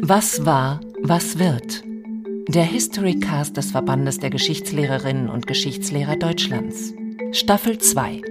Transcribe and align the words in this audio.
Was 0.00 0.46
war, 0.46 0.80
was 1.02 1.38
wird? 1.38 1.84
Der 2.48 2.64
Historycast 2.64 3.58
des 3.58 3.72
Verbandes 3.72 4.20
der 4.20 4.30
Geschichtslehrerinnen 4.30 5.28
und 5.28 5.46
Geschichtslehrer 5.46 6.16
Deutschlands. 6.16 6.94
Staffel 7.32 7.76
2. 7.76 8.22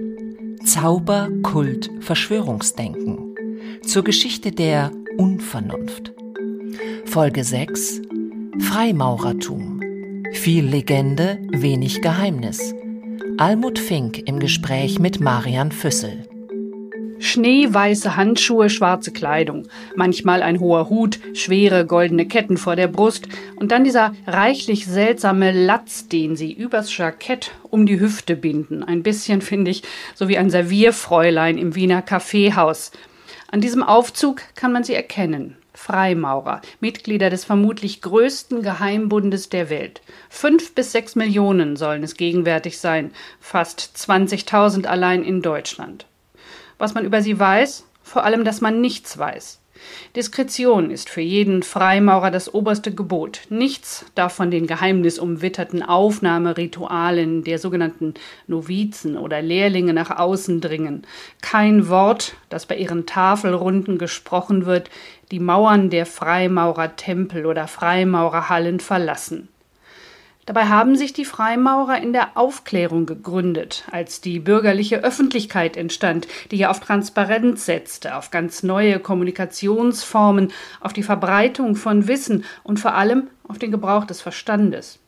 Zauber, 0.64 1.28
Kult, 1.44 1.88
Verschwörungsdenken. 2.00 3.36
Zur 3.86 4.02
Geschichte 4.02 4.50
der 4.50 4.90
Unvernunft. 5.16 6.12
Folge 7.04 7.44
6. 7.44 8.02
Freimaurertum. 8.58 9.80
Viel 10.32 10.64
Legende, 10.64 11.38
wenig 11.52 12.02
Geheimnis. 12.02 12.74
Almut 13.38 13.78
Fink 13.78 14.18
im 14.26 14.40
Gespräch 14.40 14.98
mit 14.98 15.20
Marian 15.20 15.70
Füssel. 15.70 16.23
Schneeweiße 17.18 18.16
Handschuhe, 18.16 18.68
schwarze 18.68 19.12
Kleidung, 19.12 19.68
manchmal 19.94 20.42
ein 20.42 20.60
hoher 20.60 20.88
Hut, 20.90 21.20
schwere 21.34 21.86
goldene 21.86 22.26
Ketten 22.26 22.56
vor 22.56 22.76
der 22.76 22.88
Brust 22.88 23.28
und 23.56 23.72
dann 23.72 23.84
dieser 23.84 24.14
reichlich 24.26 24.86
seltsame 24.86 25.52
Latz, 25.52 26.08
den 26.08 26.36
sie 26.36 26.52
übers 26.52 26.96
Jackett 26.96 27.52
um 27.70 27.86
die 27.86 28.00
Hüfte 28.00 28.36
binden. 28.36 28.82
Ein 28.82 29.02
bisschen, 29.02 29.42
finde 29.42 29.70
ich, 29.70 29.82
so 30.14 30.28
wie 30.28 30.38
ein 30.38 30.50
Servierfräulein 30.50 31.58
im 31.58 31.74
Wiener 31.74 32.02
Kaffeehaus. 32.02 32.90
An 33.50 33.60
diesem 33.60 33.82
Aufzug 33.82 34.42
kann 34.54 34.72
man 34.72 34.84
sie 34.84 34.94
erkennen. 34.94 35.56
Freimaurer, 35.74 36.62
Mitglieder 36.80 37.30
des 37.30 37.44
vermutlich 37.44 38.00
größten 38.00 38.62
Geheimbundes 38.62 39.48
der 39.48 39.70
Welt. 39.70 40.02
Fünf 40.28 40.74
bis 40.74 40.92
sechs 40.92 41.16
Millionen 41.16 41.76
sollen 41.76 42.04
es 42.04 42.16
gegenwärtig 42.16 42.78
sein, 42.78 43.10
fast 43.40 43.80
20.000 43.96 44.86
allein 44.86 45.24
in 45.24 45.42
Deutschland 45.42 46.06
was 46.78 46.94
man 46.94 47.04
über 47.04 47.22
sie 47.22 47.38
weiß, 47.38 47.86
vor 48.02 48.24
allem, 48.24 48.44
dass 48.44 48.60
man 48.60 48.80
nichts 48.80 49.16
weiß. 49.18 49.60
Diskretion 50.14 50.90
ist 50.90 51.08
für 51.10 51.20
jeden 51.20 51.62
Freimaurer 51.62 52.30
das 52.30 52.52
oberste 52.52 52.94
Gebot. 52.94 53.42
Nichts 53.48 54.06
darf 54.14 54.34
von 54.34 54.50
den 54.50 54.66
geheimnisumwitterten 54.66 55.82
Aufnahmeritualen 55.82 57.42
der 57.44 57.58
sogenannten 57.58 58.14
Novizen 58.46 59.16
oder 59.18 59.42
Lehrlinge 59.42 59.92
nach 59.92 60.10
außen 60.16 60.60
dringen. 60.60 61.06
Kein 61.42 61.88
Wort, 61.88 62.36
das 62.48 62.66
bei 62.66 62.76
ihren 62.76 63.06
Tafelrunden 63.06 63.98
gesprochen 63.98 64.66
wird, 64.66 64.90
die 65.30 65.40
Mauern 65.40 65.90
der 65.90 66.06
Freimaurertempel 66.06 67.46
oder 67.46 67.66
Freimaurerhallen 67.66 68.80
verlassen. 68.80 69.48
Dabei 70.46 70.66
haben 70.66 70.96
sich 70.96 71.14
die 71.14 71.24
Freimaurer 71.24 72.02
in 72.02 72.12
der 72.12 72.36
Aufklärung 72.36 73.06
gegründet, 73.06 73.84
als 73.90 74.20
die 74.20 74.40
bürgerliche 74.40 75.02
Öffentlichkeit 75.02 75.76
entstand, 75.76 76.28
die 76.50 76.56
ja 76.56 76.70
auf 76.70 76.80
Transparenz 76.80 77.64
setzte, 77.64 78.14
auf 78.16 78.30
ganz 78.30 78.62
neue 78.62 78.98
Kommunikationsformen, 78.98 80.52
auf 80.80 80.92
die 80.92 81.02
Verbreitung 81.02 81.76
von 81.76 82.08
Wissen 82.08 82.44
und 82.62 82.78
vor 82.78 82.94
allem 82.94 83.28
auf 83.48 83.58
den 83.58 83.70
Gebrauch 83.70 84.04
des 84.04 84.20
Verstandes. 84.20 84.98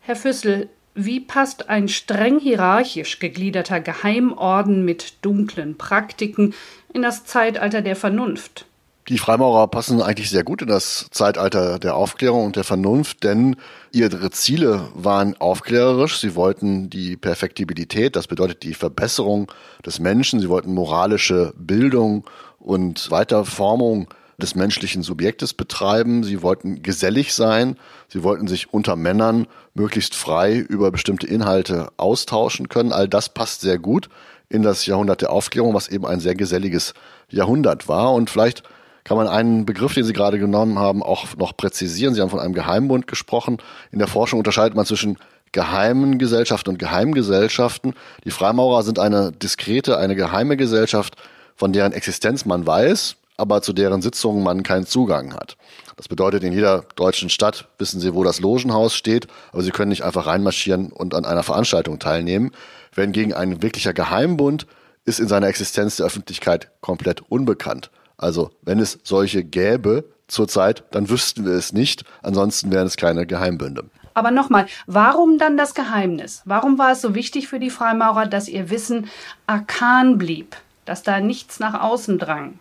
Herr 0.00 0.16
Füssel, 0.16 0.70
wie 0.94 1.20
passt 1.20 1.68
ein 1.68 1.88
streng 1.88 2.40
hierarchisch 2.40 3.18
gegliederter 3.18 3.80
Geheimorden 3.80 4.84
mit 4.84 5.24
dunklen 5.24 5.76
Praktiken 5.76 6.54
in 6.92 7.02
das 7.02 7.24
Zeitalter 7.24 7.82
der 7.82 7.96
Vernunft? 7.96 8.66
Die 9.08 9.18
Freimaurer 9.18 9.66
passen 9.66 10.02
eigentlich 10.02 10.30
sehr 10.30 10.44
gut 10.44 10.62
in 10.62 10.68
das 10.68 11.08
Zeitalter 11.10 11.78
der 11.78 11.96
Aufklärung 11.96 12.44
und 12.44 12.56
der 12.56 12.64
Vernunft, 12.64 13.24
denn 13.24 13.56
ihre 13.92 14.30
Ziele 14.30 14.88
waren 14.94 15.40
aufklärerisch. 15.40 16.20
Sie 16.20 16.36
wollten 16.36 16.90
die 16.90 17.16
Perfektibilität, 17.16 18.14
das 18.14 18.28
bedeutet 18.28 18.62
die 18.62 18.74
Verbesserung 18.74 19.50
des 19.84 19.98
Menschen. 19.98 20.38
Sie 20.38 20.48
wollten 20.48 20.74
moralische 20.74 21.52
Bildung 21.56 22.24
und 22.58 23.10
Weiterformung 23.10 24.08
des 24.40 24.54
menschlichen 24.54 25.02
Subjektes 25.02 25.54
betreiben. 25.54 26.22
Sie 26.22 26.42
wollten 26.42 26.82
gesellig 26.82 27.34
sein. 27.34 27.76
Sie 28.08 28.22
wollten 28.22 28.48
sich 28.48 28.72
unter 28.72 28.96
Männern 28.96 29.46
möglichst 29.74 30.14
frei 30.14 30.56
über 30.56 30.90
bestimmte 30.90 31.26
Inhalte 31.26 31.88
austauschen 31.96 32.68
können. 32.68 32.92
All 32.92 33.08
das 33.08 33.28
passt 33.28 33.60
sehr 33.60 33.78
gut 33.78 34.08
in 34.48 34.62
das 34.62 34.86
Jahrhundert 34.86 35.22
der 35.22 35.32
Aufklärung, 35.32 35.74
was 35.74 35.88
eben 35.88 36.06
ein 36.06 36.20
sehr 36.20 36.34
geselliges 36.34 36.94
Jahrhundert 37.28 37.88
war. 37.88 38.12
Und 38.12 38.30
vielleicht 38.30 38.62
kann 39.04 39.16
man 39.16 39.28
einen 39.28 39.66
Begriff, 39.66 39.94
den 39.94 40.04
Sie 40.04 40.12
gerade 40.12 40.38
genommen 40.38 40.78
haben, 40.78 41.02
auch 41.02 41.26
noch 41.36 41.56
präzisieren. 41.56 42.14
Sie 42.14 42.20
haben 42.20 42.30
von 42.30 42.40
einem 42.40 42.54
Geheimbund 42.54 43.06
gesprochen. 43.06 43.58
In 43.92 43.98
der 43.98 44.08
Forschung 44.08 44.38
unterscheidet 44.38 44.74
man 44.76 44.86
zwischen 44.86 45.16
geheimen 45.52 46.18
Gesellschaften 46.18 46.70
und 46.70 46.78
Geheimgesellschaften. 46.78 47.94
Die 48.24 48.30
Freimaurer 48.30 48.82
sind 48.82 48.98
eine 48.98 49.32
diskrete, 49.32 49.98
eine 49.98 50.14
geheime 50.14 50.56
Gesellschaft, 50.56 51.16
von 51.56 51.72
deren 51.72 51.92
Existenz 51.92 52.44
man 52.44 52.66
weiß, 52.66 53.16
aber 53.36 53.62
zu 53.62 53.72
deren 53.72 54.02
Sitzungen 54.02 54.44
man 54.44 54.62
keinen 54.62 54.86
Zugang 54.86 55.34
hat. 55.34 55.56
Das 55.96 56.08
bedeutet, 56.08 56.44
in 56.44 56.52
jeder 56.52 56.84
deutschen 56.96 57.30
Stadt 57.30 57.66
wissen 57.78 58.00
Sie, 58.00 58.14
wo 58.14 58.24
das 58.24 58.40
Logenhaus 58.40 58.94
steht, 58.94 59.26
aber 59.52 59.62
Sie 59.62 59.70
können 59.70 59.90
nicht 59.90 60.04
einfach 60.04 60.26
reinmarschieren 60.26 60.92
und 60.92 61.14
an 61.14 61.24
einer 61.24 61.42
Veranstaltung 61.42 61.98
teilnehmen. 61.98 62.52
Wenn 62.94 63.12
gegen 63.12 63.34
ein 63.34 63.62
wirklicher 63.62 63.92
Geheimbund 63.92 64.66
ist 65.04 65.20
in 65.20 65.28
seiner 65.28 65.48
Existenz 65.48 65.96
der 65.96 66.06
Öffentlichkeit 66.06 66.70
komplett 66.80 67.22
unbekannt. 67.28 67.90
Also 68.20 68.50
wenn 68.62 68.78
es 68.78 68.98
solche 69.02 69.42
gäbe 69.42 70.04
zurzeit, 70.28 70.84
dann 70.90 71.08
wüssten 71.08 71.46
wir 71.46 71.54
es 71.54 71.72
nicht. 71.72 72.04
Ansonsten 72.22 72.70
wären 72.70 72.86
es 72.86 72.96
keine 72.96 73.26
Geheimbünde. 73.26 73.84
Aber 74.12 74.30
nochmal, 74.30 74.66
warum 74.86 75.38
dann 75.38 75.56
das 75.56 75.74
Geheimnis? 75.74 76.42
Warum 76.44 76.78
war 76.78 76.92
es 76.92 77.00
so 77.00 77.14
wichtig 77.14 77.48
für 77.48 77.58
die 77.58 77.70
Freimaurer, 77.70 78.26
dass 78.26 78.48
ihr 78.48 78.68
Wissen 78.68 79.08
arkan 79.46 80.18
blieb, 80.18 80.56
dass 80.84 81.02
da 81.02 81.20
nichts 81.20 81.60
nach 81.60 81.80
außen 81.80 82.18
drang? 82.18 82.58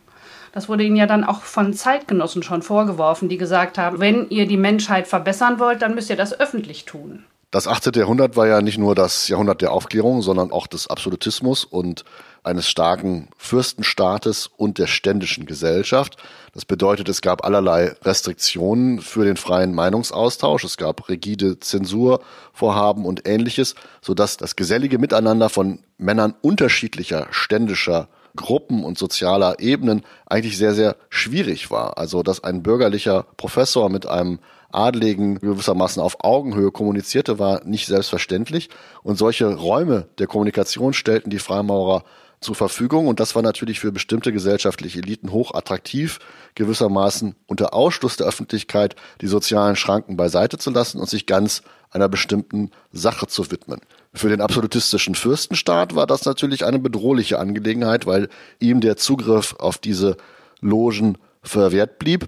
Das 0.53 0.69
wurde 0.69 0.83
ihnen 0.83 0.95
ja 0.95 1.05
dann 1.05 1.25
auch 1.25 1.41
von 1.41 1.73
Zeitgenossen 1.73 2.41
schon 2.41 2.61
vorgeworfen, 2.61 3.27
die 3.27 3.37
gesagt 3.37 3.77
haben, 3.77 3.99
wenn 3.99 4.29
ihr 4.29 4.47
die 4.47 4.57
Menschheit 4.57 5.07
verbessern 5.07 5.59
wollt, 5.59 5.81
dann 5.81 5.93
müsst 5.93 6.09
ihr 6.09 6.15
das 6.15 6.39
öffentlich 6.39 6.85
tun. 6.85 7.25
Das 7.51 7.67
18. 7.67 7.93
Jahrhundert 7.95 8.35
war 8.35 8.45
ja 8.45 8.61
nicht 8.61 8.77
nur 8.77 8.93
das 8.93 9.27
Jahrhundert 9.27 9.61
der 9.61 9.71
Aufklärung, 9.71 10.21
sondern 10.21 10.51
auch 10.51 10.67
des 10.67 10.87
Absolutismus 10.87 11.65
und 11.65 12.05
eines 12.43 12.69
starken 12.69 13.29
Fürstenstaates 13.37 14.51
und 14.55 14.77
der 14.77 14.85
ständischen 14.85 15.47
Gesellschaft. 15.47 16.17
Das 16.53 16.65
bedeutet, 16.65 17.09
es 17.09 17.21
gab 17.21 17.43
allerlei 17.43 17.95
Restriktionen 18.03 19.01
für 19.01 19.25
den 19.25 19.35
freien 19.35 19.73
Meinungsaustausch. 19.73 20.63
Es 20.63 20.77
gab 20.77 21.09
rigide 21.09 21.59
Zensurvorhaben 21.59 23.03
und 23.03 23.27
ähnliches, 23.27 23.73
sodass 23.99 24.37
das 24.37 24.55
gesellige 24.55 24.99
Miteinander 24.99 25.49
von 25.49 25.79
Männern 25.97 26.35
unterschiedlicher 26.41 27.27
ständischer 27.31 28.09
Gruppen 28.35 28.83
und 28.83 28.99
sozialer 28.99 29.59
Ebenen 29.59 30.03
eigentlich 30.27 30.55
sehr, 30.55 30.75
sehr 30.75 30.97
schwierig 31.09 31.71
war. 31.71 31.97
Also, 31.97 32.21
dass 32.21 32.43
ein 32.43 32.61
bürgerlicher 32.61 33.25
Professor 33.37 33.89
mit 33.89 34.05
einem 34.05 34.37
Adligen 34.71 35.39
gewissermaßen 35.39 36.01
auf 36.01 36.23
Augenhöhe 36.23 36.71
kommunizierte, 36.71 37.39
war 37.39 37.63
nicht 37.65 37.87
selbstverständlich. 37.87 38.69
Und 39.03 39.17
solche 39.17 39.53
Räume 39.53 40.07
der 40.17 40.27
Kommunikation 40.27 40.93
stellten 40.93 41.29
die 41.29 41.39
Freimaurer 41.39 42.03
zur 42.41 42.55
Verfügung. 42.55 43.07
Und 43.07 43.19
das 43.19 43.35
war 43.35 43.41
natürlich 43.41 43.79
für 43.79 43.91
bestimmte 43.91 44.31
gesellschaftliche 44.31 44.99
Eliten 44.99 45.31
hoch 45.31 45.53
attraktiv, 45.53 46.19
gewissermaßen 46.55 47.35
unter 47.47 47.73
Ausschluss 47.73 48.17
der 48.17 48.27
Öffentlichkeit 48.27 48.95
die 49.21 49.27
sozialen 49.27 49.75
Schranken 49.75 50.17
beiseite 50.17 50.57
zu 50.57 50.69
lassen 50.69 50.99
und 50.99 51.09
sich 51.09 51.25
ganz 51.25 51.63
einer 51.91 52.07
bestimmten 52.07 52.71
Sache 52.91 53.27
zu 53.27 53.51
widmen. 53.51 53.81
Für 54.13 54.29
den 54.29 54.41
absolutistischen 54.41 55.15
Fürstenstaat 55.15 55.95
war 55.95 56.07
das 56.07 56.25
natürlich 56.25 56.65
eine 56.65 56.79
bedrohliche 56.79 57.39
Angelegenheit, 57.39 58.05
weil 58.05 58.29
ihm 58.59 58.81
der 58.81 58.97
Zugriff 58.97 59.55
auf 59.59 59.77
diese 59.77 60.17
Logen 60.61 61.17
verwehrt 61.41 61.99
blieb 61.99 62.27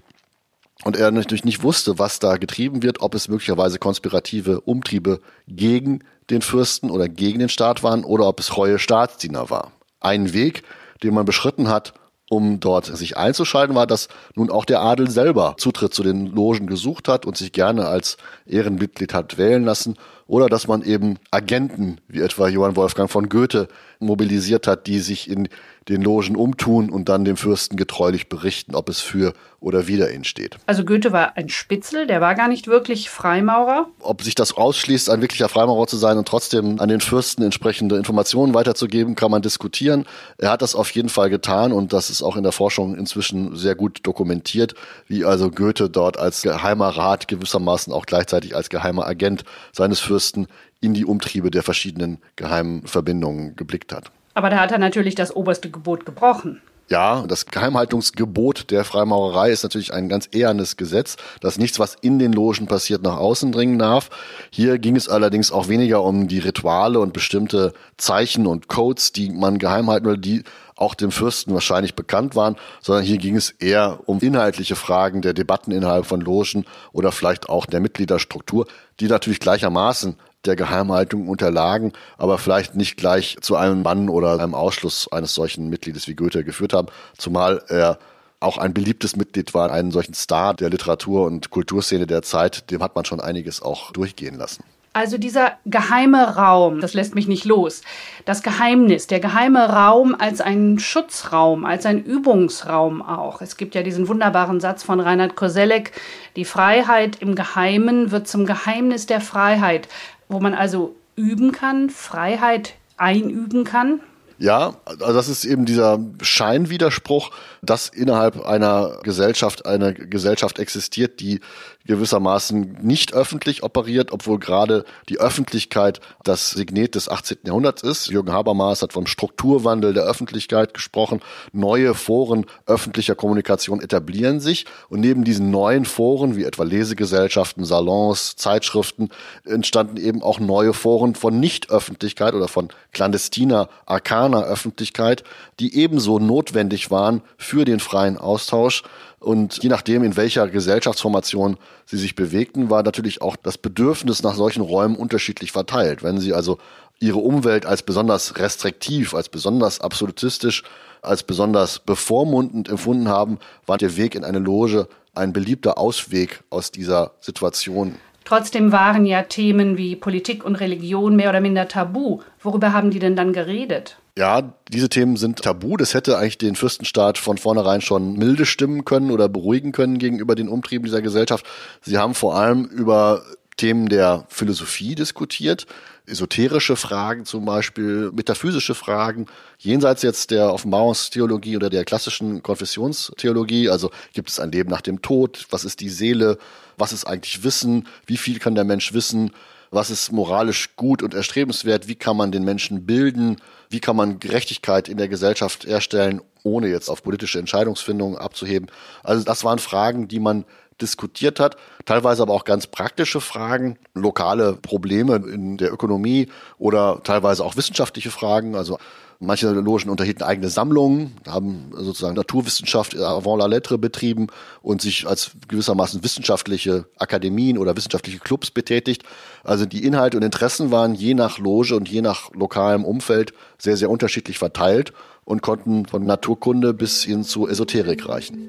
und 0.84 0.96
er 0.96 1.10
natürlich 1.10 1.44
nicht 1.44 1.62
wusste, 1.62 1.98
was 1.98 2.18
da 2.18 2.36
getrieben 2.36 2.82
wird, 2.82 3.00
ob 3.00 3.14
es 3.14 3.28
möglicherweise 3.28 3.78
konspirative 3.78 4.60
Umtriebe 4.60 5.20
gegen 5.46 6.00
den 6.30 6.42
Fürsten 6.42 6.90
oder 6.90 7.08
gegen 7.08 7.38
den 7.38 7.48
Staat 7.48 7.82
waren 7.82 8.04
oder 8.04 8.26
ob 8.26 8.40
es 8.40 8.46
treue 8.46 8.78
Staatsdiener 8.78 9.50
war. 9.50 9.72
Ein 10.00 10.32
Weg, 10.32 10.62
den 11.02 11.14
man 11.14 11.24
beschritten 11.24 11.68
hat, 11.68 11.94
um 12.32 12.60
dort 12.60 12.86
sich 12.86 13.18
einzuschalten, 13.18 13.76
war, 13.76 13.86
dass 13.86 14.08
nun 14.34 14.50
auch 14.50 14.64
der 14.64 14.80
Adel 14.80 15.10
selber 15.10 15.54
Zutritt 15.58 15.92
zu 15.92 16.02
den 16.02 16.26
Logen 16.28 16.66
gesucht 16.66 17.06
hat 17.06 17.26
und 17.26 17.36
sich 17.36 17.52
gerne 17.52 17.86
als 17.86 18.16
Ehrenmitglied 18.46 19.12
hat 19.12 19.36
wählen 19.36 19.64
lassen 19.64 19.96
oder 20.26 20.48
dass 20.48 20.66
man 20.66 20.82
eben 20.82 21.18
Agenten 21.30 22.00
wie 22.08 22.22
etwa 22.22 22.48
Johann 22.48 22.74
Wolfgang 22.74 23.10
von 23.10 23.28
Goethe 23.28 23.68
mobilisiert 23.98 24.66
hat, 24.66 24.86
die 24.86 25.00
sich 25.00 25.28
in 25.28 25.48
den 25.88 26.02
Logen 26.02 26.36
umtun 26.36 26.90
und 26.90 27.08
dann 27.08 27.24
dem 27.24 27.36
Fürsten 27.36 27.76
getreulich 27.76 28.28
berichten, 28.28 28.74
ob 28.74 28.88
es 28.88 29.00
für 29.00 29.32
oder 29.62 29.86
wider 29.86 30.12
ihn 30.12 30.24
steht. 30.24 30.56
Also 30.66 30.84
Goethe 30.84 31.12
war 31.12 31.36
ein 31.36 31.48
Spitzel, 31.48 32.06
der 32.06 32.20
war 32.20 32.34
gar 32.34 32.48
nicht 32.48 32.66
wirklich 32.66 33.08
Freimaurer. 33.08 33.86
Ob 34.00 34.22
sich 34.22 34.34
das 34.34 34.56
ausschließt, 34.56 35.08
ein 35.08 35.20
wirklicher 35.20 35.48
Freimaurer 35.48 35.86
zu 35.86 35.96
sein 35.96 36.18
und 36.18 36.26
trotzdem 36.26 36.80
an 36.80 36.88
den 36.88 37.00
Fürsten 37.00 37.42
entsprechende 37.42 37.96
Informationen 37.96 38.54
weiterzugeben, 38.54 39.14
kann 39.14 39.30
man 39.30 39.42
diskutieren. 39.42 40.04
Er 40.38 40.50
hat 40.50 40.62
das 40.62 40.74
auf 40.74 40.90
jeden 40.90 41.08
Fall 41.08 41.30
getan 41.30 41.72
und 41.72 41.92
das 41.92 42.10
ist 42.10 42.22
auch 42.22 42.36
in 42.36 42.42
der 42.42 42.52
Forschung 42.52 42.96
inzwischen 42.96 43.56
sehr 43.56 43.74
gut 43.74 44.00
dokumentiert, 44.02 44.74
wie 45.06 45.24
also 45.24 45.50
Goethe 45.50 45.88
dort 45.88 46.18
als 46.18 46.42
geheimer 46.42 46.88
Rat 46.88 47.28
gewissermaßen 47.28 47.92
auch 47.92 48.06
gleichzeitig 48.06 48.56
als 48.56 48.68
geheimer 48.68 49.06
Agent 49.06 49.44
seines 49.72 50.00
Fürsten 50.00 50.48
in 50.80 50.94
die 50.94 51.04
Umtriebe 51.04 51.50
der 51.50 51.62
verschiedenen 51.62 52.18
geheimen 52.34 52.86
Verbindungen 52.86 53.54
geblickt 53.54 53.92
hat. 53.92 54.10
Aber 54.34 54.50
da 54.50 54.60
hat 54.60 54.72
er 54.72 54.78
natürlich 54.78 55.14
das 55.14 55.34
oberste 55.34 55.70
Gebot 55.70 56.06
gebrochen. 56.06 56.60
Ja, 56.88 57.24
das 57.26 57.46
Geheimhaltungsgebot 57.46 58.70
der 58.70 58.84
Freimaurerei 58.84 59.50
ist 59.50 59.62
natürlich 59.62 59.94
ein 59.94 60.10
ganz 60.10 60.28
ehernes 60.30 60.76
Gesetz, 60.76 61.16
dass 61.40 61.56
nichts, 61.56 61.78
was 61.78 61.96
in 62.02 62.18
den 62.18 62.34
Logen 62.34 62.66
passiert, 62.66 63.02
nach 63.02 63.16
außen 63.16 63.50
dringen 63.50 63.78
darf. 63.78 64.10
Hier 64.50 64.78
ging 64.78 64.96
es 64.96 65.08
allerdings 65.08 65.52
auch 65.52 65.68
weniger 65.68 66.02
um 66.02 66.28
die 66.28 66.40
Rituale 66.40 67.00
und 67.00 67.14
bestimmte 67.14 67.72
Zeichen 67.96 68.46
und 68.46 68.68
Codes, 68.68 69.12
die 69.12 69.30
man 69.30 69.56
geheim 69.56 69.88
halten 69.88 70.04
will, 70.06 70.18
die 70.18 70.42
auch 70.76 70.94
dem 70.94 71.12
Fürsten 71.12 71.54
wahrscheinlich 71.54 71.94
bekannt 71.94 72.36
waren, 72.36 72.56
sondern 72.80 73.04
hier 73.04 73.18
ging 73.18 73.36
es 73.36 73.50
eher 73.52 74.00
um 74.06 74.18
inhaltliche 74.18 74.76
Fragen 74.76 75.22
der 75.22 75.32
Debatten 75.32 75.70
innerhalb 75.70 76.04
von 76.04 76.20
Logen 76.20 76.66
oder 76.92 77.12
vielleicht 77.12 77.48
auch 77.48 77.64
der 77.64 77.80
Mitgliederstruktur, 77.80 78.66
die 79.00 79.06
natürlich 79.06 79.40
gleichermaßen 79.40 80.16
der 80.44 80.56
Geheimhaltung 80.56 81.28
unterlagen, 81.28 81.92
aber 82.18 82.38
vielleicht 82.38 82.74
nicht 82.74 82.96
gleich 82.96 83.36
zu 83.40 83.56
einem 83.56 83.82
Bann 83.82 84.08
oder 84.08 84.32
einem 84.32 84.54
Ausschluss 84.54 85.10
eines 85.12 85.34
solchen 85.34 85.68
Mitgliedes 85.68 86.08
wie 86.08 86.14
Goethe 86.14 86.44
geführt 86.44 86.72
haben, 86.72 86.88
zumal 87.16 87.62
er 87.68 87.98
auch 88.40 88.58
ein 88.58 88.74
beliebtes 88.74 89.16
Mitglied 89.16 89.54
war, 89.54 89.70
einen 89.70 89.92
solchen 89.92 90.14
Star 90.14 90.54
der 90.54 90.70
Literatur- 90.70 91.26
und 91.26 91.50
Kulturszene 91.50 92.06
der 92.06 92.22
Zeit, 92.22 92.70
dem 92.70 92.82
hat 92.82 92.96
man 92.96 93.04
schon 93.04 93.20
einiges 93.20 93.62
auch 93.62 93.92
durchgehen 93.92 94.36
lassen. 94.36 94.64
Also 94.94 95.16
dieser 95.16 95.52
geheime 95.64 96.36
Raum, 96.36 96.82
das 96.82 96.92
lässt 96.92 97.14
mich 97.14 97.26
nicht 97.26 97.46
los. 97.46 97.80
Das 98.26 98.42
Geheimnis, 98.42 99.06
der 99.06 99.20
geheime 99.20 99.70
Raum 99.70 100.14
als 100.18 100.42
ein 100.42 100.78
Schutzraum, 100.78 101.64
als 101.64 101.86
ein 101.86 102.04
Übungsraum 102.04 103.00
auch. 103.00 103.40
Es 103.40 103.56
gibt 103.56 103.74
ja 103.74 103.82
diesen 103.82 104.06
wunderbaren 104.06 104.60
Satz 104.60 104.82
von 104.82 105.00
Reinhard 105.00 105.34
Koselleck, 105.34 105.92
die 106.36 106.44
Freiheit 106.44 107.22
im 107.22 107.34
Geheimen 107.34 108.10
wird 108.10 108.28
zum 108.28 108.44
Geheimnis 108.44 109.06
der 109.06 109.22
Freiheit 109.22 109.88
wo 110.32 110.40
man 110.40 110.54
also 110.54 110.96
üben 111.14 111.52
kann, 111.52 111.90
Freiheit 111.90 112.74
einüben 112.96 113.64
kann? 113.64 114.00
Ja, 114.38 114.74
also 114.86 115.12
das 115.12 115.28
ist 115.28 115.44
eben 115.44 115.66
dieser 115.66 116.00
Scheinwiderspruch, 116.20 117.30
dass 117.62 117.88
innerhalb 117.88 118.44
einer 118.44 118.98
Gesellschaft 119.04 119.66
eine 119.66 119.94
Gesellschaft 119.94 120.58
existiert, 120.58 121.20
die 121.20 121.40
gewissermaßen 121.86 122.78
nicht 122.82 123.14
öffentlich 123.14 123.62
operiert, 123.62 124.12
obwohl 124.12 124.38
gerade 124.38 124.84
die 125.08 125.18
Öffentlichkeit 125.18 126.00
das 126.24 126.50
Signet 126.50 126.94
des 126.94 127.08
18. 127.08 127.38
Jahrhunderts 127.44 127.82
ist. 127.82 128.08
Jürgen 128.08 128.32
Habermas 128.32 128.82
hat 128.82 128.92
vom 128.92 129.06
Strukturwandel 129.06 129.94
der 129.94 130.04
Öffentlichkeit 130.04 130.74
gesprochen. 130.74 131.20
Neue 131.52 131.94
Foren 131.94 132.46
öffentlicher 132.66 133.14
Kommunikation 133.14 133.80
etablieren 133.80 134.40
sich 134.40 134.66
und 134.88 135.00
neben 135.00 135.24
diesen 135.24 135.50
neuen 135.50 135.84
Foren, 135.84 136.36
wie 136.36 136.44
etwa 136.44 136.64
Lesegesellschaften, 136.64 137.64
Salons, 137.64 138.36
Zeitschriften, 138.36 139.10
entstanden 139.44 139.96
eben 139.96 140.22
auch 140.22 140.40
neue 140.40 140.72
Foren 140.72 141.14
von 141.14 141.38
Nichtöffentlichkeit 141.40 142.34
oder 142.34 142.48
von 142.48 142.68
clandestiner, 142.92 143.68
arkaner 143.86 144.44
Öffentlichkeit, 144.44 145.24
die 145.60 145.76
ebenso 145.76 146.18
notwendig 146.18 146.90
waren 146.90 147.22
für 147.36 147.64
den 147.64 147.80
freien 147.80 148.18
Austausch 148.18 148.82
und 149.22 149.62
je 149.62 149.68
nachdem, 149.68 150.02
in 150.02 150.16
welcher 150.16 150.48
Gesellschaftsformation 150.48 151.56
sie 151.86 151.96
sich 151.96 152.16
bewegten, 152.16 152.70
war 152.70 152.82
natürlich 152.82 153.22
auch 153.22 153.36
das 153.36 153.56
Bedürfnis 153.56 154.22
nach 154.22 154.34
solchen 154.34 154.62
Räumen 154.62 154.96
unterschiedlich 154.96 155.52
verteilt. 155.52 156.02
Wenn 156.02 156.18
sie 156.18 156.32
also 156.32 156.58
ihre 156.98 157.18
Umwelt 157.18 157.64
als 157.64 157.82
besonders 157.82 158.38
restriktiv, 158.38 159.14
als 159.14 159.28
besonders 159.28 159.80
absolutistisch, 159.80 160.62
als 161.02 161.22
besonders 161.22 161.78
bevormundend 161.78 162.68
empfunden 162.68 163.08
haben, 163.08 163.38
war 163.66 163.78
der 163.78 163.96
Weg 163.96 164.14
in 164.14 164.24
eine 164.24 164.38
Loge 164.38 164.88
ein 165.14 165.32
beliebter 165.32 165.78
Ausweg 165.78 166.42
aus 166.50 166.70
dieser 166.70 167.12
Situation. 167.20 167.96
Trotzdem 168.24 168.72
waren 168.72 169.04
ja 169.04 169.22
Themen 169.22 169.76
wie 169.76 169.96
Politik 169.96 170.44
und 170.44 170.56
Religion 170.56 171.16
mehr 171.16 171.30
oder 171.30 171.40
minder 171.40 171.68
tabu. 171.68 172.20
Worüber 172.40 172.72
haben 172.72 172.90
die 172.90 173.00
denn 173.00 173.16
dann 173.16 173.32
geredet? 173.32 173.98
Ja, 174.16 174.54
diese 174.68 174.90
Themen 174.90 175.16
sind 175.16 175.38
tabu. 175.38 175.78
Das 175.78 175.94
hätte 175.94 176.18
eigentlich 176.18 176.36
den 176.36 176.54
Fürstenstaat 176.54 177.16
von 177.16 177.38
vornherein 177.38 177.80
schon 177.80 178.14
milde 178.14 178.44
stimmen 178.44 178.84
können 178.84 179.10
oder 179.10 179.28
beruhigen 179.28 179.72
können 179.72 179.98
gegenüber 179.98 180.34
den 180.34 180.48
Umtrieben 180.48 180.84
dieser 180.84 181.00
Gesellschaft. 181.00 181.46
Sie 181.80 181.96
haben 181.96 182.14
vor 182.14 182.36
allem 182.36 182.66
über 182.66 183.22
Themen 183.56 183.88
der 183.88 184.26
Philosophie 184.28 184.94
diskutiert, 184.94 185.66
esoterische 186.06 186.76
Fragen 186.76 187.24
zum 187.24 187.44
Beispiel, 187.46 188.10
metaphysische 188.12 188.74
Fragen, 188.74 189.26
jenseits 189.58 190.02
jetzt 190.02 190.30
der 190.30 190.52
Offenbarungstheologie 190.52 191.56
oder 191.56 191.70
der 191.70 191.84
klassischen 191.84 192.42
Konfessionstheologie. 192.42 193.70
Also 193.70 193.90
gibt 194.12 194.28
es 194.28 194.40
ein 194.40 194.52
Leben 194.52 194.70
nach 194.70 194.80
dem 194.82 195.00
Tod? 195.00 195.46
Was 195.50 195.64
ist 195.64 195.80
die 195.80 195.90
Seele? 195.90 196.38
Was 196.76 196.92
ist 196.92 197.06
eigentlich 197.06 197.44
Wissen? 197.44 197.86
Wie 198.06 198.16
viel 198.16 198.38
kann 198.38 198.54
der 198.54 198.64
Mensch 198.64 198.92
wissen? 198.92 199.30
Was 199.72 199.88
ist 199.90 200.12
moralisch 200.12 200.76
gut 200.76 201.02
und 201.02 201.14
erstrebenswert? 201.14 201.88
Wie 201.88 201.94
kann 201.94 202.14
man 202.14 202.30
den 202.30 202.44
Menschen 202.44 202.84
bilden? 202.84 203.38
Wie 203.70 203.80
kann 203.80 203.96
man 203.96 204.20
Gerechtigkeit 204.20 204.86
in 204.86 204.98
der 204.98 205.08
Gesellschaft 205.08 205.66
herstellen, 205.66 206.20
ohne 206.42 206.68
jetzt 206.68 206.90
auf 206.90 207.02
politische 207.02 207.38
Entscheidungsfindungen 207.38 208.18
abzuheben? 208.18 208.70
Also 209.02 209.24
das 209.24 209.44
waren 209.44 209.58
Fragen, 209.58 210.08
die 210.08 210.20
man 210.20 210.44
diskutiert 210.82 211.40
hat, 211.40 211.56
teilweise 211.86 212.20
aber 212.20 212.34
auch 212.34 212.44
ganz 212.44 212.66
praktische 212.66 213.22
Fragen, 213.22 213.78
lokale 213.94 214.56
Probleme 214.56 215.16
in 215.16 215.56
der 215.56 215.72
Ökonomie 215.72 216.28
oder 216.58 217.00
teilweise 217.02 217.42
auch 217.42 217.56
wissenschaftliche 217.56 218.10
Fragen. 218.10 218.54
Also 218.54 218.78
manche 219.22 219.50
Logen 219.50 219.88
unterhielten 219.88 220.24
eigene 220.24 220.48
Sammlungen, 220.48 221.12
haben 221.26 221.70
sozusagen 221.72 222.16
Naturwissenschaft 222.16 222.96
avant 222.98 223.38
la 223.38 223.46
lettre 223.46 223.78
betrieben 223.78 224.26
und 224.62 224.82
sich 224.82 225.06
als 225.06 225.30
gewissermaßen 225.48 226.02
wissenschaftliche 226.02 226.86
Akademien 226.98 227.56
oder 227.56 227.76
wissenschaftliche 227.76 228.18
Clubs 228.18 228.50
betätigt. 228.50 229.04
Also 229.44 229.64
die 229.64 229.84
Inhalte 229.84 230.16
und 230.16 230.24
Interessen 230.24 230.70
waren 230.70 230.94
je 230.94 231.14
nach 231.14 231.38
Loge 231.38 231.76
und 231.76 231.88
je 231.88 232.02
nach 232.02 232.32
lokalem 232.32 232.84
Umfeld 232.84 233.32
sehr, 233.58 233.76
sehr 233.76 233.90
unterschiedlich 233.90 234.38
verteilt 234.38 234.92
und 235.24 235.40
konnten 235.40 235.86
von 235.86 236.04
Naturkunde 236.04 236.74
bis 236.74 237.04
hin 237.04 237.22
zu 237.22 237.48
Esoterik 237.48 238.08
reichen. 238.08 238.48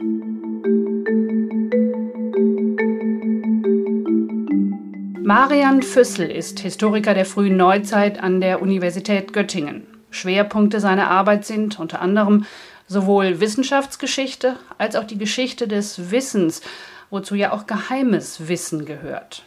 Marian 5.23 5.81
Füssel 5.83 6.29
ist 6.29 6.59
Historiker 6.59 7.13
der 7.13 7.25
frühen 7.25 7.55
Neuzeit 7.55 8.21
an 8.21 8.41
der 8.41 8.61
Universität 8.61 9.31
Göttingen. 9.31 9.92
Schwerpunkte 10.13 10.79
seiner 10.79 11.09
Arbeit 11.09 11.45
sind 11.45 11.79
unter 11.79 12.01
anderem 12.01 12.45
sowohl 12.87 13.39
Wissenschaftsgeschichte 13.39 14.57
als 14.77 14.95
auch 14.95 15.03
die 15.03 15.17
Geschichte 15.17 15.67
des 15.67 16.11
Wissens, 16.11 16.61
wozu 17.09 17.35
ja 17.35 17.51
auch 17.51 17.67
geheimes 17.67 18.47
Wissen 18.47 18.85
gehört. 18.85 19.43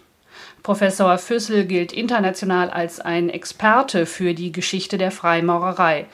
Professor 0.63 1.17
Füssel 1.19 1.65
gilt 1.65 1.93
international 1.93 2.71
als 2.71 3.01
ein 3.01 3.31
Experte 3.31 4.05
für 4.05 4.35
die 4.35 4.53
Geschichte 4.53 4.99
der 4.99 5.13
Freimaurerei. 5.13 6.07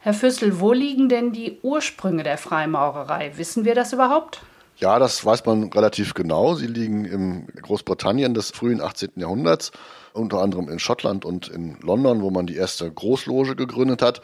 Herr 0.00 0.14
Füssel, 0.14 0.58
wo 0.58 0.72
liegen 0.72 1.08
denn 1.08 1.32
die 1.32 1.58
Ursprünge 1.62 2.24
der 2.24 2.36
Freimaurerei? 2.36 3.32
Wissen 3.36 3.64
wir 3.64 3.76
das 3.76 3.92
überhaupt? 3.92 4.42
Ja, 4.82 4.98
das 4.98 5.24
weiß 5.24 5.46
man 5.46 5.72
relativ 5.72 6.12
genau. 6.12 6.56
Sie 6.56 6.66
liegen 6.66 7.04
in 7.04 7.46
Großbritannien 7.62 8.34
des 8.34 8.50
frühen 8.50 8.80
18. 8.80 9.10
Jahrhunderts, 9.14 9.70
unter 10.12 10.42
anderem 10.42 10.68
in 10.68 10.80
Schottland 10.80 11.24
und 11.24 11.46
in 11.46 11.76
London, 11.82 12.20
wo 12.20 12.30
man 12.30 12.48
die 12.48 12.56
erste 12.56 12.90
Großloge 12.90 13.54
gegründet 13.54 14.02
hat. 14.02 14.22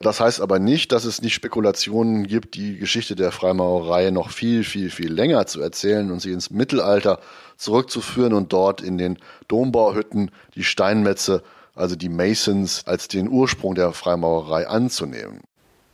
Das 0.00 0.20
heißt 0.20 0.42
aber 0.42 0.58
nicht, 0.58 0.92
dass 0.92 1.06
es 1.06 1.22
nicht 1.22 1.32
Spekulationen 1.32 2.26
gibt, 2.26 2.54
die 2.54 2.76
Geschichte 2.76 3.16
der 3.16 3.32
Freimaurerei 3.32 4.10
noch 4.10 4.28
viel, 4.28 4.62
viel, 4.62 4.90
viel 4.90 5.10
länger 5.10 5.46
zu 5.46 5.62
erzählen 5.62 6.10
und 6.10 6.20
sie 6.20 6.32
ins 6.32 6.50
Mittelalter 6.50 7.18
zurückzuführen 7.56 8.34
und 8.34 8.52
dort 8.52 8.82
in 8.82 8.98
den 8.98 9.18
Dombauhütten 9.48 10.30
die 10.54 10.64
Steinmetze, 10.64 11.42
also 11.74 11.96
die 11.96 12.10
Masons, 12.10 12.86
als 12.86 13.08
den 13.08 13.26
Ursprung 13.26 13.74
der 13.74 13.94
Freimaurerei 13.94 14.68
anzunehmen. 14.68 15.40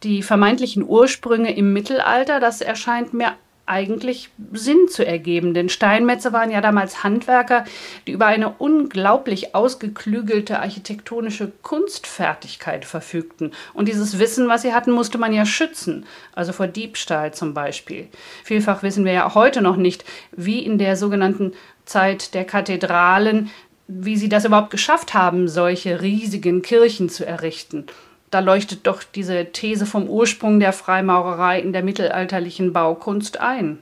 Die 0.03 0.25
vermeintlichen 0.25 0.83
Ursprünge 0.83 1.55
im 1.55 1.73
Mittelalter, 1.73 2.41
das 2.41 2.61
erscheint 2.61 3.15
mir 3.15 3.35
eigentlich 3.71 4.31
Sinn 4.53 4.89
zu 4.89 5.07
ergeben. 5.07 5.55
Denn 5.55 5.69
Steinmetze 5.69 6.33
waren 6.33 6.51
ja 6.51 6.61
damals 6.61 7.05
Handwerker, 7.05 7.65
die 8.07 8.13
über 8.13 8.27
eine 8.27 8.51
unglaublich 8.51 9.55
ausgeklügelte 9.55 10.59
architektonische 10.59 11.53
Kunstfertigkeit 11.63 12.85
verfügten. 12.85 13.53
Und 13.73 13.89
dieses 13.89 14.19
Wissen, 14.19 14.49
was 14.49 14.63
sie 14.63 14.75
hatten, 14.75 14.91
musste 14.91 15.19
man 15.19 15.33
ja 15.33 15.47
schützen. 15.47 16.05
Also 16.35 16.53
vor 16.53 16.67
Diebstahl 16.67 17.33
zum 17.33 17.55
Beispiel. 17.55 18.09
Vielfach 18.45 18.83
wissen 18.83 19.05
wir 19.05 19.13
ja 19.13 19.35
heute 19.35 19.63
noch 19.63 19.77
nicht, 19.77 20.05
wie 20.33 20.59
in 20.59 20.77
der 20.77 20.97
sogenannten 20.97 21.53
Zeit 21.85 22.35
der 22.35 22.45
Kathedralen, 22.45 23.51
wie 23.87 24.17
sie 24.17 24.29
das 24.29 24.45
überhaupt 24.45 24.71
geschafft 24.71 25.15
haben, 25.15 25.49
solche 25.49 26.01
riesigen 26.01 26.63
Kirchen 26.63 27.09
zu 27.09 27.25
errichten 27.27 27.87
da 28.31 28.41
leuchtet 28.41 28.87
doch 28.87 29.03
diese 29.03 29.47
These 29.53 29.87
vom 29.87 30.09
Ursprung 30.09 30.61
der 30.61 30.73
Freimaurerei 30.73 31.61
in 31.61 31.73
der 31.73 31.83
mittelalterlichen 31.83 32.73
Baukunst 32.73 33.41
ein. 33.41 33.79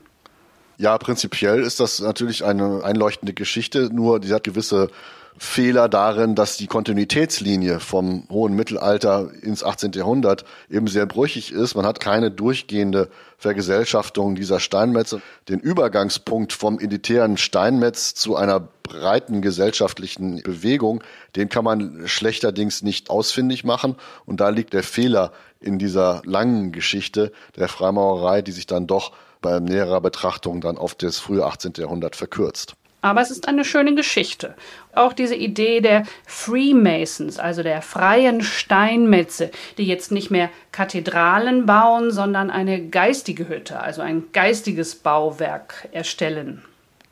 Ja, 0.79 0.97
prinzipiell 0.97 1.63
ist 1.63 1.81
das 1.81 2.01
natürlich 2.01 2.45
eine 2.45 2.85
einleuchtende 2.85 3.35
Geschichte, 3.35 3.91
nur 3.93 4.21
die 4.21 4.33
hat 4.33 4.45
gewisse 4.45 4.89
Fehler 5.39 5.89
darin, 5.89 6.35
dass 6.35 6.57
die 6.57 6.67
Kontinuitätslinie 6.67 7.79
vom 7.81 8.25
hohen 8.31 8.55
Mittelalter 8.55 9.31
ins 9.41 9.63
18. 9.63 9.93
Jahrhundert 9.93 10.45
eben 10.69 10.89
sehr 10.89 11.07
brüchig 11.07 11.53
ist. 11.53 11.75
Man 11.75 11.87
hat 11.87 12.01
keine 12.01 12.31
durchgehende 12.31 13.09
Vergesellschaftung 13.37 14.35
dieser 14.35 14.59
Steinmetze. 14.59 15.23
Den 15.49 15.61
Übergangspunkt 15.61 16.53
vom 16.53 16.81
elitären 16.81 17.37
Steinmetz 17.37 18.15
zu 18.15 18.37
einer 18.37 18.61
breiten 18.83 19.41
gesellschaftlichen 19.41 20.43
Bewegung, 20.43 21.05
den 21.37 21.49
kann 21.49 21.65
man 21.65 22.09
schlechterdings 22.09 22.83
nicht 22.83 23.11
ausfindig 23.11 23.63
machen. 23.65 23.97
Und 24.27 24.41
da 24.41 24.49
liegt 24.49 24.73
der 24.73 24.83
Fehler 24.83 25.33
in 25.61 25.79
dieser 25.79 26.23
langen 26.25 26.73
Geschichte 26.73 27.33
der 27.57 27.69
Freimaurerei, 27.69 28.43
die 28.43 28.53
sich 28.53 28.67
dann 28.67 28.87
doch 28.87 29.13
bei 29.41 29.61
näherer 29.61 30.01
Betrachtung 30.01 30.61
dann 30.61 30.79
auf 30.79 30.95
das 30.95 31.19
frühe 31.19 31.45
18. 31.45 31.75
Jahrhundert 31.77 32.17
verkürzt. 32.17 32.75
Aber 33.01 33.21
es 33.21 33.31
ist 33.31 33.47
eine 33.47 33.65
schöne 33.65 33.95
Geschichte. 33.95 34.55
Auch 34.95 35.13
diese 35.13 35.37
Idee 35.37 35.81
der 35.81 36.03
Freemasons, 36.27 37.39
also 37.39 37.63
der 37.63 37.81
freien 37.81 38.43
Steinmetze, 38.43 39.51
die 39.79 39.85
jetzt 39.85 40.11
nicht 40.11 40.31
mehr 40.31 40.51
Kathedralen 40.73 41.67
bauen, 41.67 42.11
sondern 42.11 42.51
eine 42.51 42.89
geistige 42.89 43.49
Hütte, 43.49 43.81
also 43.81 44.03
ein 44.03 44.25
geistiges 44.33 44.97
Bauwerk 44.97 45.89
erstellen. 45.93 46.65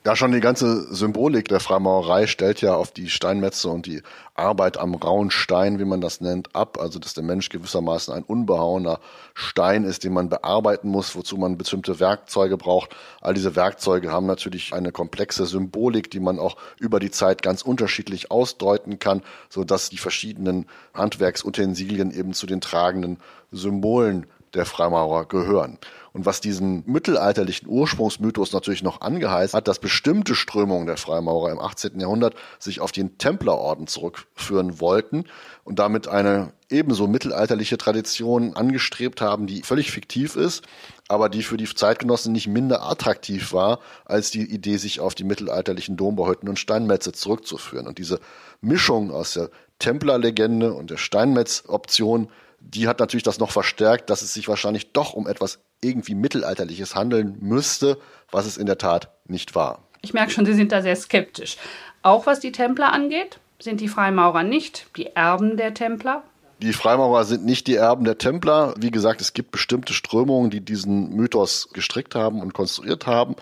Ja, 0.06 0.14
schon 0.14 0.30
die 0.30 0.38
ganze 0.38 0.94
Symbolik 0.94 1.48
der 1.48 1.58
Freimaurerei 1.58 2.28
stellt 2.28 2.60
ja 2.60 2.76
auf 2.76 2.92
die 2.92 3.08
Steinmetze 3.08 3.68
und 3.68 3.86
die 3.86 4.02
Arbeit 4.36 4.76
am 4.76 4.94
rauen 4.94 5.32
Stein, 5.32 5.80
wie 5.80 5.84
man 5.84 6.00
das 6.00 6.20
nennt, 6.20 6.54
ab. 6.54 6.78
Also, 6.80 7.00
dass 7.00 7.14
der 7.14 7.24
Mensch 7.24 7.48
gewissermaßen 7.48 8.14
ein 8.14 8.22
unbehauener 8.22 9.00
Stein 9.34 9.82
ist, 9.82 10.04
den 10.04 10.12
man 10.12 10.28
bearbeiten 10.28 10.90
muss, 10.90 11.16
wozu 11.16 11.36
man 11.38 11.58
bestimmte 11.58 11.98
Werkzeuge 11.98 12.56
braucht. 12.56 12.94
All 13.20 13.34
diese 13.34 13.56
Werkzeuge 13.56 14.12
haben 14.12 14.26
natürlich 14.26 14.72
eine 14.72 14.92
komplexe 14.92 15.44
Symbolik, 15.44 16.08
die 16.08 16.20
man 16.20 16.38
auch 16.38 16.56
über 16.78 17.00
die 17.00 17.10
Zeit 17.10 17.42
ganz 17.42 17.62
unterschiedlich 17.62 18.30
ausdeuten 18.30 19.00
kann, 19.00 19.22
so 19.48 19.64
dass 19.64 19.90
die 19.90 19.98
verschiedenen 19.98 20.66
Handwerksutensilien 20.94 22.12
eben 22.12 22.32
zu 22.32 22.46
den 22.46 22.60
tragenden 22.60 23.18
Symbolen 23.50 24.26
der 24.54 24.66
Freimaurer 24.66 25.26
gehören. 25.26 25.78
Und 26.16 26.24
was 26.24 26.40
diesen 26.40 26.82
mittelalterlichen 26.86 27.68
Ursprungsmythos 27.68 28.54
natürlich 28.54 28.82
noch 28.82 29.02
angeheizt 29.02 29.52
hat, 29.52 29.68
dass 29.68 29.78
bestimmte 29.78 30.34
Strömungen 30.34 30.86
der 30.86 30.96
Freimaurer 30.96 31.50
im 31.50 31.58
18. 31.58 32.00
Jahrhundert 32.00 32.34
sich 32.58 32.80
auf 32.80 32.90
den 32.90 33.18
Templerorden 33.18 33.86
zurückführen 33.86 34.80
wollten 34.80 35.26
und 35.64 35.78
damit 35.78 36.08
eine 36.08 36.54
ebenso 36.70 37.06
mittelalterliche 37.06 37.76
Tradition 37.76 38.56
angestrebt 38.56 39.20
haben, 39.20 39.46
die 39.46 39.60
völlig 39.60 39.90
fiktiv 39.90 40.36
ist, 40.36 40.64
aber 41.06 41.28
die 41.28 41.42
für 41.42 41.58
die 41.58 41.66
Zeitgenossen 41.66 42.32
nicht 42.32 42.48
minder 42.48 42.82
attraktiv 42.82 43.52
war, 43.52 43.80
als 44.06 44.30
die 44.30 44.50
Idee, 44.50 44.78
sich 44.78 45.00
auf 45.00 45.14
die 45.14 45.24
mittelalterlichen 45.24 45.98
Dombauhütten 45.98 46.48
und 46.48 46.58
Steinmetze 46.58 47.12
zurückzuführen. 47.12 47.86
Und 47.86 47.98
diese 47.98 48.20
Mischung 48.62 49.10
aus 49.10 49.34
der 49.34 49.50
Templerlegende 49.80 50.72
und 50.72 50.88
der 50.88 50.96
Steinmetz-Option 50.96 52.30
die 52.66 52.88
hat 52.88 52.98
natürlich 52.98 53.22
das 53.22 53.38
noch 53.38 53.50
verstärkt, 53.50 54.10
dass 54.10 54.22
es 54.22 54.34
sich 54.34 54.48
wahrscheinlich 54.48 54.92
doch 54.92 55.14
um 55.14 55.26
etwas 55.26 55.60
irgendwie 55.80 56.14
Mittelalterliches 56.14 56.94
handeln 56.94 57.36
müsste, 57.40 57.98
was 58.30 58.46
es 58.46 58.56
in 58.56 58.66
der 58.66 58.78
Tat 58.78 59.10
nicht 59.26 59.54
war. 59.54 59.82
Ich 60.02 60.12
merke 60.12 60.32
schon, 60.32 60.46
Sie 60.46 60.54
sind 60.54 60.72
da 60.72 60.82
sehr 60.82 60.96
skeptisch. 60.96 61.56
Auch 62.02 62.26
was 62.26 62.40
die 62.40 62.52
Templer 62.52 62.92
angeht, 62.92 63.38
sind 63.58 63.80
die 63.80 63.88
Freimaurer 63.88 64.42
nicht 64.42 64.86
die 64.96 65.06
Erben 65.14 65.56
der 65.56 65.74
Templer? 65.74 66.22
Die 66.62 66.72
Freimaurer 66.72 67.24
sind 67.24 67.44
nicht 67.44 67.66
die 67.66 67.74
Erben 67.74 68.04
der 68.04 68.18
Templer. 68.18 68.74
Wie 68.78 68.90
gesagt, 68.90 69.20
es 69.20 69.32
gibt 69.32 69.50
bestimmte 69.50 69.92
Strömungen, 69.92 70.50
die 70.50 70.60
diesen 70.60 71.10
Mythos 71.14 71.68
gestrickt 71.72 72.14
haben 72.14 72.40
und 72.40 72.54
konstruiert 72.54 73.06
haben 73.06 73.36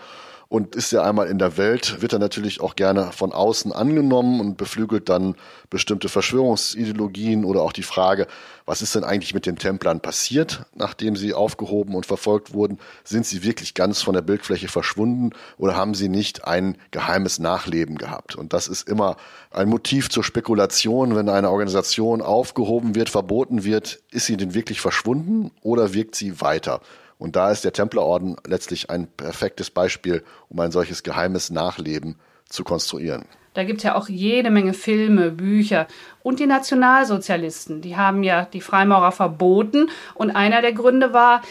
und 0.47 0.75
ist 0.75 0.91
ja 0.91 1.03
einmal 1.03 1.27
in 1.27 1.39
der 1.39 1.57
Welt, 1.57 2.01
wird 2.01 2.13
er 2.13 2.19
natürlich 2.19 2.61
auch 2.61 2.75
gerne 2.75 3.11
von 3.11 3.31
außen 3.31 3.71
angenommen 3.71 4.39
und 4.39 4.57
beflügelt 4.57 5.09
dann 5.09 5.35
bestimmte 5.69 6.07
Verschwörungsideologien 6.09 7.45
oder 7.45 7.61
auch 7.61 7.73
die 7.73 7.83
Frage, 7.83 8.27
was 8.65 8.81
ist 8.81 8.95
denn 8.95 9.03
eigentlich 9.03 9.33
mit 9.33 9.45
den 9.45 9.57
Templern 9.57 10.01
passiert, 10.01 10.65
nachdem 10.75 11.15
sie 11.15 11.33
aufgehoben 11.33 11.95
und 11.95 12.05
verfolgt 12.05 12.53
wurden? 12.53 12.79
Sind 13.03 13.25
sie 13.25 13.43
wirklich 13.43 13.73
ganz 13.73 14.01
von 14.01 14.13
der 14.13 14.21
Bildfläche 14.21 14.67
verschwunden 14.67 15.31
oder 15.57 15.75
haben 15.75 15.93
sie 15.93 16.09
nicht 16.09 16.45
ein 16.45 16.77
geheimes 16.91 17.39
Nachleben 17.39 17.97
gehabt? 17.97 18.35
Und 18.35 18.53
das 18.53 18.67
ist 18.67 18.87
immer 18.87 19.17
ein 19.51 19.69
Motiv 19.69 20.09
zur 20.09 20.23
Spekulation, 20.23 21.15
wenn 21.15 21.29
eine 21.29 21.49
Organisation 21.49 22.21
aufgehoben 22.21 22.95
wird, 22.95 23.09
verboten 23.09 23.63
wird, 23.63 24.01
ist 24.11 24.25
sie 24.27 24.37
denn 24.37 24.53
wirklich 24.53 24.81
verschwunden 24.81 25.51
oder 25.61 25.93
wirkt 25.93 26.15
sie 26.15 26.41
weiter? 26.41 26.81
Und 27.17 27.35
da 27.35 27.51
ist 27.51 27.63
der 27.63 27.73
Templerorden 27.73 28.35
letztlich 28.45 28.89
ein 28.89 29.07
perfektes 29.07 29.69
Beispiel, 29.69 30.23
um 30.49 30.59
ein 30.59 30.71
solches 30.71 31.03
geheimes 31.03 31.49
Nachleben 31.49 32.15
zu 32.49 32.63
konstruieren. 32.63 33.25
Da 33.53 33.63
gibt 33.63 33.77
es 33.77 33.83
ja 33.83 33.95
auch 33.95 34.09
jede 34.09 34.51
Menge 34.51 34.73
Filme, 34.73 35.31
Bücher. 35.31 35.87
Und 36.23 36.41
die 36.41 36.45
Nationalsozialisten, 36.45 37.81
die 37.81 37.95
haben 37.95 38.21
ja 38.21 38.45
die 38.45 38.59
Freimaurer 38.59 39.13
verboten. 39.13 39.89
Und 40.13 40.31
einer 40.31 40.61
der 40.61 40.73
Gründe 40.73 41.13
war, 41.13 41.41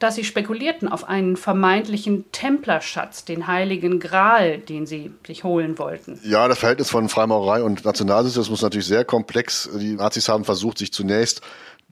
dass 0.00 0.16
sie 0.16 0.24
spekulierten 0.24 0.88
auf 0.88 1.08
einen 1.08 1.36
vermeintlichen 1.36 2.30
Templerschatz, 2.32 3.24
den 3.24 3.46
heiligen 3.46 4.00
Gral, 4.00 4.58
den 4.58 4.84
sie 4.86 5.12
sich 5.24 5.44
holen 5.44 5.78
wollten. 5.78 6.18
Ja, 6.24 6.48
das 6.48 6.58
Verhältnis 6.58 6.90
von 6.90 7.08
Freimaurerei 7.08 7.62
und 7.62 7.84
Nationalsozialismus 7.84 8.58
ist 8.58 8.64
natürlich 8.64 8.86
sehr 8.88 9.04
komplex. 9.04 9.70
Die 9.78 9.94
Nazis 9.94 10.28
haben 10.28 10.44
versucht, 10.44 10.78
sich 10.78 10.92
zunächst 10.92 11.40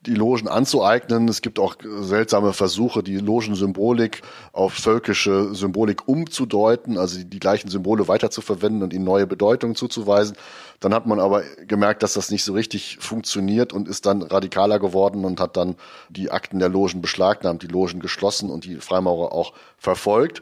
die 0.07 0.15
Logen 0.15 0.49
anzueignen. 0.49 1.29
Es 1.29 1.43
gibt 1.43 1.59
auch 1.59 1.77
seltsame 2.01 2.53
Versuche, 2.53 3.03
die 3.03 3.19
Logensymbolik 3.19 4.23
auf 4.53 4.75
völkische 4.75 5.55
Symbolik 5.55 6.09
umzudeuten, 6.09 6.99
also 6.99 7.23
die, 7.23 7.39
gleichen 7.39 7.69
Symbole 7.69 8.09
weiterzuverwenden 8.09 8.83
und 8.83 8.93
ihnen 8.93 9.05
neue 9.05 9.27
Bedeutungen 9.27 9.77
zuzuweisen. 9.77 10.37
Dann 10.81 10.93
hat 10.93 11.07
man 11.07 11.21
aber 11.21 11.43
gemerkt, 11.67 12.03
dass 12.03 12.15
das 12.15 12.31
nicht 12.31 12.43
so 12.43 12.53
richtig 12.53 12.99
funktioniert 13.01 13.73
und 13.73 13.89
ist 13.89 14.07
dann 14.07 14.23
radikaler 14.23 14.81
geworden 14.81 15.25
und 15.25 15.41
hat 15.41 15.57
dann 15.57 15.77
die 16.09 16.31
Akten 16.31 16.59
der 16.59 16.69
Logen 16.69 17.01
beschlagnahmt, 17.01 17.63
die 17.63 17.69
Logen 17.69 18.01
geschlossen 18.01 18.51
und 18.51 18.65
die 18.65 18.77
Freimaurer 18.77 19.33
auch 19.33 19.53
verfolgt. 19.79 20.41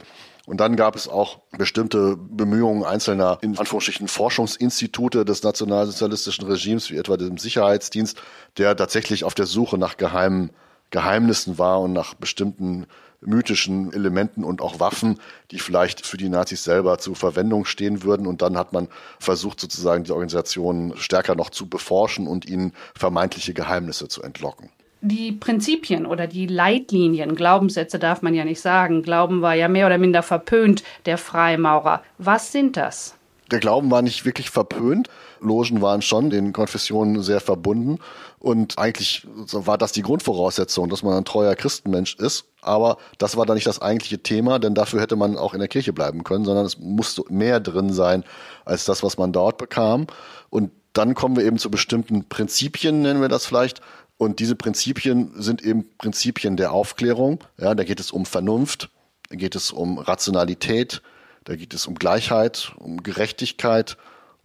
Und 0.51 0.57
dann 0.57 0.75
gab 0.75 0.97
es 0.97 1.07
auch 1.07 1.39
bestimmte 1.57 2.17
Bemühungen 2.17 2.83
einzelner, 2.85 3.39
in 3.41 3.57
Anführungsstrichen, 3.57 4.09
Forschungsinstitute 4.09 5.25
des 5.25 5.45
nationalsozialistischen 5.45 6.45
Regimes, 6.45 6.91
wie 6.91 6.97
etwa 6.97 7.17
dem 7.17 7.39
Sicherheitsdienst, 7.39 8.21
der 8.59 8.75
tatsächlich 8.75 9.23
auf 9.23 9.35
der 9.35 9.47
Suche 9.47 9.79
nach 9.79 9.97
geheimen 9.97 10.51
Geheimnissen 10.91 11.57
war 11.57 11.81
und 11.81 11.93
nach 11.93 12.15
bestimmten 12.15 12.87
mythischen 13.21 13.93
Elementen 13.93 14.43
und 14.43 14.61
auch 14.61 14.81
Waffen, 14.81 15.21
die 15.53 15.61
vielleicht 15.61 16.05
für 16.05 16.17
die 16.17 16.29
Nazis 16.29 16.65
selber 16.65 16.99
zur 16.99 17.15
Verwendung 17.15 17.65
stehen 17.65 18.03
würden. 18.03 18.27
Und 18.27 18.43
dann 18.43 18.59
hat 18.59 18.73
man 18.73 18.89
versucht, 19.21 19.61
sozusagen 19.61 20.03
die 20.03 20.11
Organisation 20.11 20.95
stärker 20.97 21.37
noch 21.37 21.51
zu 21.51 21.69
beforschen 21.69 22.27
und 22.27 22.45
ihnen 22.45 22.73
vermeintliche 22.97 23.55
Geheimnisse 23.55 24.09
zu 24.09 24.21
entlocken 24.25 24.69
die 25.01 25.33
Prinzipien 25.33 26.07
oder 26.07 26.27
die 26.27 26.47
Leitlinien, 26.47 27.35
Glaubenssätze 27.35 27.99
darf 27.99 28.23
man 28.23 28.35
ja 28.35 28.45
nicht 28.45 28.61
sagen. 28.61 29.03
Glauben 29.03 29.43
war 29.43 29.55
ja 29.55 29.69
mehr 29.69 29.87
oder 29.87 29.99
minder 29.99 30.23
verpönt, 30.23 30.83
der 31.07 31.19
Freimaurer. 31.19 32.03
Was 32.19 32.53
sind 32.53 32.77
das? 32.77 33.15
Der 33.51 33.59
Glauben 33.59 33.91
war 33.91 34.03
nicht 34.03 34.25
wirklich 34.25 34.51
verpönt. 34.51 35.09
Logen 35.41 35.81
waren 35.83 36.03
schon 36.03 36.31
den 36.31 36.53
Konfessionen 36.53 37.23
sehr 37.23 37.41
verbunden. 37.41 37.99
Und 38.39 38.79
eigentlich 38.79 39.27
war 39.51 39.77
das 39.77 39.93
die 39.93 40.03
Grundvoraussetzung, 40.03 40.89
dass 40.89 41.03
man 41.03 41.15
ein 41.15 41.25
treuer 41.25 41.57
Christenmensch 41.57 42.15
ist. 42.17 42.45
Aber 42.63 42.99
das 43.19 43.37
war 43.37 43.47
dann 43.47 43.57
nicht 43.57 43.67
das 43.67 43.83
eigentliche 43.83 44.23
Thema, 44.23 44.59
denn 44.59 44.75
dafür 44.75 45.01
hätte 45.01 45.17
man 45.17 45.37
auch 45.37 45.53
in 45.53 45.61
der 45.61 45.69
Kirche 45.69 45.93
bleiben 45.93 46.23
können, 46.25 46.45
sondern 46.45 46.65
es 46.65 46.79
musste 46.79 47.23
mehr 47.29 47.59
drin 47.59 47.93
sein 47.93 48.23
als 48.65 48.85
das, 48.85 49.03
was 49.03 49.19
man 49.19 49.33
dort 49.33 49.59
bekam. 49.59 50.07
Und 50.51 50.71
dann 50.93 51.15
kommen 51.15 51.37
wir 51.37 51.45
eben 51.45 51.59
zu 51.59 51.71
bestimmten 51.71 52.29
Prinzipien, 52.29 53.03
nennen 53.03 53.21
wir 53.21 53.29
das 53.29 53.47
vielleicht, 53.47 53.81
und 54.21 54.39
diese 54.39 54.55
Prinzipien 54.55 55.33
sind 55.41 55.63
eben 55.63 55.87
Prinzipien 55.97 56.59
der 56.59 56.73
Aufklärung. 56.73 57.43
Ja, 57.57 57.75
da 57.75 57.85
geht 57.85 58.01
es 58.01 58.11
um 58.11 58.27
Vernunft, 58.27 58.91
da 59.31 59.37
geht 59.37 59.55
es 59.55 59.71
um 59.71 59.97
Rationalität, 59.97 61.01
da 61.45 61.57
geht 61.57 61.73
es 61.73 61.87
um 61.87 61.95
Gleichheit, 61.95 62.73
um 62.77 63.03
Gerechtigkeit, 63.03 63.97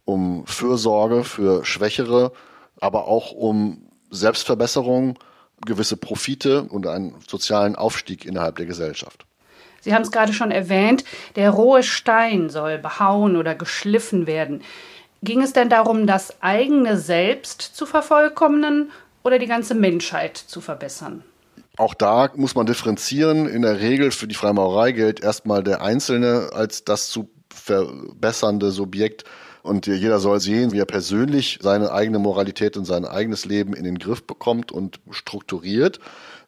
um 0.06 0.48
Fürsorge 0.48 1.26
für 1.26 1.66
Schwächere, 1.66 2.32
aber 2.80 3.10
auch 3.10 3.34
um 3.34 3.90
Selbstverbesserung, 4.12 5.20
gewisse 5.66 5.98
Profite 5.98 6.64
und 6.64 6.88
einen 6.88 7.14
sozialen 7.28 7.76
Aufstieg 7.76 8.24
innerhalb 8.24 8.56
der 8.56 8.68
Gesellschaft. 8.68 9.26
Sie 9.82 9.94
haben 9.94 10.04
es 10.04 10.12
gerade 10.12 10.32
schon 10.32 10.52
erwähnt, 10.52 11.04
der 11.36 11.50
rohe 11.50 11.84
Stein 11.84 12.50
soll 12.50 12.78
behauen 12.78 13.36
oder 13.36 13.56
geschliffen 13.56 14.26
werden. 14.26 14.62
Ging 15.22 15.42
es 15.42 15.52
denn 15.52 15.70
darum, 15.70 16.08
das 16.08 16.42
eigene 16.42 16.98
Selbst 16.98 17.62
zu 17.62 17.86
vervollkommnen 17.86 18.90
oder 19.26 19.40
die 19.40 19.48
ganze 19.48 19.74
Menschheit 19.76 20.38
zu 20.38 20.62
verbessern? 20.62 21.24
Auch 21.78 21.94
da 21.94 22.32
muss 22.36 22.56
man 22.56 22.66
differenzieren. 22.66 23.48
In 23.48 23.64
der 23.64 23.82
Regel 23.82 24.12
für 24.12 24.28
die 24.28 24.36
Freimaurerei 24.36 24.92
gilt 24.94 25.22
erstmal 25.22 25.64
der 25.64 25.82
Einzelne 25.82 26.52
als 26.54 26.86
das 26.86 27.10
zu 27.10 27.30
verbessernde 27.54 28.72
Subjekt. 28.72 29.26
Und 29.64 29.88
jeder 29.88 30.20
soll 30.20 30.40
sehen, 30.40 30.72
wie 30.72 30.80
er 30.80 30.86
persönlich 30.86 31.60
seine 31.62 31.92
eigene 31.92 32.20
Moralität 32.20 32.78
und 32.78 32.86
sein 32.86 33.04
eigenes 33.04 33.46
Leben 33.46 33.74
in 33.74 33.84
den 33.84 33.98
Griff 33.98 34.26
bekommt 34.26 34.72
und 34.72 35.00
strukturiert. 35.10 36.00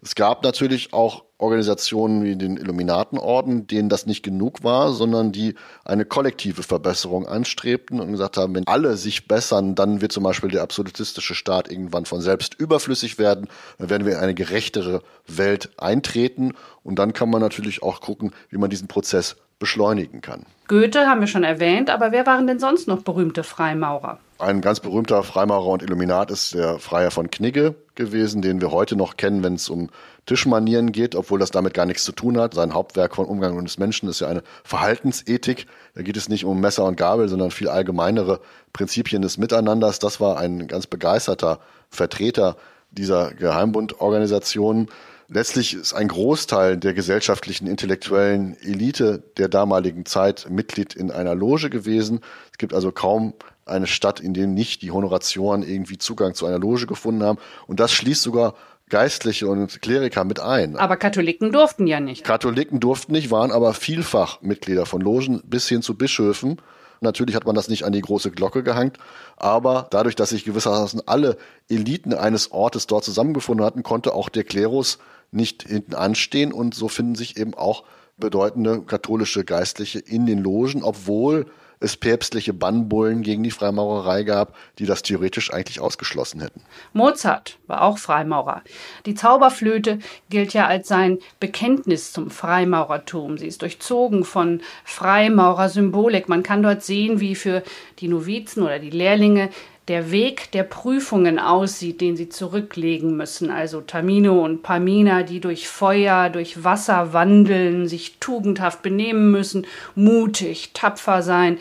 Es 0.03 0.13
gab 0.13 0.43
natürlich 0.43 0.93
auch 0.93 1.23
Organisationen 1.39 2.23
wie 2.23 2.35
den 2.35 2.57
Illuminatenorden, 2.57 3.67
denen 3.67 3.89
das 3.89 4.07
nicht 4.07 4.23
genug 4.23 4.63
war, 4.63 4.91
sondern 4.91 5.31
die 5.31 5.53
eine 5.85 6.03
kollektive 6.03 6.63
Verbesserung 6.63 7.27
anstrebten 7.27 7.99
und 7.99 8.11
gesagt 8.11 8.37
haben, 8.37 8.55
wenn 8.55 8.65
alle 8.65 8.97
sich 8.97 9.27
bessern, 9.27 9.75
dann 9.75 10.01
wird 10.01 10.11
zum 10.11 10.23
Beispiel 10.23 10.49
der 10.49 10.63
absolutistische 10.63 11.35
Staat 11.35 11.69
irgendwann 11.71 12.05
von 12.05 12.21
selbst 12.21 12.55
überflüssig 12.55 13.19
werden, 13.19 13.47
dann 13.77 13.89
werden 13.89 14.05
wir 14.05 14.13
in 14.13 14.19
eine 14.19 14.33
gerechtere 14.33 15.03
Welt 15.27 15.69
eintreten. 15.77 16.53
Und 16.83 16.97
dann 16.97 17.13
kann 17.13 17.29
man 17.29 17.41
natürlich 17.41 17.83
auch 17.83 18.01
gucken, 18.01 18.31
wie 18.49 18.57
man 18.57 18.69
diesen 18.69 18.87
Prozess 18.87 19.35
beschleunigen 19.59 20.21
kann. 20.21 20.45
Goethe 20.67 21.07
haben 21.07 21.21
wir 21.21 21.27
schon 21.27 21.43
erwähnt, 21.43 21.89
aber 21.89 22.11
wer 22.11 22.25
waren 22.25 22.45
denn 22.45 22.59
sonst 22.59 22.87
noch 22.87 23.01
berühmte 23.01 23.43
Freimaurer? 23.43 24.19
Ein 24.39 24.61
ganz 24.61 24.79
berühmter 24.79 25.23
Freimaurer 25.23 25.67
und 25.67 25.81
Illuminat 25.81 26.29
ist 26.29 26.53
der 26.53 26.77
Freier 26.77 27.09
von 27.09 27.31
Knigge 27.31 27.73
gewesen, 27.95 28.41
den 28.41 28.61
wir 28.61 28.71
heute 28.71 28.95
noch 28.95 29.17
kennen, 29.17 29.43
wenn 29.43 29.55
es 29.55 29.69
um 29.69 29.89
Tischmanieren 30.27 30.91
geht, 30.91 31.15
obwohl 31.15 31.39
das 31.39 31.51
damit 31.51 31.73
gar 31.73 31.85
nichts 31.85 32.03
zu 32.03 32.11
tun 32.11 32.37
hat. 32.37 32.53
Sein 32.53 32.73
Hauptwerk 32.73 33.15
von 33.15 33.25
Umgang 33.25 33.63
des 33.63 33.79
Menschen 33.79 34.09
ist 34.09 34.19
ja 34.19 34.27
eine 34.27 34.43
Verhaltensethik. 34.63 35.65
Da 35.95 36.03
geht 36.03 36.17
es 36.17 36.29
nicht 36.29 36.45
um 36.45 36.59
Messer 36.59 36.83
und 36.83 36.97
Gabel, 36.97 37.29
sondern 37.29 37.49
viel 37.49 37.69
allgemeinere 37.69 38.41
Prinzipien 38.73 39.21
des 39.21 39.37
Miteinanders. 39.37 39.99
Das 39.99 40.19
war 40.19 40.37
ein 40.37 40.67
ganz 40.67 40.85
begeisterter 40.85 41.59
Vertreter 41.89 42.57
dieser 42.91 43.33
Geheimbundorganisationen. 43.33 44.89
Letztlich 45.29 45.73
ist 45.73 45.93
ein 45.93 46.07
Großteil 46.07 46.77
der 46.77 46.93
gesellschaftlichen 46.93 47.67
intellektuellen 47.67 48.55
Elite 48.61 49.23
der 49.35 49.49
damaligen 49.49 50.05
Zeit 50.05 50.47
Mitglied 50.49 50.93
in 50.93 51.11
einer 51.11 51.35
Loge 51.35 51.69
gewesen. 51.69 52.21
Es 52.53 52.57
gibt 52.57 52.73
also 52.73 52.93
kaum 52.93 53.33
eine 53.65 53.87
Stadt, 53.87 54.21
in 54.21 54.33
der 54.33 54.47
nicht 54.47 54.81
die 54.81 54.91
Honoratioren 54.91 55.63
irgendwie 55.63 55.97
Zugang 55.97 56.33
zu 56.33 56.45
einer 56.45 56.59
Loge 56.59 56.87
gefunden 56.87 57.23
haben. 57.23 57.39
Und 57.67 57.81
das 57.81 57.91
schließt 57.91 58.23
sogar 58.23 58.53
Geistliche 58.87 59.49
und 59.49 59.81
Kleriker 59.81 60.23
mit 60.23 60.39
ein. 60.39 60.77
Aber 60.77 60.95
Katholiken 60.95 61.51
durften 61.51 61.87
ja 61.87 61.99
nicht. 61.99 62.23
Katholiken 62.23 62.79
durften 62.79 63.11
nicht, 63.11 63.29
waren 63.29 63.51
aber 63.51 63.73
vielfach 63.73 64.41
Mitglieder 64.41 64.85
von 64.85 65.01
Logen 65.01 65.41
bis 65.45 65.67
hin 65.67 65.81
zu 65.81 65.97
Bischöfen. 65.97 66.61
Natürlich 67.01 67.35
hat 67.35 67.45
man 67.45 67.53
das 67.53 67.67
nicht 67.67 67.83
an 67.83 67.91
die 67.91 68.01
große 68.01 68.31
Glocke 68.31 68.63
gehangt, 68.63 68.97
aber 69.35 69.87
dadurch, 69.91 70.15
dass 70.15 70.29
sich 70.29 70.45
gewissermaßen 70.45 71.01
alle 71.05 71.37
Eliten 71.69 72.13
eines 72.13 72.51
Ortes 72.53 72.87
dort 72.87 73.03
zusammengefunden 73.03 73.65
hatten, 73.65 73.83
konnte 73.83 74.13
auch 74.13 74.29
der 74.29 74.45
Klerus 74.45 74.97
nicht 75.31 75.63
hinten 75.63 75.95
anstehen 75.95 76.53
und 76.53 76.75
so 76.75 76.87
finden 76.87 77.15
sich 77.15 77.37
eben 77.37 77.53
auch 77.53 77.83
bedeutende 78.17 78.81
katholische 78.81 79.43
Geistliche 79.43 79.99
in 79.99 80.25
den 80.25 80.39
Logen, 80.39 80.83
obwohl 80.83 81.45
es 81.79 81.95
päpstliche 81.95 82.53
Bannbullen 82.53 83.21
gegen 83.21 83.43
die 83.43 83.51
Freimaurerei 83.51 84.23
gab, 84.23 84.55
die 84.79 84.85
das 84.85 85.03
theoretisch 85.03 85.53
eigentlich 85.53 85.79
ausgeschlossen 85.79 86.41
hätten. 86.41 86.61
Mozart 86.93 87.59
war 87.67 87.83
auch 87.83 87.97
Freimaurer. 87.97 88.63
Die 89.05 89.13
Zauberflöte 89.13 89.99
gilt 90.29 90.53
ja 90.53 90.65
als 90.65 90.87
sein 90.87 91.19
Bekenntnis 91.39 92.13
zum 92.13 92.31
Freimaurertum. 92.31 93.37
Sie 93.37 93.47
ist 93.47 93.61
durchzogen 93.61 94.23
von 94.23 94.61
Freimaurersymbolik. 94.85 96.29
Man 96.29 96.43
kann 96.43 96.63
dort 96.63 96.81
sehen, 96.83 97.19
wie 97.19 97.35
für 97.35 97.61
die 97.99 98.07
Novizen 98.07 98.63
oder 98.63 98.79
die 98.79 98.89
Lehrlinge 98.89 99.49
der 99.87 100.11
Weg 100.11 100.51
der 100.51 100.63
Prüfungen 100.63 101.39
aussieht, 101.39 102.01
den 102.01 102.17
sie 102.17 102.29
zurücklegen 102.29 103.15
müssen. 103.15 103.49
Also 103.49 103.81
Tamino 103.81 104.43
und 104.43 104.61
Pamina, 104.61 105.23
die 105.23 105.39
durch 105.39 105.67
Feuer, 105.67 106.29
durch 106.29 106.63
Wasser 106.63 107.13
wandeln, 107.13 107.87
sich 107.87 108.17
tugendhaft 108.19 108.81
benehmen 108.81 109.31
müssen, 109.31 109.65
mutig, 109.95 110.71
tapfer 110.73 111.21
sein. 111.21 111.57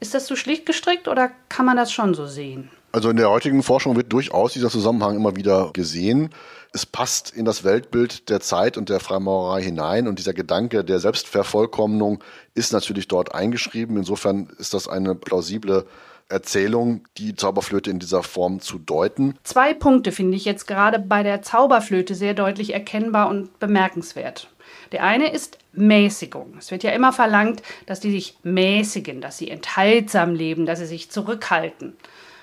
Ist 0.00 0.14
das 0.14 0.26
so 0.26 0.36
schlicht 0.36 0.64
gestrickt 0.64 1.08
oder 1.08 1.30
kann 1.48 1.66
man 1.66 1.76
das 1.76 1.92
schon 1.92 2.14
so 2.14 2.26
sehen? 2.26 2.70
Also 2.90 3.10
in 3.10 3.18
der 3.18 3.28
heutigen 3.28 3.62
Forschung 3.62 3.96
wird 3.96 4.12
durchaus 4.12 4.54
dieser 4.54 4.70
Zusammenhang 4.70 5.16
immer 5.16 5.36
wieder 5.36 5.70
gesehen. 5.74 6.30
Es 6.72 6.86
passt 6.86 7.30
in 7.30 7.44
das 7.44 7.64
Weltbild 7.64 8.30
der 8.30 8.40
Zeit 8.40 8.78
und 8.78 8.88
der 8.88 9.00
Freimaurerei 9.00 9.62
hinein 9.62 10.08
und 10.08 10.18
dieser 10.18 10.32
Gedanke 10.32 10.84
der 10.84 10.98
Selbstvervollkommnung 10.98 12.22
ist 12.54 12.72
natürlich 12.72 13.08
dort 13.08 13.34
eingeschrieben. 13.34 13.98
Insofern 13.98 14.48
ist 14.58 14.72
das 14.72 14.88
eine 14.88 15.14
plausible 15.14 15.84
Erzählung, 16.28 17.04
die 17.16 17.34
Zauberflöte 17.34 17.90
in 17.90 17.98
dieser 17.98 18.22
Form 18.22 18.60
zu 18.60 18.78
deuten. 18.78 19.36
Zwei 19.44 19.72
Punkte 19.72 20.12
finde 20.12 20.36
ich 20.36 20.44
jetzt 20.44 20.66
gerade 20.66 20.98
bei 20.98 21.22
der 21.22 21.42
Zauberflöte 21.42 22.14
sehr 22.14 22.34
deutlich 22.34 22.74
erkennbar 22.74 23.28
und 23.28 23.58
bemerkenswert. 23.58 24.48
Der 24.92 25.04
eine 25.04 25.32
ist 25.32 25.58
Mäßigung. 25.72 26.54
Es 26.58 26.70
wird 26.70 26.82
ja 26.82 26.90
immer 26.90 27.12
verlangt, 27.12 27.62
dass 27.86 28.00
die 28.00 28.10
sich 28.10 28.36
mäßigen, 28.42 29.20
dass 29.20 29.38
sie 29.38 29.50
enthaltsam 29.50 30.34
leben, 30.34 30.66
dass 30.66 30.78
sie 30.78 30.86
sich 30.86 31.10
zurückhalten. 31.10 31.96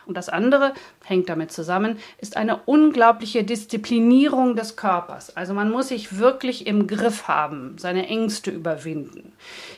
Und 0.05 0.15
das 0.17 0.29
andere 0.29 0.73
hängt 1.03 1.29
damit 1.29 1.51
zusammen, 1.51 1.97
ist 2.19 2.37
eine 2.37 2.57
unglaubliche 2.65 3.43
Disziplinierung 3.43 4.55
des 4.55 4.75
Körpers. 4.75 5.35
Also 5.35 5.53
man 5.53 5.71
muss 5.71 5.87
sich 5.87 6.17
wirklich 6.17 6.67
im 6.67 6.85
Griff 6.85 7.27
haben, 7.27 7.77
seine 7.79 8.07
Ängste 8.07 8.51
überwinden. 8.51 9.33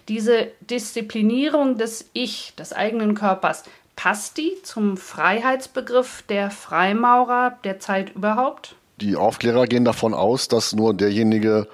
Diese 0.09 0.49
Disziplinierung 0.59 1.77
des 1.77 2.09
Ich, 2.11 2.53
des 2.57 2.73
eigenen 2.73 3.15
Körpers, 3.15 3.63
Passt 3.97 4.37
die 4.37 4.53
zum 4.61 4.95
Freiheitsbegriff 4.95 6.23
der 6.29 6.51
Freimaurer 6.51 7.57
der 7.63 7.79
Zeit 7.79 8.15
überhaupt? 8.15 8.75
Die 9.01 9.15
Aufklärer 9.15 9.65
gehen 9.65 9.85
davon 9.85 10.13
aus, 10.13 10.47
dass 10.47 10.73
nur 10.73 10.93
derjenige 10.93 11.67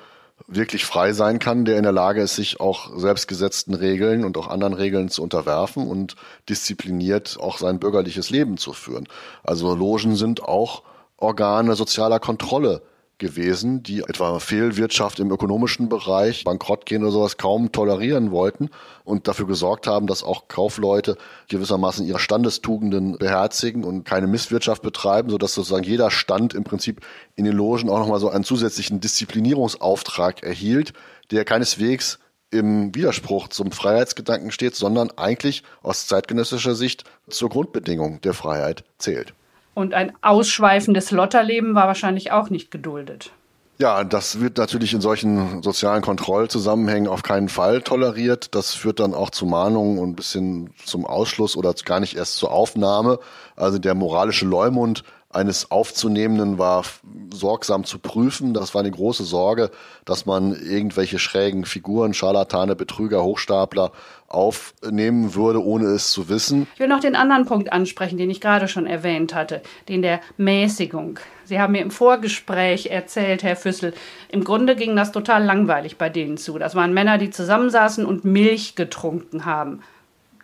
wirklich 0.48 0.86
frei 0.86 1.12
sein 1.12 1.38
kann, 1.40 1.66
der 1.66 1.76
in 1.76 1.84
der 1.84 1.92
Lage 1.92 2.22
ist, 2.22 2.36
sich 2.36 2.62
auch 2.62 2.98
selbstgesetzten 2.98 3.74
Regeln 3.74 4.24
und 4.24 4.38
auch 4.38 4.48
anderen 4.48 4.74
Regeln 4.74 5.10
zu 5.10 5.22
unterwerfen 5.22 5.86
und 5.86 6.16
diszipliniert 6.48 7.38
auch 7.42 7.58
sein 7.58 7.80
bürgerliches 7.80 8.30
Leben 8.30 8.58
zu 8.58 8.72
führen. 8.72 9.08
Also 9.44 9.76
Logen 9.76 10.16
sind 10.16 10.44
auch 10.44 10.84
Organe 11.18 11.76
sozialer 11.76 12.20
Kontrolle 12.20 12.84
gewesen, 13.18 13.84
die 13.84 14.02
etwa 14.02 14.40
Fehlwirtschaft 14.40 15.20
im 15.20 15.32
ökonomischen 15.32 15.88
Bereich, 15.90 16.44
Bankrott 16.44 16.86
gehen 16.86 17.04
oder 17.04 17.12
sowas 17.12 17.38
kaum 17.38 17.72
tolerieren 17.72 18.32
wollten 18.32 18.70
und 19.04 19.28
dafür 19.28 19.48
gesorgt 19.48 19.88
haben, 19.88 20.08
dass 20.08 20.24
auch 20.24 20.48
Kaufleute 20.48 21.18
gewissermaßen 21.48 22.06
ihre 22.06 22.20
Standestugenden 22.20 23.18
beherzigen 23.18 23.84
und 23.84 24.04
keine 24.04 24.28
Misswirtschaft 24.28 24.82
betreiben, 24.82 25.30
sodass 25.30 25.54
sozusagen 25.54 25.84
jeder 25.84 26.12
Stand 26.12 26.54
im 26.54 26.64
Prinzip 26.64 27.02
in 27.36 27.46
den 27.46 27.54
Logen 27.56 27.90
auch 27.90 28.00
nochmal 28.00 28.20
so 28.20 28.30
einen 28.30 28.44
zusätzlichen 28.44 29.00
Disziplinierungsauftrag 29.00 30.44
erhielt, 30.44 30.94
der 31.32 31.46
keineswegs 31.46 32.20
im 32.50 32.94
Widerspruch 32.94 33.48
zum 33.48 33.72
Freiheitsgedanken 33.72 34.52
steht, 34.52 34.76
sondern 34.76 35.10
eigentlich 35.18 35.64
aus 35.82 36.08
zeitgenössischer 36.08 36.76
Sicht 36.76 37.04
zur 37.28 37.50
Grundbedingung 37.50 38.22
der 38.22 38.34
Freiheit 38.34 38.84
zählt. 39.00 39.34
Und 39.74 39.94
ein 39.94 40.14
ausschweifendes 40.22 41.12
Lotterleben 41.12 41.76
war 41.76 41.88
wahrscheinlich 41.88 42.32
auch 42.32 42.50
nicht 42.50 42.70
geduldet. 42.70 43.32
Ja, 43.80 44.04
das 44.04 44.40
wird 44.40 44.58
natürlich 44.58 44.94
in 44.94 45.02
solchen 45.02 45.64
sozialen 45.64 46.04
Kontrollzusammenhängen 46.04 47.08
auf 47.10 47.24
keinen 47.24 47.50
Fall 47.50 47.82
toleriert. 47.82 48.54
Das 48.54 48.76
führt 48.76 49.00
dann 49.00 49.16
auch 49.16 49.32
zu 49.32 49.48
Mahnungen 49.48 49.98
und 49.98 50.10
ein 50.12 50.16
bisschen 50.16 50.70
zum 50.86 51.06
Ausschluss 51.06 51.58
oder 51.58 51.74
gar 51.84 52.00
nicht 52.00 52.16
erst 52.16 52.36
zur 52.36 52.52
Aufnahme. 52.52 53.20
Also 53.56 53.80
der 53.80 53.96
moralische 53.96 54.46
Leumund 54.46 55.04
eines 55.34 55.72
Aufzunehmenden 55.72 56.58
war 56.58 56.84
sorgsam 57.32 57.84
zu 57.84 58.00
prüfen. 58.00 58.54
Das 58.54 58.74
war 58.74 58.82
eine 58.82 58.92
große 58.92 59.24
Sorge, 59.24 59.72
dass 60.06 60.26
man 60.26 60.54
irgendwelche 60.54 61.20
schrägen 61.20 61.66
Figuren, 61.66 62.14
Scharlatane, 62.14 62.76
Betrüger, 62.76 63.24
Hochstapler 63.24 63.92
aufnehmen 64.28 65.36
würde, 65.36 65.64
ohne 65.64 65.86
es 65.88 66.12
zu 66.12 66.30
wissen. 66.30 66.68
Ich 66.74 66.80
will 66.80 66.88
noch 66.88 67.00
den 67.00 67.16
anderen 67.16 67.46
Punkt 67.46 67.72
ansprechen, 67.72 68.18
den 68.18 68.30
ich 68.30 68.42
gerade 68.42 68.68
schon 68.68 68.88
erwähnt 68.88 69.36
hatte, 69.36 69.62
den 69.90 70.02
der 70.02 70.22
Mäßigung. 70.38 71.20
Sie 71.46 71.60
haben 71.60 71.74
mir 71.74 71.82
im 71.82 71.92
Vorgespräch 71.92 72.88
erzählt, 72.88 73.44
Herr 73.44 73.56
Füssel, 73.56 73.94
im 74.30 74.44
Grunde 74.44 74.76
ging 74.76 74.96
das 74.96 75.12
total 75.12 75.44
langweilig 75.44 75.98
bei 75.98 76.10
denen 76.10 76.38
zu. 76.38 76.58
Das 76.58 76.74
waren 76.74 76.94
Männer, 76.94 77.18
die 77.18 77.30
zusammensaßen 77.30 78.06
und 78.06 78.26
Milch 78.26 78.76
getrunken 78.76 79.46
haben 79.46 79.82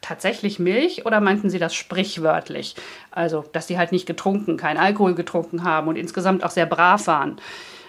tatsächlich 0.02 0.60
Milch 0.60 1.06
oder 1.06 1.22
meinten 1.22 1.50
Sie 1.50 1.60
das 1.60 1.74
sprichwörtlich? 1.76 2.76
Also, 3.12 3.46
dass 3.52 3.68
sie 3.68 3.78
halt 3.78 3.92
nicht 3.92 4.06
getrunken, 4.06 4.58
kein 4.58 4.78
Alkohol 4.78 5.16
getrunken 5.16 5.64
haben 5.64 5.88
und 5.88 5.96
insgesamt 5.96 6.44
auch 6.44 6.52
sehr 6.52 6.66
brav 6.66 7.08
waren. 7.08 7.40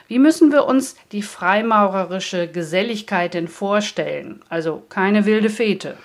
Wie 0.09 0.19
müssen 0.19 0.51
wir 0.51 0.65
uns 0.65 0.97
die 1.13 1.23
freimaurerische 1.23 2.49
Geselligkeit 2.49 3.35
denn 3.35 3.47
vorstellen? 3.47 4.43
Also 4.49 4.83
keine 4.89 5.25
wilde 5.25 5.51
Fete. 5.51 5.97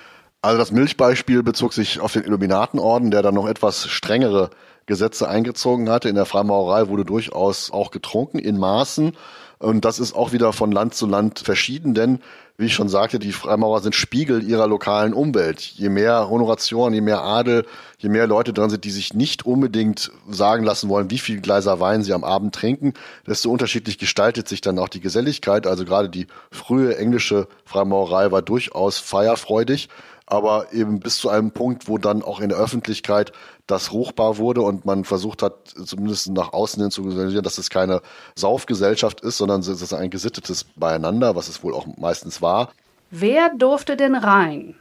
Also 0.44 0.60
das 0.60 0.72
Milchbeispiel 0.72 1.41
bezog 1.41 1.74
sich 1.74 2.00
auf 2.00 2.13
den 2.13 2.24
Illuminatenorden, 2.24 3.10
der 3.10 3.24
dann 3.24 3.34
noch 3.34 3.48
etwas 3.48 3.88
strengere 3.88 4.52
Gesetze 4.86 5.28
eingezogen 5.28 5.89
hatte. 5.89 6.08
In 6.08 6.13
der 6.13 6.26
Freimaurerei 6.26 6.88
wurde 6.88 7.04
durchaus 7.04 7.72
auch 7.72 7.89
getrunken 7.89 8.38
in 8.38 8.60
Maßen. 8.60 9.13
Und 9.58 9.86
das 9.86 10.00
ist 10.00 10.15
auch 10.15 10.34
wieder 10.34 10.54
von 10.54 10.72
Land 10.72 10.94
zu 10.94 11.08
Land 11.08 11.39
verschieden, 11.39 11.96
denn 11.96 12.20
wie 12.58 12.68
ich 12.68 12.74
schon 12.74 12.88
sagte, 12.88 13.20
die 13.20 13.34
Freimaurer 13.34 13.82
sind 13.82 13.96
Spiegel 13.96 14.41
ihrer 14.41 14.68
lokalen 14.68 15.13
Umwelt. 15.13 15.60
Je 15.60 15.89
mehr 15.89 16.30
Honoration, 16.30 16.94
je 16.94 17.02
mehr 17.02 17.22
Adel, 17.22 17.65
je 17.98 18.08
mehr 18.08 18.28
Leute 18.28 18.54
drin 18.54 18.70
sind, 18.70 18.86
die 18.86 18.91
sich 18.91 19.13
nicht 19.13 19.46
unbedingt 19.46 20.12
sagen 20.30 20.63
lassen 20.63 20.88
wollen, 20.88 21.12
wie 21.12 21.18
viel 21.18 21.41
Gleiser 21.41 21.82
Wein 21.82 22.02
sie 22.02 22.13
am 22.13 22.24
Abend 22.24 22.56
trinken, 22.56 22.94
desto 23.28 23.50
unterschiedlich 23.50 23.98
gestaltet 23.98 24.48
sich 24.48 24.62
dann 24.62 24.80
auch 24.80 24.89
die 24.89 25.02
Geselligkeit. 25.02 25.68
Also 25.68 25.84
gerade 25.84 26.08
die 26.08 26.28
frühe 26.50 26.98
englische 26.98 27.48
Freimaurerei 27.65 28.32
war 28.32 28.41
durchaus 28.41 29.00
feierfreudig. 29.00 29.89
Aber 30.28 30.74
eben 30.74 31.00
bis 31.00 31.18
zu 31.18 31.30
einem 31.30 31.52
Punkt, 31.52 31.88
wo 31.88 31.98
dann 31.98 32.24
auch 32.24 32.40
in 32.40 32.50
der 32.50 32.58
Öffentlichkeit 32.58 33.32
das 33.68 33.94
ruchbar 33.94 34.38
wurde 34.38 34.62
und 34.62 34.86
man 34.86 35.04
versucht 35.04 35.42
hat, 35.42 35.68
zumindest 35.86 36.30
nach 36.32 36.54
außen 36.54 36.82
hin 36.82 36.92
zu 36.92 37.04
signalisieren, 37.04 37.44
dass 37.44 37.58
es 37.58 37.70
keine 37.70 38.02
Saufgesellschaft 38.36 39.22
ist, 39.22 39.38
sondern 39.38 39.62
es 39.62 39.68
ist 39.68 39.94
ein 39.94 40.10
gesittetes 40.10 40.64
Beieinander, 40.76 41.36
was 41.36 41.48
es 41.48 41.64
wohl 41.64 41.74
auch 41.74 41.86
meistens 41.98 42.42
war. 42.42 42.72
Wer 43.12 43.50
durfte 43.56 43.98
denn 43.98 44.16
rein? 44.16 44.76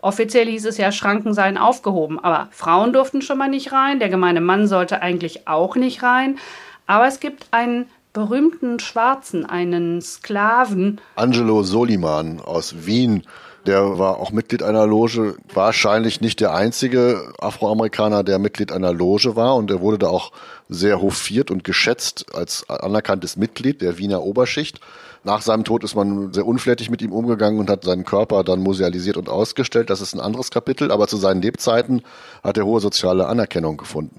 Offiziell 0.00 0.46
hieß 0.46 0.66
es 0.66 0.78
ja, 0.78 0.92
Schranken 0.92 1.34
seien 1.34 1.58
aufgehoben, 1.58 2.18
aber 2.18 2.48
Frauen 2.52 2.92
durften 2.92 3.22
schon 3.22 3.38
mal 3.38 3.48
nicht 3.48 3.72
rein, 3.72 3.98
der 3.98 4.08
gemeine 4.08 4.40
Mann 4.40 4.68
sollte 4.68 5.02
eigentlich 5.02 5.48
auch 5.48 5.76
nicht 5.76 6.02
rein. 6.02 6.38
Aber 6.86 7.06
es 7.06 7.20
gibt 7.20 7.48
einen 7.50 7.86
berühmten 8.12 8.80
Schwarzen, 8.80 9.44
einen 9.44 10.00
Sklaven. 10.00 11.00
Angelo 11.16 11.62
Soliman 11.62 12.40
aus 12.40 12.86
Wien, 12.86 13.24
der 13.68 13.98
war 13.98 14.16
auch 14.16 14.32
Mitglied 14.32 14.62
einer 14.62 14.86
Loge, 14.86 15.36
wahrscheinlich 15.52 16.22
nicht 16.22 16.40
der 16.40 16.54
einzige 16.54 17.34
Afroamerikaner, 17.38 18.24
der 18.24 18.38
Mitglied 18.38 18.72
einer 18.72 18.94
Loge 18.94 19.36
war 19.36 19.56
und 19.56 19.70
er 19.70 19.82
wurde 19.82 19.98
da 19.98 20.06
auch 20.06 20.32
sehr 20.70 21.02
hofiert 21.02 21.50
und 21.50 21.64
geschätzt 21.64 22.34
als 22.34 22.68
anerkanntes 22.70 23.36
Mitglied 23.36 23.82
der 23.82 23.98
Wiener 23.98 24.22
Oberschicht. 24.22 24.80
Nach 25.22 25.42
seinem 25.42 25.64
Tod 25.64 25.84
ist 25.84 25.94
man 25.94 26.32
sehr 26.32 26.46
unflätig 26.46 26.88
mit 26.88 27.02
ihm 27.02 27.12
umgegangen 27.12 27.60
und 27.60 27.68
hat 27.68 27.84
seinen 27.84 28.06
Körper 28.06 28.42
dann 28.42 28.60
musealisiert 28.60 29.18
und 29.18 29.28
ausgestellt. 29.28 29.90
Das 29.90 30.00
ist 30.00 30.14
ein 30.14 30.20
anderes 30.20 30.50
Kapitel, 30.50 30.90
aber 30.90 31.06
zu 31.06 31.18
seinen 31.18 31.42
Lebzeiten 31.42 32.00
hat 32.42 32.56
er 32.56 32.64
hohe 32.64 32.80
soziale 32.80 33.26
Anerkennung 33.26 33.76
gefunden. 33.76 34.18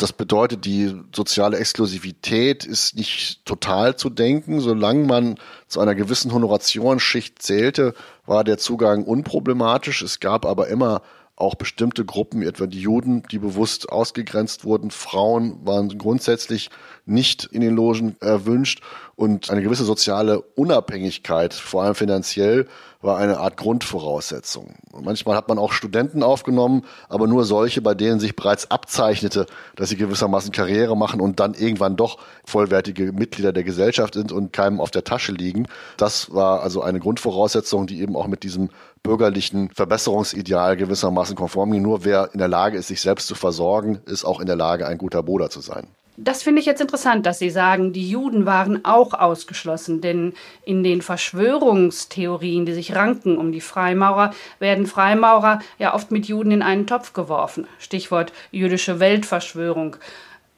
Das 0.00 0.14
bedeutet, 0.14 0.64
die 0.64 0.94
soziale 1.14 1.58
Exklusivität 1.58 2.64
ist 2.64 2.96
nicht 2.96 3.44
total 3.44 3.96
zu 3.96 4.08
denken. 4.08 4.60
Solange 4.60 5.04
man 5.04 5.38
zu 5.68 5.78
einer 5.78 5.94
gewissen 5.94 6.32
Honorationsschicht 6.32 7.42
zählte, 7.42 7.92
war 8.24 8.42
der 8.42 8.56
Zugang 8.56 9.04
unproblematisch. 9.04 10.00
Es 10.00 10.18
gab 10.18 10.46
aber 10.46 10.68
immer 10.68 11.02
auch 11.40 11.54
bestimmte 11.54 12.04
Gruppen, 12.04 12.42
etwa 12.42 12.66
die 12.66 12.80
Juden, 12.80 13.22
die 13.30 13.38
bewusst 13.38 13.90
ausgegrenzt 13.90 14.64
wurden. 14.64 14.90
Frauen 14.90 15.58
waren 15.64 15.96
grundsätzlich 15.98 16.70
nicht 17.06 17.44
in 17.46 17.60
den 17.60 17.74
Logen 17.74 18.16
erwünscht 18.20 18.82
und 19.16 19.50
eine 19.50 19.62
gewisse 19.62 19.84
soziale 19.84 20.40
Unabhängigkeit, 20.40 21.52
vor 21.52 21.82
allem 21.82 21.94
finanziell, 21.94 22.66
war 23.02 23.18
eine 23.18 23.38
Art 23.38 23.56
Grundvoraussetzung. 23.56 24.74
manchmal 24.92 25.36
hat 25.36 25.48
man 25.48 25.58
auch 25.58 25.72
Studenten 25.72 26.22
aufgenommen, 26.22 26.82
aber 27.08 27.26
nur 27.26 27.44
solche, 27.44 27.80
bei 27.80 27.94
denen 27.94 28.20
sich 28.20 28.36
bereits 28.36 28.70
abzeichnete, 28.70 29.46
dass 29.76 29.88
sie 29.88 29.96
gewissermaßen 29.96 30.52
Karriere 30.52 30.96
machen 30.96 31.20
und 31.20 31.40
dann 31.40 31.54
irgendwann 31.54 31.96
doch 31.96 32.18
vollwertige 32.44 33.12
Mitglieder 33.12 33.52
der 33.52 33.64
Gesellschaft 33.64 34.14
sind 34.14 34.32
und 34.32 34.52
keinem 34.52 34.80
auf 34.80 34.90
der 34.90 35.04
Tasche 35.04 35.32
liegen. 35.32 35.66
Das 35.96 36.32
war 36.32 36.62
also 36.62 36.82
eine 36.82 37.00
Grundvoraussetzung, 37.00 37.86
die 37.86 38.00
eben 38.00 38.16
auch 38.16 38.26
mit 38.26 38.42
diesem 38.42 38.70
bürgerlichen 39.02 39.70
Verbesserungsideal 39.74 40.76
gewissermaßen 40.76 41.34
konform 41.34 41.72
ging. 41.72 41.82
Nur 41.82 42.04
wer 42.04 42.30
in 42.32 42.38
der 42.38 42.48
Lage 42.48 42.76
ist, 42.76 42.88
sich 42.88 43.00
selbst 43.00 43.26
zu 43.26 43.34
versorgen, 43.34 44.00
ist 44.06 44.24
auch 44.24 44.40
in 44.40 44.46
der 44.46 44.56
Lage, 44.56 44.86
ein 44.86 44.98
guter 44.98 45.22
Bruder 45.22 45.50
zu 45.50 45.60
sein. 45.60 45.88
Das 46.16 46.42
finde 46.42 46.60
ich 46.60 46.66
jetzt 46.66 46.82
interessant, 46.82 47.24
dass 47.24 47.38
Sie 47.38 47.48
sagen, 47.48 47.94
die 47.94 48.08
Juden 48.08 48.44
waren 48.44 48.84
auch 48.84 49.14
ausgeschlossen, 49.14 50.02
denn 50.02 50.34
in 50.66 50.84
den 50.84 51.00
Verschwörungstheorien, 51.00 52.66
die 52.66 52.74
sich 52.74 52.94
ranken 52.94 53.38
um 53.38 53.52
die 53.52 53.62
Freimaurer, 53.62 54.32
werden 54.58 54.86
Freimaurer 54.86 55.60
ja 55.78 55.94
oft 55.94 56.10
mit 56.10 56.26
Juden 56.26 56.50
in 56.50 56.62
einen 56.62 56.86
Topf 56.86 57.14
geworfen. 57.14 57.66
Stichwort 57.78 58.34
jüdische 58.50 59.00
Weltverschwörung. 59.00 59.96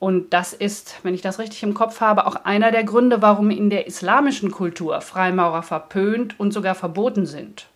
Und 0.00 0.32
das 0.32 0.52
ist, 0.52 0.96
wenn 1.04 1.14
ich 1.14 1.22
das 1.22 1.38
richtig 1.38 1.62
im 1.62 1.74
Kopf 1.74 2.00
habe, 2.00 2.26
auch 2.26 2.34
einer 2.44 2.72
der 2.72 2.82
Gründe, 2.82 3.22
warum 3.22 3.50
in 3.50 3.70
der 3.70 3.86
islamischen 3.86 4.50
Kultur 4.50 5.00
Freimaurer 5.00 5.62
verpönt 5.62 6.40
und 6.40 6.52
sogar 6.52 6.74
verboten 6.74 7.24
sind. 7.24 7.68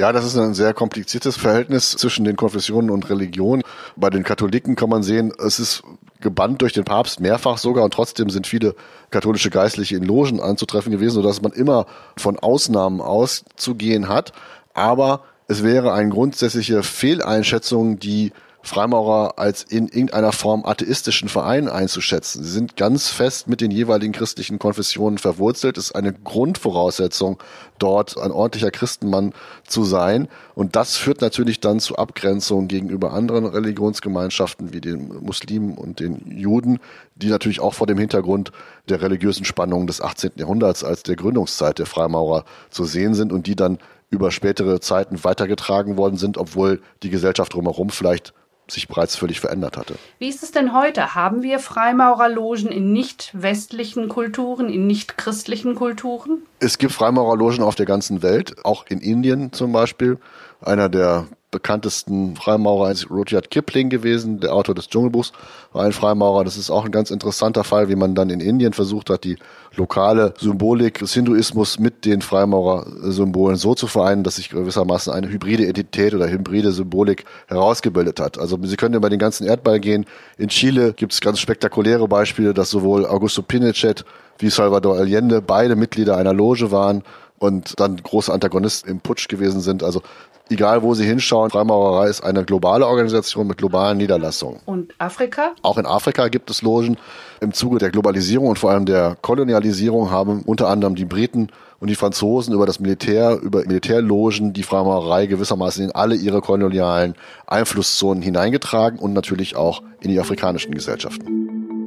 Ja, 0.00 0.12
das 0.12 0.24
ist 0.24 0.38
ein 0.38 0.54
sehr 0.54 0.72
kompliziertes 0.72 1.36
Verhältnis 1.36 1.90
zwischen 1.90 2.24
den 2.24 2.34
Konfessionen 2.34 2.88
und 2.88 3.10
Religionen. 3.10 3.62
Bei 3.96 4.08
den 4.08 4.22
Katholiken 4.22 4.74
kann 4.74 4.88
man 4.88 5.02
sehen, 5.02 5.30
es 5.38 5.58
ist 5.58 5.82
gebannt 6.20 6.62
durch 6.62 6.72
den 6.72 6.84
Papst 6.84 7.20
mehrfach 7.20 7.58
sogar 7.58 7.84
und 7.84 7.92
trotzdem 7.92 8.30
sind 8.30 8.46
viele 8.46 8.74
katholische 9.10 9.50
Geistliche 9.50 9.96
in 9.96 10.02
Logen 10.02 10.40
anzutreffen 10.40 10.90
gewesen, 10.90 11.16
sodass 11.16 11.42
man 11.42 11.52
immer 11.52 11.84
von 12.16 12.38
Ausnahmen 12.38 13.02
auszugehen 13.02 14.08
hat. 14.08 14.32
Aber 14.72 15.20
es 15.48 15.62
wäre 15.62 15.92
eine 15.92 16.08
grundsätzliche 16.08 16.82
Fehleinschätzung, 16.82 17.98
die 17.98 18.32
Freimaurer 18.62 19.38
als 19.38 19.62
in 19.62 19.88
irgendeiner 19.88 20.32
Form 20.32 20.64
atheistischen 20.64 21.28
Verein 21.28 21.68
einzuschätzen. 21.68 22.44
Sie 22.44 22.50
sind 22.50 22.76
ganz 22.76 23.08
fest 23.08 23.48
mit 23.48 23.60
den 23.60 23.70
jeweiligen 23.70 24.12
christlichen 24.12 24.58
Konfessionen 24.58 25.18
verwurzelt. 25.18 25.78
Es 25.78 25.86
ist 25.86 25.96
eine 25.96 26.12
Grundvoraussetzung, 26.12 27.42
dort 27.78 28.18
ein 28.18 28.30
ordentlicher 28.30 28.70
Christenmann 28.70 29.32
zu 29.66 29.84
sein. 29.84 30.28
Und 30.54 30.76
das 30.76 30.96
führt 30.96 31.22
natürlich 31.22 31.60
dann 31.60 31.80
zu 31.80 31.96
Abgrenzungen 31.96 32.68
gegenüber 32.68 33.12
anderen 33.12 33.46
Religionsgemeinschaften 33.46 34.74
wie 34.74 34.82
den 34.82 35.08
Muslimen 35.24 35.78
und 35.78 36.00
den 36.00 36.30
Juden, 36.30 36.80
die 37.16 37.28
natürlich 37.28 37.60
auch 37.60 37.74
vor 37.74 37.86
dem 37.86 37.98
Hintergrund 37.98 38.52
der 38.88 39.00
religiösen 39.00 39.44
Spannungen 39.44 39.86
des 39.86 40.02
18. 40.02 40.32
Jahrhunderts 40.36 40.84
als 40.84 41.02
der 41.02 41.16
Gründungszeit 41.16 41.78
der 41.78 41.86
Freimaurer 41.86 42.44
zu 42.68 42.84
sehen 42.84 43.14
sind 43.14 43.32
und 43.32 43.46
die 43.46 43.56
dann 43.56 43.78
über 44.10 44.32
spätere 44.32 44.80
Zeiten 44.80 45.22
weitergetragen 45.24 45.96
worden 45.96 46.16
sind, 46.16 46.36
obwohl 46.36 46.82
die 47.02 47.10
Gesellschaft 47.10 47.54
drumherum 47.54 47.90
vielleicht 47.90 48.34
sich 48.70 48.88
bereits 48.88 49.16
völlig 49.16 49.40
verändert 49.40 49.76
hatte. 49.76 49.94
Wie 50.18 50.28
ist 50.28 50.42
es 50.42 50.52
denn 50.52 50.72
heute? 50.72 51.14
Haben 51.14 51.42
wir 51.42 51.58
Freimaurerlogen 51.58 52.68
in 52.68 52.92
nicht 52.92 53.30
westlichen 53.32 54.08
Kulturen, 54.08 54.68
in 54.68 54.86
nicht 54.86 55.18
christlichen 55.18 55.74
Kulturen? 55.74 56.42
Es 56.58 56.78
gibt 56.78 56.92
Freimaurerlogen 56.92 57.62
auf 57.62 57.74
der 57.74 57.86
ganzen 57.86 58.22
Welt, 58.22 58.56
auch 58.64 58.86
in 58.86 59.00
Indien 59.00 59.52
zum 59.52 59.72
Beispiel. 59.72 60.18
Einer 60.60 60.88
der 60.88 61.26
bekanntesten 61.50 62.36
Freimaurer 62.36 62.90
ist 62.90 63.10
Rudyard 63.10 63.50
Kipling 63.50 63.90
gewesen, 63.90 64.40
der 64.40 64.54
Autor 64.54 64.74
des 64.74 64.88
Dschungelbuchs, 64.88 65.32
war 65.72 65.84
ein 65.84 65.92
Freimaurer. 65.92 66.44
Das 66.44 66.56
ist 66.56 66.70
auch 66.70 66.84
ein 66.84 66.92
ganz 66.92 67.10
interessanter 67.10 67.64
Fall, 67.64 67.88
wie 67.88 67.96
man 67.96 68.14
dann 68.14 68.30
in 68.30 68.40
Indien 68.40 68.72
versucht 68.72 69.10
hat, 69.10 69.24
die 69.24 69.36
lokale 69.76 70.34
Symbolik 70.38 70.98
des 70.98 71.12
Hinduismus 71.12 71.78
mit 71.78 72.04
den 72.04 72.22
Freimaurer-Symbolen 72.22 73.56
so 73.56 73.74
zu 73.74 73.86
vereinen, 73.86 74.22
dass 74.22 74.36
sich 74.36 74.50
gewissermaßen 74.50 75.12
eine 75.12 75.28
hybride 75.28 75.64
Identität 75.64 76.14
oder 76.14 76.28
hybride 76.28 76.72
Symbolik 76.72 77.24
herausgebildet 77.48 78.20
hat. 78.20 78.38
Also 78.38 78.58
Sie 78.62 78.76
können 78.76 78.94
über 78.94 79.10
den 79.10 79.18
ganzen 79.18 79.46
Erdball 79.46 79.80
gehen. 79.80 80.06
In 80.38 80.48
Chile 80.48 80.92
gibt 80.92 81.12
es 81.12 81.20
ganz 81.20 81.40
spektakuläre 81.40 82.06
Beispiele, 82.06 82.54
dass 82.54 82.70
sowohl 82.70 83.06
Augusto 83.06 83.42
Pinochet 83.42 84.04
wie 84.38 84.50
Salvador 84.50 84.96
Allende 84.96 85.42
beide 85.42 85.76
Mitglieder 85.76 86.16
einer 86.16 86.32
Loge 86.32 86.70
waren 86.70 87.02
und 87.40 87.80
dann 87.80 87.96
große 87.96 88.32
Antagonisten 88.32 88.88
im 88.88 89.00
Putsch 89.00 89.26
gewesen 89.26 89.60
sind. 89.60 89.82
Also 89.82 90.02
egal 90.50 90.82
wo 90.82 90.94
Sie 90.94 91.04
hinschauen, 91.04 91.50
Freimaurerei 91.50 92.08
ist 92.08 92.22
eine 92.22 92.44
globale 92.44 92.86
Organisation 92.86 93.46
mit 93.46 93.58
globalen 93.58 93.98
Niederlassungen. 93.98 94.60
Und 94.66 94.92
Afrika? 94.98 95.52
Auch 95.62 95.78
in 95.78 95.86
Afrika 95.86 96.28
gibt 96.28 96.50
es 96.50 96.62
Logen. 96.62 96.96
Im 97.40 97.52
Zuge 97.52 97.78
der 97.78 97.90
Globalisierung 97.90 98.48
und 98.48 98.58
vor 98.58 98.70
allem 98.70 98.84
der 98.84 99.16
Kolonialisierung 99.22 100.10
haben 100.10 100.42
unter 100.42 100.68
anderem 100.68 100.94
die 100.94 101.06
Briten 101.06 101.48
und 101.78 101.88
die 101.88 101.94
Franzosen 101.94 102.52
über 102.52 102.66
das 102.66 102.80
Militär, 102.80 103.38
über 103.40 103.60
Militärlogen 103.60 104.52
die 104.52 104.62
Freimaurerei 104.62 105.26
gewissermaßen 105.26 105.84
in 105.84 105.92
alle 105.92 106.14
ihre 106.14 106.42
kolonialen 106.42 107.14
Einflusszonen 107.46 108.22
hineingetragen 108.22 108.98
und 108.98 109.14
natürlich 109.14 109.56
auch 109.56 109.82
in 110.00 110.10
die 110.10 110.20
afrikanischen 110.20 110.74
Gesellschaften. 110.74 111.79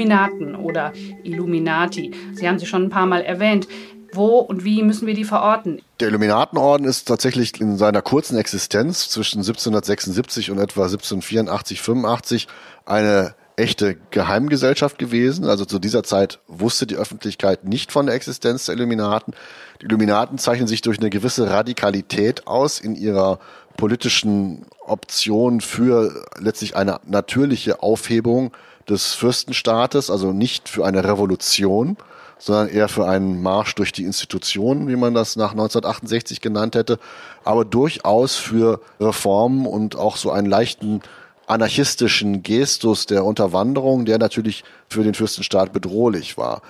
Illuminaten 0.00 0.56
oder 0.56 0.92
Illuminati. 1.24 2.12
Sie 2.32 2.48
haben 2.48 2.58
sie 2.58 2.66
schon 2.66 2.84
ein 2.84 2.90
paar 2.90 3.06
Mal 3.06 3.22
erwähnt. 3.22 3.68
Wo 4.12 4.38
und 4.38 4.64
wie 4.64 4.82
müssen 4.82 5.06
wir 5.06 5.14
die 5.14 5.24
verorten? 5.24 5.82
Der 6.00 6.08
Illuminatenorden 6.08 6.84
ist 6.86 7.06
tatsächlich 7.06 7.60
in 7.60 7.76
seiner 7.76 8.02
kurzen 8.02 8.36
Existenz 8.36 9.08
zwischen 9.08 9.38
1776 9.38 10.50
und 10.50 10.58
etwa 10.58 10.84
1784, 10.84 11.80
85 11.80 12.48
eine 12.86 13.34
echte 13.54 13.96
Geheimgesellschaft 14.10 14.98
gewesen. 14.98 15.44
Also 15.44 15.64
zu 15.64 15.78
dieser 15.78 16.02
Zeit 16.02 16.40
wusste 16.48 16.86
die 16.86 16.96
Öffentlichkeit 16.96 17.64
nicht 17.64 17.92
von 17.92 18.06
der 18.06 18.16
Existenz 18.16 18.64
der 18.64 18.74
Illuminaten. 18.74 19.34
Die 19.80 19.84
Illuminaten 19.84 20.38
zeichnen 20.38 20.66
sich 20.66 20.80
durch 20.80 20.98
eine 20.98 21.10
gewisse 21.10 21.48
Radikalität 21.48 22.48
aus 22.48 22.80
in 22.80 22.96
ihrer 22.96 23.38
politischen 23.76 24.66
Option 24.84 25.60
für 25.60 26.24
letztlich 26.40 26.74
eine 26.74 26.98
natürliche 27.06 27.80
Aufhebung 27.82 28.52
des 28.90 29.14
Fürstenstaates, 29.14 30.10
also 30.10 30.32
nicht 30.32 30.68
für 30.68 30.84
eine 30.84 31.04
Revolution, 31.04 31.96
sondern 32.38 32.68
eher 32.68 32.88
für 32.88 33.06
einen 33.06 33.42
Marsch 33.42 33.74
durch 33.74 33.92
die 33.92 34.04
Institutionen, 34.04 34.88
wie 34.88 34.96
man 34.96 35.14
das 35.14 35.36
nach 35.36 35.52
1968 35.52 36.40
genannt 36.40 36.74
hätte, 36.74 36.98
aber 37.44 37.64
durchaus 37.64 38.36
für 38.36 38.80
Reformen 38.98 39.66
und 39.66 39.96
auch 39.96 40.16
so 40.16 40.30
einen 40.30 40.48
leichten 40.48 41.02
anarchistischen 41.46 42.42
Gestus 42.42 43.06
der 43.06 43.24
Unterwanderung, 43.24 44.04
der 44.04 44.18
natürlich 44.18 44.64
für 44.88 45.02
den 45.02 45.14
Fürstenstaat 45.14 45.72
bedrohlich 45.72 46.38
war. 46.38 46.62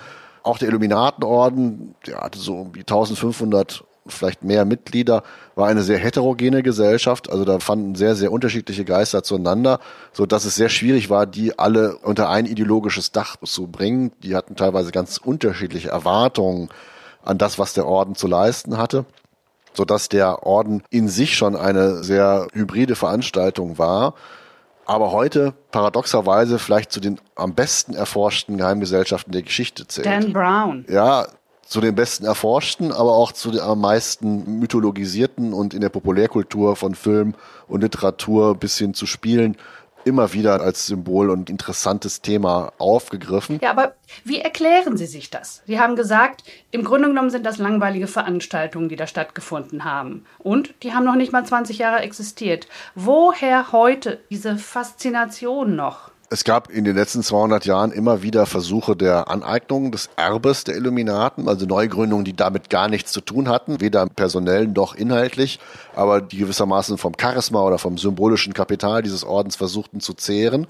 Auch 0.43 0.57
der 0.57 0.69
Illuminatenorden, 0.69 1.95
der 2.07 2.21
hatte 2.21 2.39
so 2.39 2.55
um 2.55 2.73
die 2.73 2.81
1500 2.81 3.83
vielleicht 4.07 4.43
mehr 4.43 4.65
Mitglieder, 4.65 5.23
war 5.55 5.67
eine 5.67 5.83
sehr 5.83 5.97
heterogene 5.97 6.63
Gesellschaft. 6.63 7.29
Also 7.29 7.45
da 7.45 7.59
fanden 7.59 7.95
sehr, 7.95 8.15
sehr 8.15 8.31
unterschiedliche 8.31 8.85
Geister 8.85 9.23
zueinander, 9.23 9.79
so 10.11 10.25
dass 10.25 10.45
es 10.45 10.55
sehr 10.55 10.69
schwierig 10.69 11.09
war, 11.09 11.25
die 11.25 11.57
alle 11.59 11.97
unter 11.97 12.29
ein 12.29 12.45
ideologisches 12.45 13.11
Dach 13.11 13.37
zu 13.43 13.67
bringen. 13.67 14.11
Die 14.23 14.35
hatten 14.35 14.55
teilweise 14.55 14.91
ganz 14.91 15.17
unterschiedliche 15.17 15.89
Erwartungen 15.89 16.69
an 17.23 17.37
das, 17.37 17.59
was 17.59 17.73
der 17.73 17.85
Orden 17.85 18.15
zu 18.15 18.27
leisten 18.27 18.77
hatte 18.77 19.05
sodass 19.73 20.09
der 20.09 20.43
Orden 20.43 20.83
in 20.89 21.07
sich 21.07 21.35
schon 21.35 21.55
eine 21.55 22.03
sehr 22.03 22.47
hybride 22.53 22.95
Veranstaltung 22.95 23.77
war, 23.77 24.15
aber 24.85 25.11
heute 25.11 25.53
paradoxerweise 25.71 26.59
vielleicht 26.59 26.91
zu 26.91 26.99
den 26.99 27.19
am 27.35 27.53
besten 27.53 27.93
erforschten 27.93 28.57
Geheimgesellschaften 28.57 29.31
der 29.31 29.43
Geschichte 29.43 29.87
zählt. 29.87 30.05
Dan 30.05 30.33
Brown. 30.33 30.85
Ja, 30.89 31.27
zu 31.71 31.79
den 31.79 31.95
besten 31.95 32.25
erforschten, 32.25 32.91
aber 32.91 33.13
auch 33.13 33.31
zu 33.31 33.49
den 33.49 33.61
am 33.61 33.79
meisten 33.79 34.59
mythologisierten 34.59 35.53
und 35.53 35.73
in 35.73 35.79
der 35.79 35.87
Populärkultur 35.87 36.75
von 36.75 36.95
Film 36.95 37.33
und 37.69 37.79
Literatur 37.79 38.55
bis 38.55 38.77
hin 38.77 38.93
zu 38.93 39.05
Spielen 39.05 39.55
immer 40.03 40.33
wieder 40.33 40.59
als 40.59 40.87
Symbol 40.87 41.29
und 41.29 41.49
interessantes 41.49 42.19
Thema 42.19 42.73
aufgegriffen. 42.77 43.57
Ja, 43.61 43.69
aber 43.69 43.93
wie 44.25 44.41
erklären 44.41 44.97
Sie 44.97 45.05
sich 45.05 45.29
das? 45.29 45.61
Sie 45.65 45.79
haben 45.79 45.95
gesagt, 45.95 46.43
im 46.71 46.83
Grunde 46.83 47.07
genommen 47.07 47.29
sind 47.29 47.45
das 47.45 47.57
langweilige 47.57 48.07
Veranstaltungen, 48.07 48.89
die 48.89 48.97
da 48.97 49.07
stattgefunden 49.07 49.85
haben. 49.85 50.25
Und 50.39 50.73
die 50.83 50.93
haben 50.93 51.05
noch 51.05 51.15
nicht 51.15 51.31
mal 51.31 51.45
20 51.45 51.77
Jahre 51.77 52.01
existiert. 52.01 52.67
Woher 52.95 53.71
heute 53.71 54.19
diese 54.29 54.57
Faszination 54.57 55.77
noch? 55.77 56.10
Es 56.33 56.45
gab 56.45 56.71
in 56.71 56.85
den 56.85 56.95
letzten 56.95 57.23
200 57.23 57.65
Jahren 57.65 57.91
immer 57.91 58.23
wieder 58.23 58.45
Versuche 58.45 58.95
der 58.95 59.29
Aneignung 59.29 59.91
des 59.91 60.09
Erbes 60.15 60.63
der 60.63 60.77
Illuminaten, 60.77 61.49
also 61.49 61.65
Neugründungen, 61.65 62.23
die 62.23 62.33
damit 62.33 62.69
gar 62.69 62.87
nichts 62.87 63.11
zu 63.11 63.19
tun 63.19 63.49
hatten, 63.49 63.81
weder 63.81 64.05
personell 64.05 64.65
noch 64.65 64.95
inhaltlich, 64.95 65.59
aber 65.93 66.21
die 66.21 66.37
gewissermaßen 66.37 66.97
vom 66.97 67.15
Charisma 67.19 67.61
oder 67.61 67.77
vom 67.77 67.97
symbolischen 67.97 68.53
Kapital 68.53 69.03
dieses 69.03 69.25
Ordens 69.25 69.57
versuchten 69.57 69.99
zu 69.99 70.13
zehren. 70.13 70.67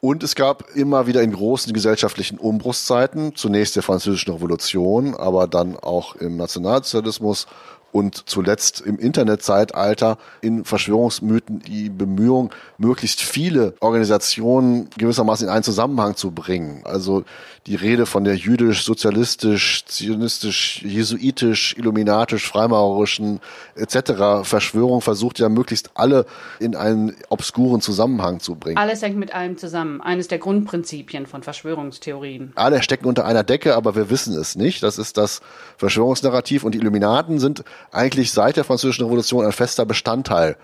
Und 0.00 0.24
es 0.24 0.34
gab 0.34 0.68
immer 0.74 1.06
wieder 1.06 1.22
in 1.22 1.32
großen 1.32 1.72
gesellschaftlichen 1.72 2.38
Umbruchszeiten, 2.38 3.36
zunächst 3.36 3.76
der 3.76 3.84
Französischen 3.84 4.32
Revolution, 4.32 5.14
aber 5.14 5.46
dann 5.46 5.76
auch 5.76 6.16
im 6.16 6.36
Nationalsozialismus 6.36 7.46
und 7.92 8.28
zuletzt 8.28 8.80
im 8.80 8.98
Internetzeitalter 8.98 10.18
in 10.40 10.64
Verschwörungsmythen 10.64 11.60
die 11.60 11.88
Bemühung, 11.88 12.50
möglichst 12.76 13.20
viele 13.20 13.74
Organisationen 13.80 14.90
gewissermaßen 14.96 15.46
in 15.46 15.52
einen 15.52 15.62
Zusammenhang 15.62 16.16
zu 16.16 16.30
bringen. 16.30 16.82
Also 16.84 17.24
die 17.68 17.74
Rede 17.74 18.06
von 18.06 18.24
der 18.24 18.34
jüdisch, 18.34 18.82
sozialistisch, 18.82 19.84
zionistisch, 19.84 20.82
jesuitisch, 20.82 21.76
illuminatisch, 21.76 22.48
freimaurerischen 22.48 23.40
etc. 23.76 24.42
Verschwörung 24.42 25.02
versucht 25.02 25.38
ja 25.38 25.50
möglichst 25.50 25.90
alle 25.92 26.24
in 26.60 26.74
einen 26.74 27.14
obskuren 27.28 27.82
Zusammenhang 27.82 28.40
zu 28.40 28.54
bringen. 28.54 28.78
Alles 28.78 29.02
hängt 29.02 29.18
mit 29.18 29.34
allem 29.34 29.58
zusammen. 29.58 30.00
Eines 30.00 30.28
der 30.28 30.38
Grundprinzipien 30.38 31.26
von 31.26 31.42
Verschwörungstheorien. 31.42 32.52
Alle 32.54 32.82
stecken 32.82 33.06
unter 33.06 33.26
einer 33.26 33.44
Decke, 33.44 33.76
aber 33.76 33.94
wir 33.94 34.08
wissen 34.08 34.34
es 34.34 34.56
nicht. 34.56 34.82
Das 34.82 34.96
ist 34.96 35.18
das 35.18 35.42
Verschwörungsnarrativ 35.76 36.64
und 36.64 36.74
die 36.74 36.78
Illuminaten 36.78 37.38
sind 37.38 37.64
eigentlich 37.92 38.32
seit 38.32 38.56
der 38.56 38.64
Französischen 38.64 39.04
Revolution 39.04 39.44
ein 39.44 39.52
fester 39.52 39.84
Bestandteil 39.84 40.56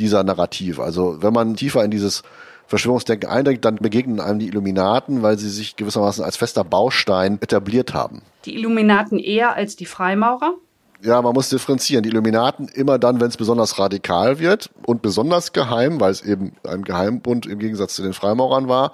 dieser 0.00 0.24
Narrativ. 0.24 0.80
Also 0.80 1.22
wenn 1.22 1.32
man 1.32 1.54
tiefer 1.54 1.84
in 1.84 1.92
dieses 1.92 2.24
Verschwörungsdenken 2.68 3.30
eindringt, 3.30 3.64
dann 3.64 3.76
begegnen 3.76 4.20
einem 4.20 4.38
die 4.38 4.46
Illuminaten, 4.46 5.22
weil 5.22 5.38
sie 5.38 5.48
sich 5.48 5.76
gewissermaßen 5.76 6.22
als 6.22 6.36
fester 6.36 6.64
Baustein 6.64 7.38
etabliert 7.40 7.94
haben. 7.94 8.20
Die 8.44 8.54
Illuminaten 8.54 9.18
eher 9.18 9.54
als 9.56 9.74
die 9.74 9.86
Freimaurer? 9.86 10.54
Ja, 11.00 11.22
man 11.22 11.32
muss 11.32 11.48
differenzieren. 11.48 12.02
Die 12.02 12.08
Illuminaten 12.08 12.66
immer 12.66 12.98
dann, 12.98 13.20
wenn 13.20 13.28
es 13.28 13.36
besonders 13.36 13.78
radikal 13.78 14.40
wird 14.40 14.68
und 14.84 15.00
besonders 15.00 15.52
geheim, 15.52 16.00
weil 16.00 16.10
es 16.10 16.22
eben 16.22 16.56
ein 16.66 16.82
Geheimbund 16.82 17.46
im 17.46 17.60
Gegensatz 17.60 17.94
zu 17.94 18.02
den 18.02 18.14
Freimaurern 18.14 18.66
war. 18.66 18.90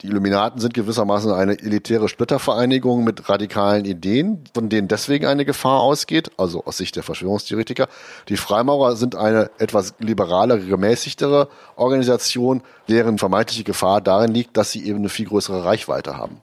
Die 0.00 0.06
Illuminaten 0.06 0.60
sind 0.60 0.72
gewissermaßen 0.72 1.32
eine 1.32 1.58
elitäre 1.58 2.08
Splittervereinigung 2.08 3.02
mit 3.02 3.28
radikalen 3.28 3.86
Ideen, 3.86 4.44
von 4.54 4.68
denen 4.68 4.86
deswegen 4.86 5.26
eine 5.26 5.44
Gefahr 5.44 5.80
ausgeht, 5.80 6.30
also 6.36 6.64
aus 6.64 6.76
Sicht 6.76 6.94
der 6.94 7.02
Verschwörungstheoretiker. 7.02 7.88
Die 8.28 8.36
Freimaurer 8.36 8.94
sind 8.94 9.16
eine 9.16 9.50
etwas 9.58 9.94
liberalere, 9.98 10.60
gemäßigtere 10.60 11.48
Organisation, 11.74 12.62
deren 12.88 13.18
vermeintliche 13.18 13.64
Gefahr 13.64 14.00
darin 14.00 14.32
liegt, 14.32 14.56
dass 14.56 14.70
sie 14.70 14.86
eben 14.86 14.98
eine 14.98 15.08
viel 15.08 15.26
größere 15.26 15.64
Reichweite 15.64 16.16
haben 16.16 16.40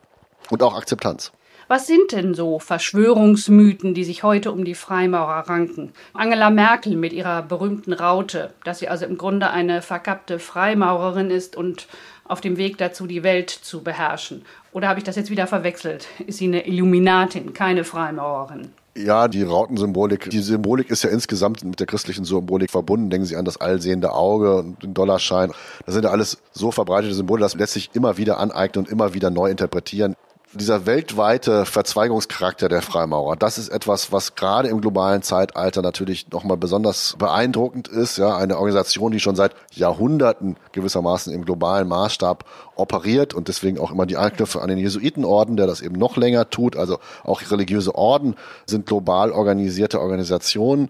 und 0.49 0.61
auch 0.61 0.75
Akzeptanz. 0.75 1.31
Was 1.67 1.87
sind 1.87 2.11
denn 2.11 2.35
so 2.35 2.59
Verschwörungsmythen, 2.59 3.95
die 3.95 4.03
sich 4.03 4.21
heute 4.21 4.51
um 4.51 4.65
die 4.65 4.75
Freimaurer 4.75 5.49
ranken? 5.49 5.93
Angela 6.13 6.51
Merkel 6.51 6.95
mit 6.95 7.11
ihrer 7.11 7.41
berühmten 7.41 7.91
Raute, 7.91 8.51
dass 8.63 8.77
sie 8.77 8.87
also 8.87 9.05
im 9.05 9.17
Grunde 9.17 9.49
eine 9.49 9.81
verkappte 9.81 10.37
Freimaurerin 10.37 11.31
ist 11.31 11.55
und 11.55 11.87
auf 12.23 12.39
dem 12.39 12.57
Weg 12.57 12.77
dazu, 12.77 13.07
die 13.07 13.23
Welt 13.23 13.49
zu 13.49 13.81
beherrschen. 13.81 14.43
Oder 14.73 14.89
habe 14.89 14.99
ich 14.99 15.05
das 15.05 15.15
jetzt 15.15 15.31
wieder 15.31 15.47
verwechselt? 15.47 16.05
Ist 16.27 16.37
sie 16.37 16.45
eine 16.45 16.67
Illuminatin, 16.67 17.53
keine 17.53 17.83
Freimaurerin? 17.83 18.69
Ja, 18.95 19.27
die 19.27 19.41
Rautensymbolik, 19.41 20.29
die 20.29 20.41
Symbolik 20.41 20.91
ist 20.91 21.03
ja 21.03 21.09
insgesamt 21.09 21.63
mit 21.63 21.79
der 21.79 21.87
christlichen 21.87 22.25
Symbolik 22.25 22.69
verbunden. 22.69 23.09
Denken 23.09 23.25
Sie 23.25 23.35
an 23.35 23.43
das 23.43 23.57
allsehende 23.57 24.11
Auge 24.11 24.57
und 24.57 24.83
den 24.83 24.93
Dollarschein. 24.93 25.51
Das 25.85 25.95
sind 25.95 26.03
ja 26.03 26.11
alles 26.11 26.37
so 26.51 26.69
verbreitete 26.69 27.15
Symbole, 27.15 27.41
dass 27.41 27.55
letztlich 27.55 27.89
immer 27.93 28.17
wieder 28.17 28.37
aneignen 28.37 28.85
und 28.85 28.91
immer 28.91 29.15
wieder 29.15 29.31
neu 29.31 29.49
interpretieren 29.49 30.15
dieser 30.55 30.85
weltweite 30.85 31.65
Verzweigungscharakter 31.65 32.69
der 32.69 32.81
Freimaurer, 32.81 33.35
das 33.35 33.57
ist 33.57 33.69
etwas, 33.69 34.11
was 34.11 34.35
gerade 34.35 34.69
im 34.69 34.81
globalen 34.81 35.21
Zeitalter 35.21 35.81
natürlich 35.81 36.31
nochmal 36.31 36.57
besonders 36.57 37.15
beeindruckend 37.17 37.87
ist. 37.87 38.17
Ja, 38.17 38.37
eine 38.37 38.57
Organisation, 38.57 39.11
die 39.11 39.19
schon 39.19 39.35
seit 39.35 39.55
Jahrhunderten 39.71 40.57
gewissermaßen 40.71 41.33
im 41.33 41.45
globalen 41.45 41.87
Maßstab 41.87 42.45
operiert 42.75 43.33
und 43.33 43.47
deswegen 43.47 43.79
auch 43.79 43.91
immer 43.91 44.05
die 44.05 44.17
Anknüpfe 44.17 44.61
an 44.61 44.69
den 44.69 44.77
Jesuitenorden, 44.77 45.57
der 45.57 45.67
das 45.67 45.81
eben 45.81 45.95
noch 45.95 46.17
länger 46.17 46.49
tut. 46.49 46.75
Also 46.75 46.99
auch 47.23 47.41
religiöse 47.49 47.95
Orden 47.95 48.35
sind 48.65 48.85
global 48.85 49.31
organisierte 49.31 49.99
Organisationen. 49.99 50.89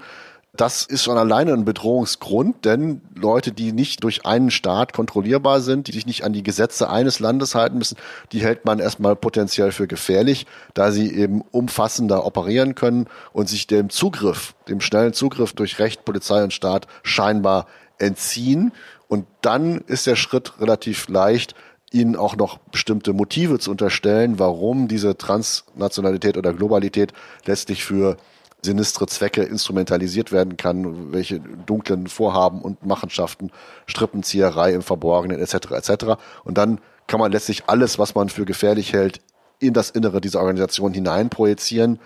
Das 0.57 0.83
ist 0.83 1.03
schon 1.03 1.17
alleine 1.17 1.53
ein 1.53 1.65
Bedrohungsgrund, 1.65 2.65
denn 2.65 3.01
Leute, 3.13 3.51
die 3.51 3.71
nicht 3.71 4.03
durch 4.03 4.25
einen 4.25 4.51
Staat 4.51 4.93
kontrollierbar 4.93 5.59
sind, 5.59 5.87
die 5.87 5.91
sich 5.91 6.05
nicht 6.05 6.23
an 6.23 6.33
die 6.33 6.43
Gesetze 6.43 6.89
eines 6.89 7.19
Landes 7.19 7.55
halten 7.55 7.77
müssen, 7.77 7.97
die 8.31 8.41
hält 8.41 8.63
man 8.63 8.79
erstmal 8.79 9.15
potenziell 9.15 9.71
für 9.71 9.87
gefährlich, 9.87 10.45
da 10.73 10.91
sie 10.91 11.13
eben 11.13 11.41
umfassender 11.51 12.25
operieren 12.25 12.75
können 12.75 13.07
und 13.33 13.49
sich 13.49 13.67
dem 13.67 13.89
Zugriff, 13.89 14.55
dem 14.69 14.81
schnellen 14.81 15.13
Zugriff 15.13 15.53
durch 15.53 15.79
Recht, 15.79 16.05
Polizei 16.05 16.43
und 16.43 16.53
Staat 16.53 16.87
scheinbar 17.03 17.67
entziehen. 17.97 18.71
Und 19.07 19.25
dann 19.41 19.81
ist 19.87 20.07
der 20.07 20.15
Schritt 20.15 20.59
relativ 20.59 21.07
leicht, 21.09 21.55
ihnen 21.91 22.15
auch 22.15 22.35
noch 22.35 22.57
bestimmte 22.57 23.13
Motive 23.13 23.59
zu 23.59 23.71
unterstellen, 23.71 24.39
warum 24.39 24.87
diese 24.87 25.17
Transnationalität 25.17 26.37
oder 26.37 26.53
Globalität 26.53 27.13
letztlich 27.45 27.83
für 27.83 28.17
sinistre 28.65 29.07
Zwecke 29.07 29.43
instrumentalisiert 29.43 30.31
werden 30.31 30.57
kann, 30.57 31.13
welche 31.13 31.39
dunklen 31.39 32.07
Vorhaben 32.07 32.61
und 32.61 32.85
Machenschaften, 32.85 33.51
Strippenzieherei 33.85 34.73
im 34.73 34.81
Verborgenen 34.81 35.39
etc. 35.39 35.71
etc. 35.71 36.05
Und 36.43 36.57
dann 36.57 36.79
kann 37.07 37.19
man 37.19 37.31
letztlich 37.31 37.63
alles, 37.67 37.97
was 37.99 38.15
man 38.15 38.29
für 38.29 38.45
gefährlich 38.45 38.91
hält, 38.91 39.21
in 39.59 39.73
das 39.73 39.89
Innere 39.89 40.19
dieser 40.19 40.39
Organisation 40.39 40.93
hineinprojizieren, 40.93 41.99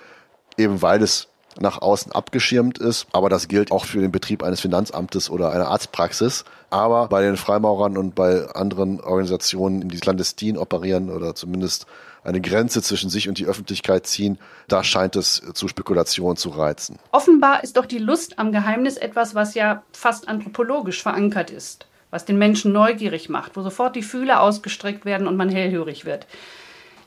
eben 0.58 0.82
weil 0.82 1.02
es 1.02 1.28
nach 1.60 1.82
außen 1.82 2.12
abgeschirmt 2.12 2.78
ist. 2.78 3.08
Aber 3.12 3.30
das 3.30 3.48
gilt 3.48 3.72
auch 3.72 3.86
für 3.86 4.02
den 4.02 4.12
Betrieb 4.12 4.43
eines 4.43 4.62
Finanzamtes 4.62 5.30
oder 5.30 5.52
einer 5.52 5.67
Arztpraxis. 5.67 6.45
Aber 6.69 7.08
bei 7.08 7.22
den 7.22 7.38
Freimaurern 7.38 7.98
und 7.98 8.15
bei 8.15 8.48
anderen 8.54 9.02
Organisationen, 9.02 9.89
die 9.89 10.00
clandestin 10.00 10.58
operieren 10.58 11.10
oder 11.10 11.36
zumindest 11.36 11.88
eine 12.23 12.41
Grenze 12.41 12.82
zwischen 12.82 13.10
sich 13.10 13.29
und 13.29 13.38
die 13.38 13.45
Öffentlichkeit 13.45 14.05
ziehen, 14.08 14.39
da 14.67 14.84
scheint 14.84 15.15
es 15.15 15.41
zu 15.53 15.67
Spekulationen 15.67 16.38
zu 16.38 16.49
reizen. 16.49 16.97
Offenbar 17.12 17.63
ist 17.63 17.77
doch 17.77 17.86
die 17.86 17.97
Lust 17.97 18.39
am 18.39 18.51
Geheimnis 18.51 18.97
etwas, 18.97 19.36
was 19.36 19.55
ja 19.55 19.84
fast 19.91 20.27
anthropologisch 20.27 21.01
verankert 21.01 21.51
ist, 21.51 21.88
was 22.12 22.25
den 22.25 22.38
Menschen 22.38 22.71
neugierig 22.71 23.29
macht, 23.29 23.55
wo 23.55 23.62
sofort 23.62 23.95
die 23.95 24.03
Fühler 24.03 24.41
ausgestreckt 24.41 25.05
werden 25.05 25.27
und 25.27 25.38
man 25.38 25.49
hellhörig 25.49 26.05
wird. 26.05 26.27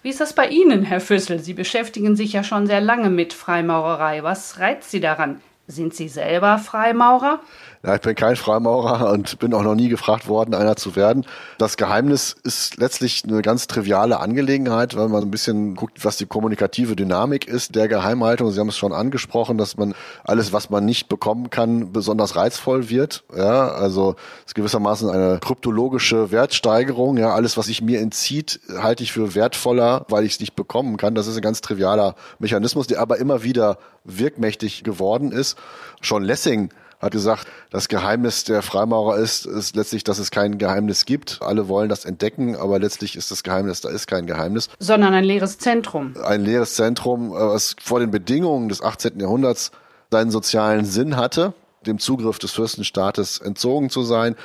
Wie 0.02 0.08
ist 0.08 0.20
das 0.20 0.32
bei 0.32 0.48
Ihnen, 0.48 0.82
Herr 0.82 1.00
Füssel? 1.00 1.38
Sie 1.38 1.54
beschäftigen 1.54 2.16
sich 2.16 2.32
ja 2.32 2.42
schon 2.42 2.66
sehr 2.66 2.80
lange 2.80 3.08
mit 3.08 3.32
Freimaurerei. 3.32 4.24
Was 4.24 4.58
reizt 4.58 4.90
Sie 4.90 5.00
daran? 5.00 5.40
Sind 5.72 5.94
Sie 5.94 6.08
selber 6.08 6.58
Freimaurer? 6.58 7.40
Ja, 7.84 7.96
ich 7.96 8.00
bin 8.00 8.14
kein 8.14 8.36
Freimaurer 8.36 9.10
und 9.10 9.38
bin 9.40 9.52
auch 9.54 9.62
noch 9.62 9.74
nie 9.74 9.88
gefragt 9.88 10.28
worden, 10.28 10.54
einer 10.54 10.76
zu 10.76 10.94
werden. 10.94 11.26
Das 11.58 11.76
Geheimnis 11.76 12.36
ist 12.44 12.76
letztlich 12.76 13.24
eine 13.26 13.42
ganz 13.42 13.66
triviale 13.66 14.20
Angelegenheit, 14.20 14.96
weil 14.96 15.08
man 15.08 15.22
ein 15.22 15.32
bisschen 15.32 15.74
guckt, 15.74 16.04
was 16.04 16.16
die 16.16 16.26
kommunikative 16.26 16.94
Dynamik 16.94 17.48
ist 17.48 17.74
der 17.74 17.88
Geheimhaltung. 17.88 18.52
Sie 18.52 18.60
haben 18.60 18.68
es 18.68 18.76
schon 18.76 18.92
angesprochen, 18.92 19.58
dass 19.58 19.76
man 19.76 19.94
alles, 20.22 20.52
was 20.52 20.70
man 20.70 20.84
nicht 20.84 21.08
bekommen 21.08 21.50
kann, 21.50 21.92
besonders 21.92 22.36
reizvoll 22.36 22.88
wird. 22.88 23.24
Ja, 23.36 23.72
also 23.72 24.14
es 24.40 24.48
ist 24.48 24.54
gewissermaßen 24.54 25.10
eine 25.10 25.40
kryptologische 25.40 26.30
Wertsteigerung. 26.30 27.16
Ja, 27.16 27.34
alles, 27.34 27.56
was 27.56 27.66
sich 27.66 27.82
mir 27.82 28.00
entzieht, 28.00 28.60
halte 28.78 29.02
ich 29.02 29.12
für 29.12 29.34
wertvoller, 29.34 30.04
weil 30.08 30.24
ich 30.24 30.34
es 30.34 30.40
nicht 30.40 30.54
bekommen 30.54 30.98
kann. 30.98 31.16
Das 31.16 31.26
ist 31.26 31.34
ein 31.36 31.42
ganz 31.42 31.62
trivialer 31.62 32.14
Mechanismus, 32.38 32.86
der 32.86 33.00
aber 33.00 33.16
immer 33.16 33.42
wieder 33.42 33.78
wirkmächtig 34.04 34.84
geworden 34.84 35.32
ist. 35.32 35.56
Schon 36.00 36.24
Lessing 36.24 36.70
hat 37.02 37.12
gesagt, 37.12 37.48
das 37.70 37.88
Geheimnis 37.88 38.44
der 38.44 38.62
Freimaurer 38.62 39.16
ist, 39.16 39.44
ist 39.44 39.74
letztlich, 39.74 40.04
dass 40.04 40.18
es 40.18 40.30
kein 40.30 40.58
Geheimnis 40.58 41.04
gibt. 41.04 41.40
Alle 41.42 41.68
wollen 41.68 41.88
das 41.88 42.04
entdecken, 42.04 42.54
aber 42.54 42.78
letztlich 42.78 43.16
ist 43.16 43.30
das 43.32 43.42
Geheimnis, 43.42 43.80
da 43.80 43.90
ist 43.90 44.06
kein 44.06 44.26
Geheimnis. 44.26 44.68
Sondern 44.78 45.12
ein 45.12 45.24
leeres 45.24 45.58
Zentrum. 45.58 46.14
Ein 46.22 46.44
leeres 46.44 46.74
Zentrum, 46.74 47.32
was 47.32 47.74
vor 47.82 47.98
den 47.98 48.12
Bedingungen 48.12 48.68
des 48.68 48.82
18. 48.82 49.18
Jahrhunderts 49.18 49.72
seinen 50.12 50.30
sozialen 50.30 50.84
Sinn 50.84 51.16
hatte, 51.16 51.54
dem 51.86 51.98
Zugriff 51.98 52.38
des 52.38 52.52
Fürstenstaates 52.52 53.38
entzogen 53.38 53.90
zu 53.90 54.02
sein, 54.02 54.36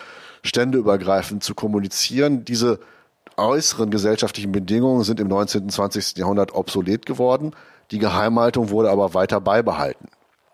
ständeübergreifend 0.44 1.44
zu 1.44 1.54
kommunizieren. 1.54 2.44
Diese 2.44 2.80
äußeren 3.38 3.92
gesellschaftlichen 3.92 4.52
Bedingungen 4.52 5.04
sind 5.04 5.20
im 5.20 5.28
19. 5.28 5.64
und 5.64 5.72
20. 5.72 6.18
Jahrhundert 6.18 6.56
obsolet 6.56 7.06
geworden. 7.06 7.52
Die 7.92 8.00
Geheimhaltung 8.00 8.72
wurde 8.72 8.90
aber 8.90 9.14
weiter 9.14 9.40
beibehalten. 9.40 10.08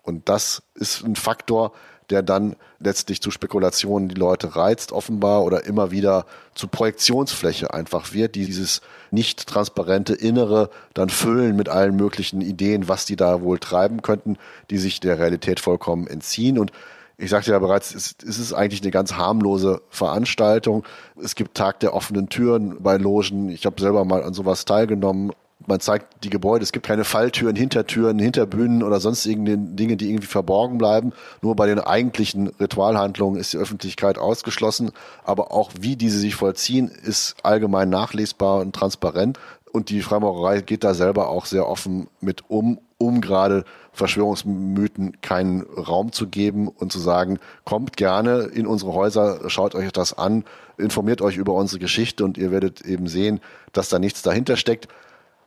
Und 0.04 0.28
das 0.28 0.62
ist 0.74 1.02
ein 1.02 1.16
Faktor, 1.16 1.72
der 2.10 2.22
dann 2.22 2.56
letztlich 2.78 3.22
zu 3.22 3.30
Spekulationen 3.30 4.08
die 4.08 4.14
Leute 4.14 4.56
reizt, 4.56 4.92
offenbar, 4.92 5.42
oder 5.42 5.64
immer 5.64 5.90
wieder 5.90 6.26
zu 6.54 6.68
Projektionsfläche 6.68 7.72
einfach 7.72 8.12
wird, 8.12 8.34
die 8.34 8.44
dieses 8.44 8.82
nicht 9.10 9.46
transparente 9.46 10.14
Innere 10.14 10.70
dann 10.92 11.08
füllen 11.08 11.56
mit 11.56 11.68
allen 11.68 11.96
möglichen 11.96 12.40
Ideen, 12.40 12.88
was 12.88 13.06
die 13.06 13.16
da 13.16 13.40
wohl 13.40 13.58
treiben 13.58 14.02
könnten, 14.02 14.36
die 14.70 14.78
sich 14.78 15.00
der 15.00 15.18
Realität 15.18 15.60
vollkommen 15.60 16.06
entziehen. 16.06 16.58
Und 16.58 16.72
ich 17.16 17.30
sagte 17.30 17.52
ja 17.52 17.58
bereits, 17.58 17.94
es, 17.94 18.14
ist 18.22 18.52
eigentlich 18.52 18.82
eine 18.82 18.90
ganz 18.90 19.14
harmlose 19.14 19.80
Veranstaltung. 19.88 20.84
Es 21.22 21.34
gibt 21.36 21.56
Tag 21.56 21.80
der 21.80 21.94
offenen 21.94 22.28
Türen 22.28 22.82
bei 22.82 22.96
Logen. 22.96 23.48
Ich 23.48 23.66
habe 23.66 23.80
selber 23.80 24.04
mal 24.04 24.22
an 24.22 24.34
sowas 24.34 24.64
teilgenommen 24.64 25.32
man 25.66 25.80
zeigt 25.80 26.24
die 26.24 26.30
Gebäude, 26.30 26.62
es 26.62 26.72
gibt 26.72 26.86
keine 26.86 27.04
Falltüren, 27.04 27.56
Hintertüren, 27.56 28.18
Hinterbühnen 28.18 28.82
oder 28.82 29.00
sonst 29.00 29.26
irgendeine 29.26 29.58
Dinge, 29.58 29.96
die 29.96 30.10
irgendwie 30.10 30.26
verborgen 30.26 30.78
bleiben. 30.78 31.12
Nur 31.42 31.56
bei 31.56 31.66
den 31.66 31.80
eigentlichen 31.80 32.48
Ritualhandlungen 32.48 33.40
ist 33.40 33.52
die 33.52 33.58
Öffentlichkeit 33.58 34.18
ausgeschlossen. 34.18 34.92
Aber 35.24 35.52
auch 35.52 35.70
wie 35.78 35.96
diese 35.96 36.18
sich 36.18 36.34
vollziehen, 36.34 36.88
ist 36.88 37.36
allgemein 37.42 37.88
nachlesbar 37.88 38.60
und 38.60 38.74
transparent. 38.74 39.38
Und 39.72 39.90
die 39.90 40.02
Freimaurerei 40.02 40.60
geht 40.60 40.84
da 40.84 40.94
selber 40.94 41.28
auch 41.28 41.46
sehr 41.46 41.68
offen 41.68 42.06
mit 42.20 42.48
um, 42.48 42.78
um 42.98 43.20
gerade 43.20 43.64
Verschwörungsmythen 43.92 45.20
keinen 45.20 45.62
Raum 45.62 46.12
zu 46.12 46.28
geben 46.28 46.68
und 46.68 46.92
zu 46.92 46.98
sagen, 46.98 47.38
kommt 47.64 47.96
gerne 47.96 48.42
in 48.42 48.66
unsere 48.66 48.92
Häuser, 48.92 49.48
schaut 49.50 49.74
euch 49.74 49.90
das 49.92 50.16
an, 50.16 50.44
informiert 50.78 51.22
euch 51.22 51.36
über 51.36 51.54
unsere 51.54 51.80
Geschichte 51.80 52.24
und 52.24 52.38
ihr 52.38 52.50
werdet 52.50 52.82
eben 52.82 53.08
sehen, 53.08 53.40
dass 53.72 53.88
da 53.88 53.98
nichts 53.98 54.22
dahinter 54.22 54.56
steckt. 54.56 54.88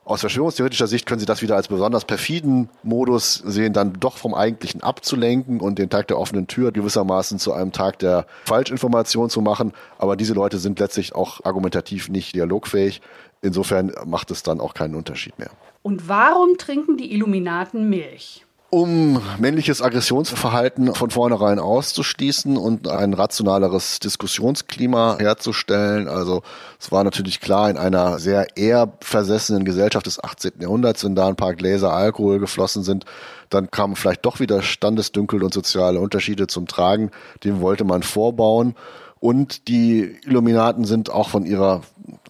Aus 0.07 0.21
verschwörungstheoretischer 0.21 0.87
Sicht 0.87 1.05
können 1.05 1.19
Sie 1.19 1.25
das 1.25 1.41
wieder 1.41 1.57
als 1.57 1.67
besonders 1.67 2.05
perfiden 2.05 2.69
Modus 2.81 3.33
sehen, 3.45 3.73
dann 3.73 3.91
doch 3.99 4.15
vom 4.15 4.33
Eigentlichen 4.33 4.81
abzulenken 4.81 5.59
und 5.59 5.79
den 5.79 5.89
Tag 5.89 6.07
der 6.07 6.17
offenen 6.17 6.47
Tür 6.47 6.71
gewissermaßen 6.71 7.39
zu 7.39 7.51
einem 7.51 7.73
Tag 7.73 7.99
der 7.99 8.25
Falschinformation 8.45 9.29
zu 9.29 9.41
machen. 9.41 9.73
Aber 9.97 10.15
diese 10.15 10.33
Leute 10.33 10.59
sind 10.59 10.79
letztlich 10.79 11.13
auch 11.13 11.43
argumentativ 11.43 12.07
nicht 12.07 12.33
dialogfähig. 12.33 13.01
Insofern 13.41 13.91
macht 14.05 14.31
es 14.31 14.43
dann 14.43 14.61
auch 14.61 14.73
keinen 14.73 14.95
Unterschied 14.95 15.37
mehr. 15.39 15.49
Und 15.81 16.07
warum 16.07 16.57
trinken 16.57 16.95
die 16.95 17.11
Illuminaten 17.11 17.89
Milch? 17.89 18.46
Um 18.69 19.21
männliches 19.39 19.81
Aggressionsverhalten 19.81 20.93
von 20.93 21.09
vornherein 21.09 21.57
auszuschließen 21.57 22.57
und 22.57 22.89
ein 22.89 23.13
rationaleres 23.13 23.99
Diskussionsklima 23.99 25.17
herzustellen. 25.19 26.09
Also 26.09 26.41
es 26.77 26.91
war 26.91 27.05
natürlich 27.05 27.39
klar, 27.39 27.69
in 27.69 27.77
einer 27.77 28.19
sehr 28.19 28.57
eher 28.57 28.91
versessenen 28.99 29.63
Gesellschaft 29.63 30.05
des 30.05 30.21
18. 30.21 30.53
Jahrhunderts, 30.59 31.05
wenn 31.05 31.15
da 31.15 31.27
ein 31.27 31.37
paar 31.37 31.53
Gläser 31.53 31.93
Alkohol 31.93 32.39
geflossen 32.39 32.83
sind, 32.83 33.05
dann 33.49 33.71
kamen 33.71 33.95
vielleicht 33.95 34.25
doch 34.25 34.41
wieder 34.41 34.61
Standesdünkel 34.61 35.43
und 35.43 35.53
soziale 35.53 36.01
Unterschiede 36.01 36.47
zum 36.47 36.67
Tragen. 36.67 37.11
Dem 37.45 37.61
wollte 37.61 37.85
man 37.85 38.03
vorbauen. 38.03 38.75
Und 39.19 39.67
die 39.67 40.17
Illuminaten 40.25 40.83
sind 40.85 41.09
auch 41.09 41.29
von 41.29 41.45
ihrer 41.45 41.81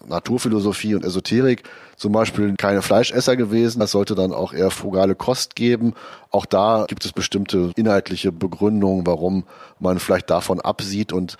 Naturphilosophie 0.06 0.94
und 0.94 1.04
Esoterik 1.04 1.62
zum 1.96 2.12
Beispiel 2.12 2.54
keine 2.56 2.82
Fleischesser 2.82 3.36
gewesen. 3.36 3.80
Das 3.80 3.90
sollte 3.90 4.14
dann 4.14 4.32
auch 4.32 4.52
eher 4.52 4.70
frugale 4.70 5.14
Kost 5.14 5.56
geben. 5.56 5.94
Auch 6.30 6.46
da 6.46 6.86
gibt 6.88 7.04
es 7.04 7.12
bestimmte 7.12 7.72
inhaltliche 7.76 8.32
Begründungen, 8.32 9.06
warum 9.06 9.44
man 9.78 9.98
vielleicht 9.98 10.30
davon 10.30 10.60
absieht 10.60 11.12
und 11.12 11.36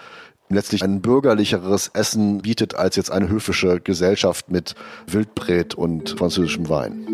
letztlich 0.48 0.82
ein 0.82 1.00
bürgerlicheres 1.00 1.88
Essen 1.88 2.38
bietet 2.42 2.74
als 2.74 2.96
jetzt 2.96 3.10
eine 3.10 3.28
höfische 3.28 3.80
Gesellschaft 3.80 4.50
mit 4.50 4.74
Wildbret 5.06 5.74
und 5.74 6.10
französischem 6.10 6.68
Wein. 6.68 7.04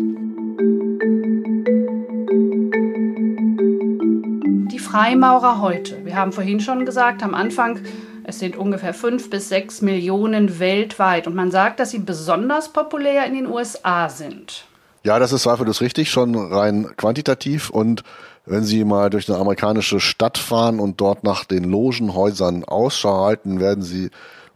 Die 4.71 4.79
Freimaurer 4.79 5.61
heute. 5.61 6.05
Wir 6.05 6.15
haben 6.15 6.31
vorhin 6.31 6.59
schon 6.59 6.85
gesagt, 6.85 7.23
am 7.23 7.33
Anfang 7.33 7.79
es 8.27 8.39
sind 8.39 8.57
ungefähr 8.57 8.93
fünf 8.93 9.29
bis 9.29 9.49
sechs 9.49 9.81
Millionen 9.81 10.59
weltweit 10.59 11.27
und 11.27 11.35
man 11.35 11.51
sagt, 11.51 11.79
dass 11.79 11.91
sie 11.91 11.99
besonders 11.99 12.69
populär 12.69 13.25
in 13.25 13.35
den 13.35 13.47
USA 13.47 14.09
sind. 14.09 14.65
Ja, 15.03 15.19
das 15.19 15.31
ist 15.31 15.43
zweifellos 15.43 15.81
richtig, 15.81 16.09
schon 16.09 16.35
rein 16.35 16.89
quantitativ. 16.97 17.69
Und 17.69 18.01
wenn 18.47 18.63
Sie 18.63 18.83
mal 18.83 19.11
durch 19.11 19.29
eine 19.29 19.37
amerikanische 19.37 19.99
Stadt 19.99 20.39
fahren 20.39 20.79
und 20.79 20.99
dort 20.99 21.23
nach 21.23 21.45
den 21.45 21.63
Logenhäusern 21.63 22.63
Ausschau 22.63 23.25
halten, 23.25 23.59
werden 23.59 23.83
Sie 23.83 24.09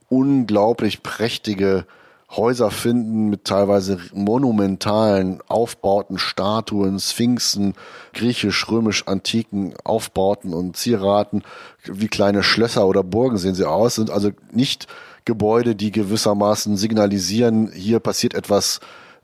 unglaublich 0.09 1.03
prächtige 1.03 1.85
Häuser 2.31 2.69
finden 2.69 3.29
mit 3.29 3.45
teilweise 3.45 3.97
monumentalen 4.13 5.41
Aufbauten, 5.47 6.19
Statuen, 6.19 6.99
Sphinxen, 6.99 7.73
griechisch-römisch-antiken 8.13 9.73
Aufbauten 9.83 10.53
und 10.53 10.77
Zieraten. 10.77 11.41
Wie 11.85 12.07
kleine 12.07 12.43
Schlösser 12.43 12.87
oder 12.87 13.03
Burgen 13.03 13.37
sehen 13.37 13.55
sie 13.55 13.67
aus, 13.67 13.95
sind 13.95 14.11
also 14.11 14.29
nicht 14.51 14.87
Gebäude, 15.25 15.75
die 15.75 15.91
gewissermaßen 15.91 16.77
signalisieren, 16.77 17.71
hier 17.71 17.99
passiert 17.99 18.35
etwas 18.35 18.79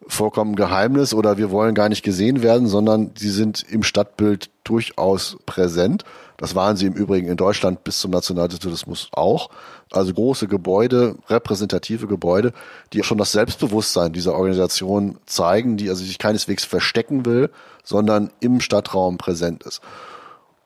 vollkommen 0.08 0.56
Geheimnis 0.56 1.14
oder 1.14 1.38
wir 1.38 1.52
wollen 1.52 1.74
gar 1.74 1.90
nicht 1.90 2.04
gesehen 2.04 2.44
werden, 2.44 2.68
sondern 2.68 3.12
sie 3.18 3.32
sind 3.32 3.66
im 3.70 3.84
Stadtbild 3.84 4.50
durchaus 4.64 5.38
präsent. 5.46 6.04
Das 6.38 6.54
waren 6.54 6.76
sie 6.76 6.86
im 6.86 6.94
Übrigen 6.94 7.28
in 7.28 7.38
Deutschland 7.38 7.84
bis 7.84 8.00
zum 8.00 8.12
Nationalsozialismus 8.12 9.10
auch. 9.14 9.50
Also 9.92 10.14
große 10.14 10.48
Gebäude, 10.48 11.16
repräsentative 11.30 12.08
Gebäude, 12.08 12.52
die 12.92 13.04
schon 13.04 13.18
das 13.18 13.32
Selbstbewusstsein 13.32 14.12
dieser 14.12 14.34
Organisation 14.34 15.18
zeigen, 15.26 15.78
die 15.78 15.90
also 15.90 16.04
sich 16.04 16.18
keineswegs 16.18 16.66
verstecken 16.66 17.26
will, 17.26 17.50
sondern 17.84 18.32
im 18.42 18.60
Stadtraum 18.60 19.18
präsent 19.18 19.64
ist. 19.64 19.82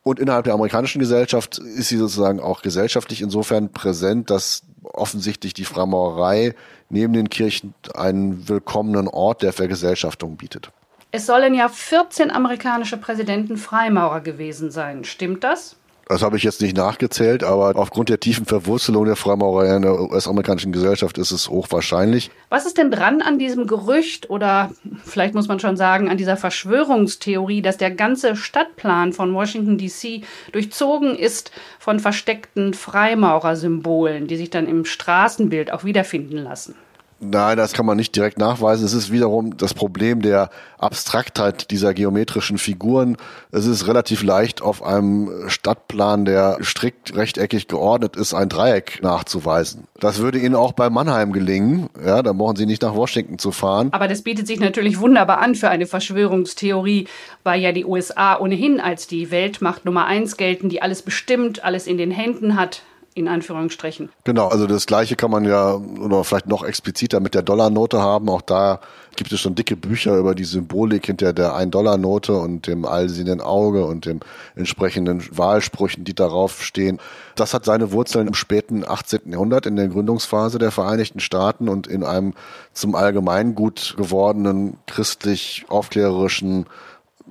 Und 0.02 0.19
innerhalb 0.19 0.45
der 0.45 0.54
amerikanischen 0.54 0.99
Gesellschaft 0.99 1.60
ist 1.60 1.89
sie 1.89 1.97
sozusagen 1.97 2.39
auch 2.39 2.62
gesellschaftlich 2.62 3.21
insofern 3.21 3.71
präsent, 3.71 4.30
dass 4.30 4.63
offensichtlich 4.82 5.54
die 5.54 5.65
Freimaurerei 5.65 6.56
neben 6.89 7.13
den 7.13 7.30
Kirchen 7.30 7.73
einen 7.95 8.49
willkommenen 8.49 9.08
Ort 9.08 9.41
der 9.41 9.54
Vergesellschaftung 9.54 10.38
bietet. 10.38 10.71
Es 11.12 11.25
sollen 11.25 11.56
ja 11.56 11.69
14 11.69 12.30
amerikanische 12.30 12.97
Präsidenten 12.97 13.58
Freimaurer 13.58 14.21
gewesen 14.21 14.69
sein. 14.69 15.04
Stimmt 15.04 15.43
das? 15.43 15.79
Das 16.12 16.24
habe 16.24 16.38
ich 16.38 16.43
jetzt 16.43 16.60
nicht 16.60 16.76
nachgezählt, 16.76 17.43
aber 17.43 17.76
aufgrund 17.76 18.10
der 18.10 18.19
tiefen 18.19 18.48
Verwurzelung 18.48 19.06
der 19.06 19.15
Freimaurerei 19.15 19.76
in 19.76 19.84
der 19.84 20.02
US-amerikanischen 20.02 20.72
Gesellschaft 20.72 21.19
ist 21.19 21.30
es 21.30 21.50
hochwahrscheinlich. 21.50 22.32
Was 22.50 22.65
ist 22.65 22.80
denn 22.80 22.89
dran 22.89 23.22
an 23.22 23.38
diesem 23.38 23.67
Gerücht 23.67 24.28
oder 24.28 24.72
vielleicht 25.06 25.36
muss 25.36 25.48
man 25.48 25.60
schon 25.60 25.78
sagen 25.78 26.10
an 26.10 26.17
dieser 26.17 26.36
Verschwörungstheorie, 26.36 27.62
dass 27.62 27.78
der 27.78 27.91
ganze 27.91 28.36
Stadtplan 28.36 29.13
von 29.13 29.36
Washington 29.36 29.78
DC 29.78 30.24
durchzogen 30.52 31.15
ist 31.15 31.52
von 31.78 32.00
versteckten 32.00 32.74
Freimaurersymbolen, 32.74 34.26
die 34.26 34.38
sich 34.38 34.50
dann 34.50 34.67
im 34.67 34.86
Straßenbild 34.86 35.72
auch 35.72 35.84
wiederfinden 35.84 36.38
lassen? 36.38 36.74
Nein, 37.21 37.58
das 37.58 37.73
kann 37.73 37.86
man 37.86 37.97
nicht 37.97 38.15
direkt 38.15 38.38
nachweisen. 38.38 38.86
Es 38.86 38.93
ist 38.93 39.12
wiederum 39.12 39.58
das 39.58 39.73
Problem 39.73 40.21
der 40.21 40.49
Abstraktheit 40.77 41.69
dieser 41.69 41.93
geometrischen 41.93 42.58
Figuren. 42.58 43.17
Es 43.51 43.65
ist 43.65 43.88
relativ 43.88 44.23
leicht, 44.23 44.62
auf 44.62 44.82
einem 44.82 45.49
Stadtplan, 45.49 46.23
der 46.23 46.60
strikt 46.62 47.15
rechteckig 47.15 47.67
geordnet 47.67 48.15
ist, 48.15 48.34
ein 48.34 48.47
Dreieck 48.47 48.99
nachzuweisen. 49.01 49.88
Das 49.99 50.19
würde 50.19 50.39
Ihnen 50.39 50.55
auch 50.55 50.71
bei 50.71 50.89
Mannheim 50.89 51.34
gelingen. 51.34 51.89
Ja, 52.05 52.23
da 52.23 52.32
brauchen 52.32 52.55
Sie 52.55 52.65
nicht 52.65 52.82
nach 52.82 52.95
Washington 52.95 53.38
zu 53.38 53.51
fahren. 53.51 53.89
Aber 53.91 54.08
das 54.08 54.21
bietet 54.21 54.47
sich 54.47 54.62
natürlich 54.62 54.99
wunderbar 54.99 55.39
an 55.39 55.55
für 55.55 55.69
eine 55.69 55.88
Verschwörungstheorie, 55.88 57.08
weil 57.43 57.60
ja 57.60 57.73
die 57.73 57.86
USA 57.86 58.39
ohnehin 58.39 58.79
als 58.79 59.08
die 59.08 59.29
Weltmacht 59.29 59.84
Nummer 59.84 60.05
eins 60.05 60.38
gelten, 60.38 60.69
die 60.69 60.82
alles 60.82 61.01
bestimmt, 61.01 61.65
alles 61.65 61.86
in 61.86 61.97
den 61.97 62.12
Händen 62.12 62.55
hat 62.55 62.84
in 63.19 63.27
Anführungsstrichen. 63.27 64.10
Genau, 64.23 64.47
also 64.47 64.65
das 64.65 64.86
Gleiche 64.86 65.15
kann 65.15 65.29
man 65.29 65.45
ja 65.45 65.75
oder 65.75 66.23
vielleicht 66.23 66.47
noch 66.47 66.63
expliziter 66.63 67.19
mit 67.19 67.36
der 67.36 67.43
Dollarnote 67.43 68.01
haben. 68.01 68.29
Auch 68.29 68.41
da 68.41 68.79
gibt 69.15 69.32
es 69.32 69.41
schon 69.41 69.55
dicke 69.55 69.75
Bücher 69.75 70.17
über 70.17 70.34
die 70.34 70.45
Symbolik 70.45 71.05
hinter 71.05 71.34
der 71.34 71.53
1-Dollar-Note 71.53 72.34
und 72.34 72.67
dem 72.67 72.86
allsehenden 72.86 73.41
Auge 73.41 73.86
und 73.86 74.05
dem 74.05 74.21
entsprechenden 74.55 75.21
Wahlsprüchen, 75.38 76.05
die 76.05 76.13
darauf 76.13 76.63
stehen. 76.63 76.99
Das 77.36 77.53
hat 77.53 77.65
seine 77.65 77.91
Wurzeln 77.91 78.27
im 78.27 78.34
späten 78.34 78.86
18. 78.88 79.32
Jahrhundert 79.32 79.65
in 79.65 79.75
der 79.75 79.89
Gründungsphase 79.89 80.58
der 80.58 80.71
Vereinigten 80.71 81.19
Staaten 81.19 81.67
und 81.67 81.86
in 81.86 82.03
einem 82.03 82.34
zum 82.73 82.95
Allgemeingut 82.95 83.95
gewordenen 83.97 84.77
christlich-aufklärerischen 84.88 86.65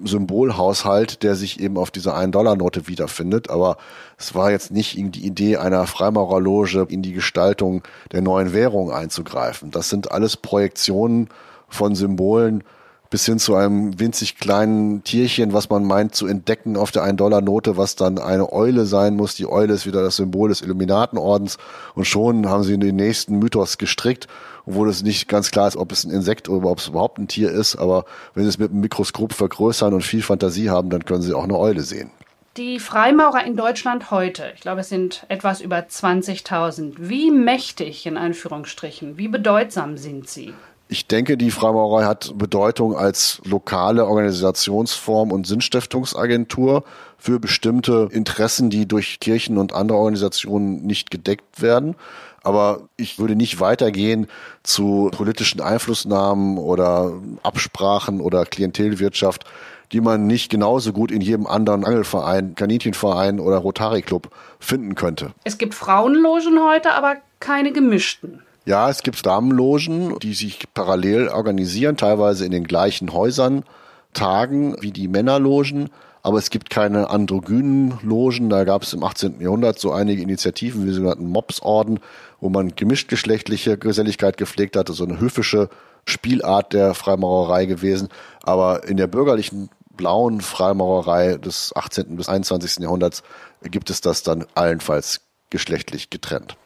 Symbolhaushalt, 0.04 1.22
der 1.22 1.34
sich 1.34 1.60
eben 1.60 1.76
auf 1.76 1.90
dieser 1.90 2.16
1-Dollar-Note 2.16 2.88
wiederfindet. 2.88 3.50
Aber 3.50 3.76
es 4.16 4.34
war 4.34 4.50
jetzt 4.50 4.70
nicht 4.70 4.96
die 4.96 5.26
Idee 5.26 5.56
einer 5.56 5.86
Freimaurerloge 5.86 6.86
in 6.88 7.02
die 7.02 7.12
Gestaltung 7.12 7.82
der 8.12 8.22
neuen 8.22 8.52
Währung 8.52 8.90
einzugreifen. 8.90 9.70
Das 9.70 9.88
sind 9.88 10.10
alles 10.10 10.36
Projektionen 10.36 11.28
von 11.68 11.94
Symbolen 11.94 12.64
bis 13.10 13.24
hin 13.24 13.38
zu 13.38 13.54
einem 13.54 13.98
winzig 13.98 14.36
kleinen 14.36 15.02
Tierchen, 15.02 15.52
was 15.54 15.70
man 15.70 15.84
meint 15.84 16.14
zu 16.14 16.26
entdecken 16.26 16.76
auf 16.76 16.90
der 16.90 17.04
1-Dollar-Note, 17.04 17.76
was 17.76 17.96
dann 17.96 18.18
eine 18.18 18.52
Eule 18.52 18.84
sein 18.84 19.16
muss. 19.16 19.34
Die 19.34 19.46
Eule 19.46 19.72
ist 19.72 19.86
wieder 19.86 20.02
das 20.02 20.16
Symbol 20.16 20.50
des 20.50 20.60
Illuminatenordens 20.60 21.56
und 21.94 22.06
schon 22.06 22.48
haben 22.48 22.64
sie 22.64 22.78
den 22.78 22.96
nächsten 22.96 23.38
Mythos 23.38 23.78
gestrickt 23.78 24.26
obwohl 24.68 24.90
es 24.90 25.02
nicht 25.02 25.28
ganz 25.28 25.50
klar 25.50 25.66
ist, 25.66 25.76
ob 25.76 25.92
es 25.92 26.04
ein 26.04 26.10
Insekt 26.10 26.48
oder 26.48 26.68
ob 26.68 26.78
es 26.78 26.88
überhaupt 26.88 27.18
ein 27.18 27.26
Tier 27.26 27.50
ist. 27.50 27.76
Aber 27.76 28.04
wenn 28.34 28.44
Sie 28.44 28.50
es 28.50 28.58
mit 28.58 28.70
einem 28.70 28.80
Mikroskop 28.80 29.32
vergrößern 29.32 29.94
und 29.94 30.02
viel 30.02 30.22
Fantasie 30.22 30.68
haben, 30.68 30.90
dann 30.90 31.06
können 31.06 31.22
Sie 31.22 31.32
auch 31.32 31.44
eine 31.44 31.58
Eule 31.58 31.80
sehen. 31.80 32.10
Die 32.58 32.78
Freimaurer 32.78 33.44
in 33.44 33.56
Deutschland 33.56 34.10
heute, 34.10 34.52
ich 34.54 34.60
glaube, 34.60 34.80
es 34.80 34.88
sind 34.88 35.24
etwas 35.28 35.60
über 35.60 35.78
20.000. 35.78 36.96
Wie 36.98 37.30
mächtig, 37.30 38.04
in 38.04 38.18
Anführungsstrichen, 38.18 39.16
wie 39.16 39.28
bedeutsam 39.28 39.96
sind 39.96 40.28
sie? 40.28 40.52
Ich 40.90 41.06
denke, 41.06 41.36
die 41.36 41.50
Freimaurerei 41.50 42.06
hat 42.06 42.32
Bedeutung 42.36 42.96
als 42.96 43.42
lokale 43.44 44.06
Organisationsform 44.06 45.32
und 45.32 45.46
Sinnstiftungsagentur 45.46 46.82
für 47.18 47.38
bestimmte 47.38 48.08
Interessen, 48.10 48.70
die 48.70 48.88
durch 48.88 49.20
Kirchen 49.20 49.58
und 49.58 49.74
andere 49.74 49.98
Organisationen 49.98 50.86
nicht 50.86 51.10
gedeckt 51.10 51.60
werden. 51.60 51.94
Aber 52.42 52.88
ich 52.96 53.18
würde 53.18 53.36
nicht 53.36 53.60
weitergehen 53.60 54.28
zu 54.62 55.10
politischen 55.12 55.60
Einflussnahmen 55.60 56.56
oder 56.56 57.12
Absprachen 57.42 58.22
oder 58.22 58.46
Klientelwirtschaft, 58.46 59.44
die 59.92 60.00
man 60.00 60.26
nicht 60.26 60.50
genauso 60.50 60.94
gut 60.94 61.10
in 61.10 61.20
jedem 61.20 61.46
anderen 61.46 61.84
Angelverein, 61.84 62.54
Kaninchenverein 62.54 63.40
oder 63.40 63.58
Rotary 63.58 64.00
Club 64.00 64.30
finden 64.58 64.94
könnte. 64.94 65.32
Es 65.44 65.58
gibt 65.58 65.74
Frauenlogen 65.74 66.58
heute, 66.62 66.92
aber 66.92 67.16
keine 67.40 67.72
gemischten. 67.72 68.42
Ja, 68.68 68.90
es 68.90 69.02
gibt 69.02 69.24
Damenlogen, 69.24 70.18
die 70.18 70.34
sich 70.34 70.64
parallel 70.74 71.28
organisieren, 71.28 71.96
teilweise 71.96 72.44
in 72.44 72.52
den 72.52 72.64
gleichen 72.64 73.12
Häusern, 73.12 73.64
tagen 74.12 74.76
wie 74.80 74.92
die 74.92 75.08
Männerlogen 75.08 75.90
aber 76.22 76.38
es 76.38 76.50
gibt 76.50 76.68
keine 76.68 77.08
androgynen 77.08 77.98
Logen. 78.02 78.50
Da 78.50 78.64
gab 78.64 78.82
es 78.82 78.92
im 78.92 79.02
18. 79.02 79.40
Jahrhundert 79.40 79.78
so 79.78 79.92
einige 79.92 80.20
Initiativen, 80.20 80.86
wie 80.86 80.92
sogenannten 80.92 81.26
Mobsorden, 81.26 82.00
wo 82.40 82.50
man 82.50 82.74
gemischtgeschlechtliche 82.74 83.78
Geselligkeit 83.78 84.36
gepflegt 84.36 84.76
hatte, 84.76 84.92
so 84.92 85.04
eine 85.04 85.20
höfische 85.20 85.68
Spielart 86.04 86.72
der 86.72 86.94
Freimaurerei 86.94 87.64
gewesen. 87.64 88.08
Aber 88.42 88.84
in 88.86 88.98
der 88.98 89.06
bürgerlichen 89.06 89.70
blauen 89.96 90.42
Freimaurerei 90.42 91.38
des 91.38 91.72
18. 91.74 92.16
bis 92.16 92.28
21. 92.28 92.78
Jahrhunderts 92.82 93.22
gibt 93.62 93.88
es 93.90 94.00
das 94.00 94.22
dann 94.22 94.44
allenfalls 94.54 95.22
geschlechtlich 95.50 96.10
getrennt. 96.10 96.56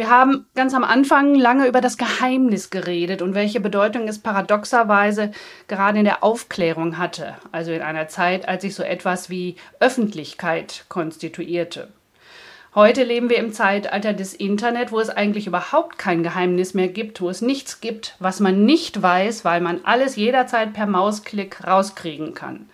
Wir 0.00 0.08
haben 0.08 0.46
ganz 0.54 0.72
am 0.72 0.82
Anfang 0.82 1.34
lange 1.34 1.66
über 1.66 1.82
das 1.82 1.98
Geheimnis 1.98 2.70
geredet 2.70 3.20
und 3.20 3.34
welche 3.34 3.60
Bedeutung 3.60 4.08
es 4.08 4.18
paradoxerweise 4.18 5.30
gerade 5.68 5.98
in 5.98 6.06
der 6.06 6.24
Aufklärung 6.24 6.96
hatte, 6.96 7.36
also 7.52 7.70
in 7.70 7.82
einer 7.82 8.08
Zeit, 8.08 8.48
als 8.48 8.62
sich 8.62 8.74
so 8.74 8.82
etwas 8.82 9.28
wie 9.28 9.56
Öffentlichkeit 9.78 10.86
konstituierte. 10.88 11.88
Heute 12.74 13.04
leben 13.04 13.28
wir 13.28 13.36
im 13.36 13.52
Zeitalter 13.52 14.14
des 14.14 14.32
Internet, 14.32 14.90
wo 14.90 15.00
es 15.00 15.10
eigentlich 15.10 15.46
überhaupt 15.46 15.98
kein 15.98 16.22
Geheimnis 16.22 16.72
mehr 16.72 16.88
gibt, 16.88 17.20
wo 17.20 17.28
es 17.28 17.42
nichts 17.42 17.82
gibt, 17.82 18.16
was 18.20 18.40
man 18.40 18.64
nicht 18.64 19.02
weiß, 19.02 19.44
weil 19.44 19.60
man 19.60 19.80
alles 19.84 20.16
jederzeit 20.16 20.72
per 20.72 20.86
Mausklick 20.86 21.66
rauskriegen 21.66 22.32
kann. 22.32 22.70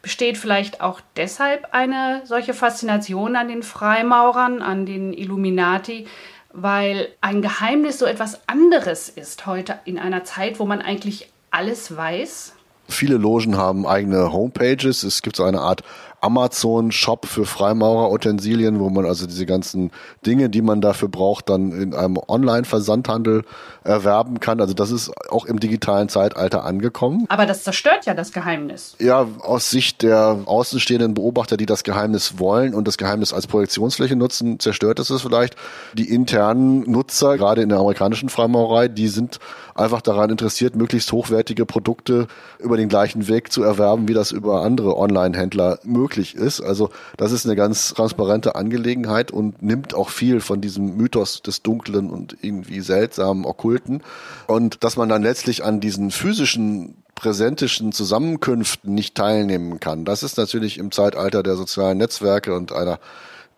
Besteht 0.00 0.36
vielleicht 0.36 0.82
auch 0.82 1.00
deshalb 1.16 1.68
eine 1.72 2.20
solche 2.24 2.52
Faszination 2.52 3.36
an 3.36 3.48
den 3.48 3.62
Freimaurern, 3.62 4.60
an 4.60 4.84
den 4.84 5.14
Illuminati, 5.14 6.06
weil 6.54 7.08
ein 7.20 7.42
Geheimnis 7.42 7.98
so 7.98 8.06
etwas 8.06 8.40
anderes 8.46 9.08
ist 9.08 9.44
heute 9.44 9.80
in 9.84 9.98
einer 9.98 10.24
Zeit, 10.24 10.60
wo 10.60 10.64
man 10.64 10.80
eigentlich 10.80 11.28
alles 11.50 11.94
weiß. 11.96 12.54
Viele 12.88 13.16
Logen 13.16 13.56
haben 13.56 13.86
eigene 13.86 14.32
Homepages. 14.32 15.02
Es 15.02 15.22
gibt 15.22 15.36
so 15.36 15.44
eine 15.44 15.60
Art 15.60 15.82
Amazon-Shop 16.24 17.26
für 17.26 17.44
Freimaurer-Utensilien, 17.44 18.80
wo 18.80 18.88
man 18.88 19.04
also 19.04 19.26
diese 19.26 19.44
ganzen 19.44 19.90
Dinge, 20.24 20.48
die 20.48 20.62
man 20.62 20.80
dafür 20.80 21.08
braucht, 21.08 21.50
dann 21.50 21.72
in 21.72 21.94
einem 21.94 22.16
Online-Versandhandel 22.16 23.42
erwerben 23.84 24.40
kann. 24.40 24.60
Also 24.60 24.72
das 24.72 24.90
ist 24.90 25.12
auch 25.30 25.44
im 25.44 25.60
digitalen 25.60 26.08
Zeitalter 26.08 26.64
angekommen. 26.64 27.26
Aber 27.28 27.44
das 27.44 27.62
zerstört 27.64 28.06
ja 28.06 28.14
das 28.14 28.32
Geheimnis. 28.32 28.96
Ja, 28.98 29.28
aus 29.40 29.70
Sicht 29.70 30.02
der 30.02 30.38
außenstehenden 30.46 31.12
Beobachter, 31.12 31.58
die 31.58 31.66
das 31.66 31.84
Geheimnis 31.84 32.38
wollen 32.38 32.74
und 32.74 32.88
das 32.88 32.96
Geheimnis 32.96 33.34
als 33.34 33.46
Projektionsfläche 33.46 34.16
nutzen, 34.16 34.58
zerstört 34.58 34.98
es 35.00 35.10
es 35.10 35.22
vielleicht. 35.22 35.56
Die 35.92 36.08
internen 36.08 36.90
Nutzer, 36.90 37.36
gerade 37.36 37.60
in 37.60 37.68
der 37.68 37.78
amerikanischen 37.78 38.30
Freimaurerei, 38.30 38.88
die 38.88 39.08
sind 39.08 39.38
einfach 39.74 40.00
daran 40.00 40.30
interessiert, 40.30 40.76
möglichst 40.76 41.12
hochwertige 41.12 41.66
Produkte 41.66 42.28
über 42.58 42.76
den 42.76 42.88
gleichen 42.88 43.28
Weg 43.28 43.52
zu 43.52 43.62
erwerben, 43.62 44.08
wie 44.08 44.14
das 44.14 44.30
über 44.30 44.62
andere 44.62 44.96
Online-Händler 44.96 45.78
möglich 45.84 46.13
ist. 46.16 46.60
Also 46.60 46.90
das 47.16 47.32
ist 47.32 47.46
eine 47.46 47.56
ganz 47.56 47.94
transparente 47.94 48.54
Angelegenheit 48.54 49.30
und 49.30 49.62
nimmt 49.62 49.94
auch 49.94 50.08
viel 50.08 50.40
von 50.40 50.60
diesem 50.60 50.96
Mythos 50.96 51.42
des 51.42 51.62
Dunklen 51.62 52.10
und 52.10 52.36
irgendwie 52.42 52.80
seltsamen, 52.80 53.44
okkulten. 53.44 54.02
Und 54.46 54.84
dass 54.84 54.96
man 54.96 55.08
dann 55.08 55.22
letztlich 55.22 55.64
an 55.64 55.80
diesen 55.80 56.10
physischen 56.10 56.96
präsentischen 57.14 57.92
Zusammenkünften 57.92 58.92
nicht 58.92 59.14
teilnehmen 59.14 59.80
kann. 59.80 60.04
Das 60.04 60.22
ist 60.22 60.36
natürlich 60.36 60.78
im 60.78 60.90
Zeitalter 60.90 61.42
der 61.42 61.56
sozialen 61.56 61.98
Netzwerke 61.98 62.54
und 62.54 62.72
einer 62.72 62.98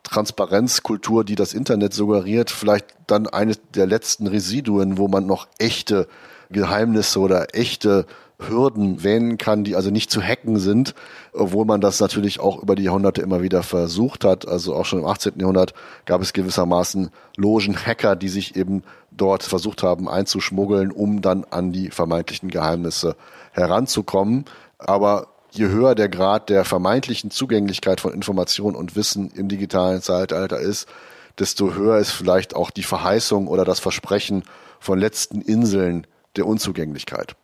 Transparenzkultur, 0.02 1.24
die 1.24 1.34
das 1.34 1.52
Internet 1.52 1.92
suggeriert, 1.92 2.50
vielleicht 2.50 2.86
dann 3.06 3.26
eines 3.26 3.58
der 3.74 3.86
letzten 3.86 4.26
Residuen, 4.26 4.98
wo 4.98 5.08
man 5.08 5.26
noch 5.26 5.48
echte 5.58 6.06
Geheimnisse 6.50 7.18
oder 7.18 7.54
echte 7.54 8.06
Hürden 8.38 9.02
wählen 9.02 9.38
kann, 9.38 9.64
die 9.64 9.76
also 9.76 9.90
nicht 9.90 10.10
zu 10.10 10.20
hacken 10.20 10.58
sind, 10.58 10.94
obwohl 11.32 11.64
man 11.64 11.80
das 11.80 12.00
natürlich 12.00 12.38
auch 12.38 12.62
über 12.62 12.74
die 12.74 12.82
Jahrhunderte 12.82 13.22
immer 13.22 13.40
wieder 13.42 13.62
versucht 13.62 14.24
hat. 14.24 14.46
Also 14.46 14.74
auch 14.74 14.84
schon 14.84 14.98
im 15.00 15.06
18. 15.06 15.34
Jahrhundert 15.38 15.72
gab 16.04 16.20
es 16.20 16.32
gewissermaßen 16.32 17.10
Logen-Hacker, 17.36 18.14
die 18.14 18.28
sich 18.28 18.56
eben 18.56 18.82
dort 19.10 19.42
versucht 19.42 19.82
haben 19.82 20.08
einzuschmuggeln, 20.08 20.90
um 20.92 21.22
dann 21.22 21.44
an 21.50 21.72
die 21.72 21.90
vermeintlichen 21.90 22.50
Geheimnisse 22.50 23.16
heranzukommen. 23.52 24.44
Aber 24.78 25.28
je 25.50 25.68
höher 25.68 25.94
der 25.94 26.10
Grad 26.10 26.50
der 26.50 26.66
vermeintlichen 26.66 27.30
Zugänglichkeit 27.30 28.00
von 28.00 28.12
Information 28.12 28.74
und 28.76 28.96
Wissen 28.96 29.30
im 29.30 29.48
digitalen 29.48 30.02
Zeitalter 30.02 30.60
ist, 30.60 30.86
desto 31.38 31.74
höher 31.74 31.98
ist 31.98 32.10
vielleicht 32.10 32.54
auch 32.54 32.70
die 32.70 32.82
Verheißung 32.82 33.48
oder 33.48 33.64
das 33.64 33.80
Versprechen 33.80 34.42
von 34.78 34.98
letzten 34.98 35.40
Inseln 35.40 36.06
der 36.36 36.46
Unzugänglichkeit. 36.46 37.34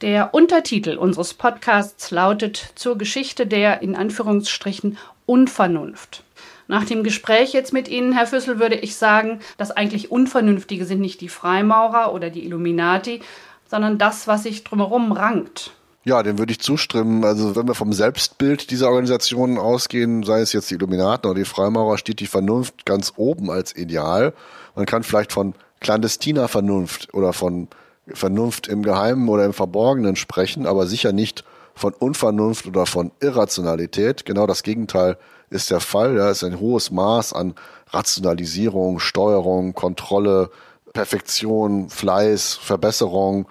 Der 0.00 0.32
Untertitel 0.32 0.96
unseres 0.96 1.34
Podcasts 1.34 2.12
lautet 2.12 2.72
zur 2.76 2.96
Geschichte 2.96 3.48
der 3.48 3.82
in 3.82 3.96
Anführungsstrichen 3.96 4.96
Unvernunft. 5.26 6.22
Nach 6.68 6.84
dem 6.84 7.02
Gespräch 7.02 7.52
jetzt 7.52 7.72
mit 7.72 7.88
Ihnen, 7.88 8.12
Herr 8.12 8.28
Füssel, 8.28 8.60
würde 8.60 8.76
ich 8.76 8.94
sagen, 8.94 9.40
das 9.56 9.72
eigentlich 9.72 10.12
Unvernünftige 10.12 10.84
sind 10.84 11.00
nicht 11.00 11.20
die 11.20 11.28
Freimaurer 11.28 12.12
oder 12.14 12.30
die 12.30 12.44
Illuminati, 12.44 13.22
sondern 13.68 13.98
das, 13.98 14.28
was 14.28 14.44
sich 14.44 14.62
drumherum 14.62 15.10
rankt. 15.10 15.72
Ja, 16.04 16.22
dem 16.22 16.38
würde 16.38 16.52
ich 16.52 16.60
zustimmen. 16.60 17.24
Also 17.24 17.56
wenn 17.56 17.66
wir 17.66 17.74
vom 17.74 17.92
Selbstbild 17.92 18.70
dieser 18.70 18.90
Organisationen 18.90 19.58
ausgehen, 19.58 20.22
sei 20.22 20.42
es 20.42 20.52
jetzt 20.52 20.70
die 20.70 20.74
Illuminaten 20.74 21.28
oder 21.28 21.40
die 21.40 21.44
Freimaurer, 21.44 21.98
steht 21.98 22.20
die 22.20 22.28
Vernunft 22.28 22.86
ganz 22.86 23.14
oben 23.16 23.50
als 23.50 23.74
Ideal. 23.74 24.32
Man 24.76 24.86
kann 24.86 25.02
vielleicht 25.02 25.32
von 25.32 25.54
clandestiner 25.80 26.46
Vernunft 26.46 27.12
oder 27.14 27.32
von 27.32 27.66
Vernunft 28.14 28.68
im 28.68 28.82
Geheimen 28.82 29.28
oder 29.28 29.44
im 29.44 29.52
Verborgenen 29.52 30.16
sprechen, 30.16 30.66
aber 30.66 30.86
sicher 30.86 31.12
nicht 31.12 31.44
von 31.74 31.94
Unvernunft 31.94 32.66
oder 32.66 32.86
von 32.86 33.12
Irrationalität. 33.20 34.24
Genau 34.24 34.46
das 34.46 34.62
Gegenteil 34.62 35.16
ist 35.50 35.70
der 35.70 35.80
Fall. 35.80 36.16
Da 36.16 36.30
ist 36.30 36.42
ein 36.42 36.60
hohes 36.60 36.90
Maß 36.90 37.32
an 37.32 37.54
Rationalisierung, 37.90 38.98
Steuerung, 38.98 39.74
Kontrolle, 39.74 40.50
Perfektion, 40.92 41.88
Fleiß, 41.88 42.54
Verbesserung 42.54 43.46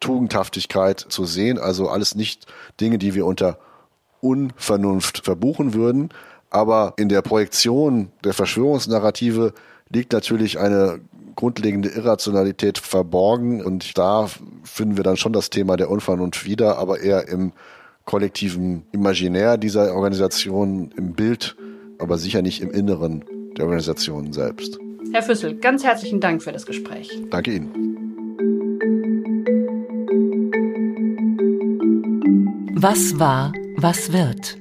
Tugendhaftigkeit 0.00 0.98
zu 0.98 1.24
sehen. 1.24 1.58
Also 1.58 1.88
alles 1.88 2.14
nicht 2.14 2.46
Dinge, 2.80 2.98
die 2.98 3.14
wir 3.14 3.24
unter 3.24 3.58
Unvernunft 4.20 5.24
verbuchen 5.24 5.72
würden. 5.72 6.10
Aber 6.50 6.94
in 6.96 7.08
der 7.08 7.22
Projektion 7.22 8.12
der 8.24 8.34
Verschwörungsnarrative 8.34 9.54
liegt 9.88 10.12
natürlich 10.12 10.58
eine 10.58 11.00
grundlegende 11.34 11.88
Irrationalität 11.88 12.78
verborgen. 12.78 13.64
Und 13.64 13.96
da 13.98 14.28
finden 14.64 14.96
wir 14.96 15.04
dann 15.04 15.16
schon 15.16 15.32
das 15.32 15.50
Thema 15.50 15.76
der 15.76 15.90
Unvernunft 15.90 16.44
wieder, 16.44 16.78
aber 16.78 17.00
eher 17.00 17.28
im 17.28 17.52
kollektiven 18.04 18.84
Imaginär 18.92 19.56
dieser 19.56 19.94
Organisation, 19.94 20.92
im 20.96 21.12
Bild, 21.14 21.56
aber 21.98 22.18
sicher 22.18 22.42
nicht 22.42 22.60
im 22.60 22.70
Inneren 22.70 23.24
der 23.56 23.64
Organisation 23.64 24.32
selbst. 24.32 24.78
Herr 25.12 25.22
Füssel, 25.22 25.56
ganz 25.56 25.84
herzlichen 25.84 26.20
Dank 26.20 26.42
für 26.42 26.52
das 26.52 26.66
Gespräch. 26.66 27.10
Danke 27.30 27.52
Ihnen. 27.54 27.92
Was 32.74 33.18
war, 33.18 33.52
was 33.76 34.12
wird? 34.12 34.58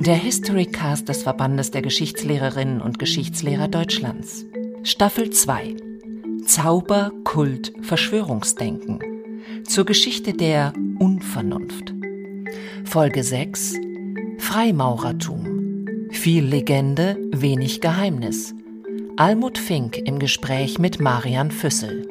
Der 0.00 0.14
Historycast 0.14 1.08
des 1.08 1.24
Verbandes 1.24 1.72
der 1.72 1.82
Geschichtslehrerinnen 1.82 2.80
und 2.80 2.98
Geschichtslehrer 2.98 3.68
Deutschlands. 3.68 4.46
Staffel 4.82 5.28
2. 5.28 5.89
Zauber, 6.44 7.12
Kult, 7.24 7.72
Verschwörungsdenken. 7.82 9.00
Zur 9.64 9.84
Geschichte 9.84 10.32
der 10.32 10.72
Unvernunft. 10.98 11.94
Folge 12.84 13.22
6. 13.22 13.74
Freimaurertum. 14.38 16.08
Viel 16.10 16.44
Legende, 16.44 17.16
wenig 17.32 17.80
Geheimnis. 17.80 18.54
Almut 19.16 19.58
Fink 19.58 19.96
im 19.98 20.18
Gespräch 20.18 20.78
mit 20.78 21.00
Marian 21.00 21.50
Füssel. 21.50 22.06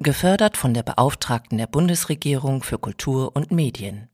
Gefördert 0.00 0.56
von 0.56 0.74
der 0.74 0.82
Beauftragten 0.82 1.58
der 1.58 1.66
Bundesregierung 1.66 2.62
für 2.62 2.78
Kultur 2.78 3.34
und 3.34 3.50
Medien. 3.50 4.09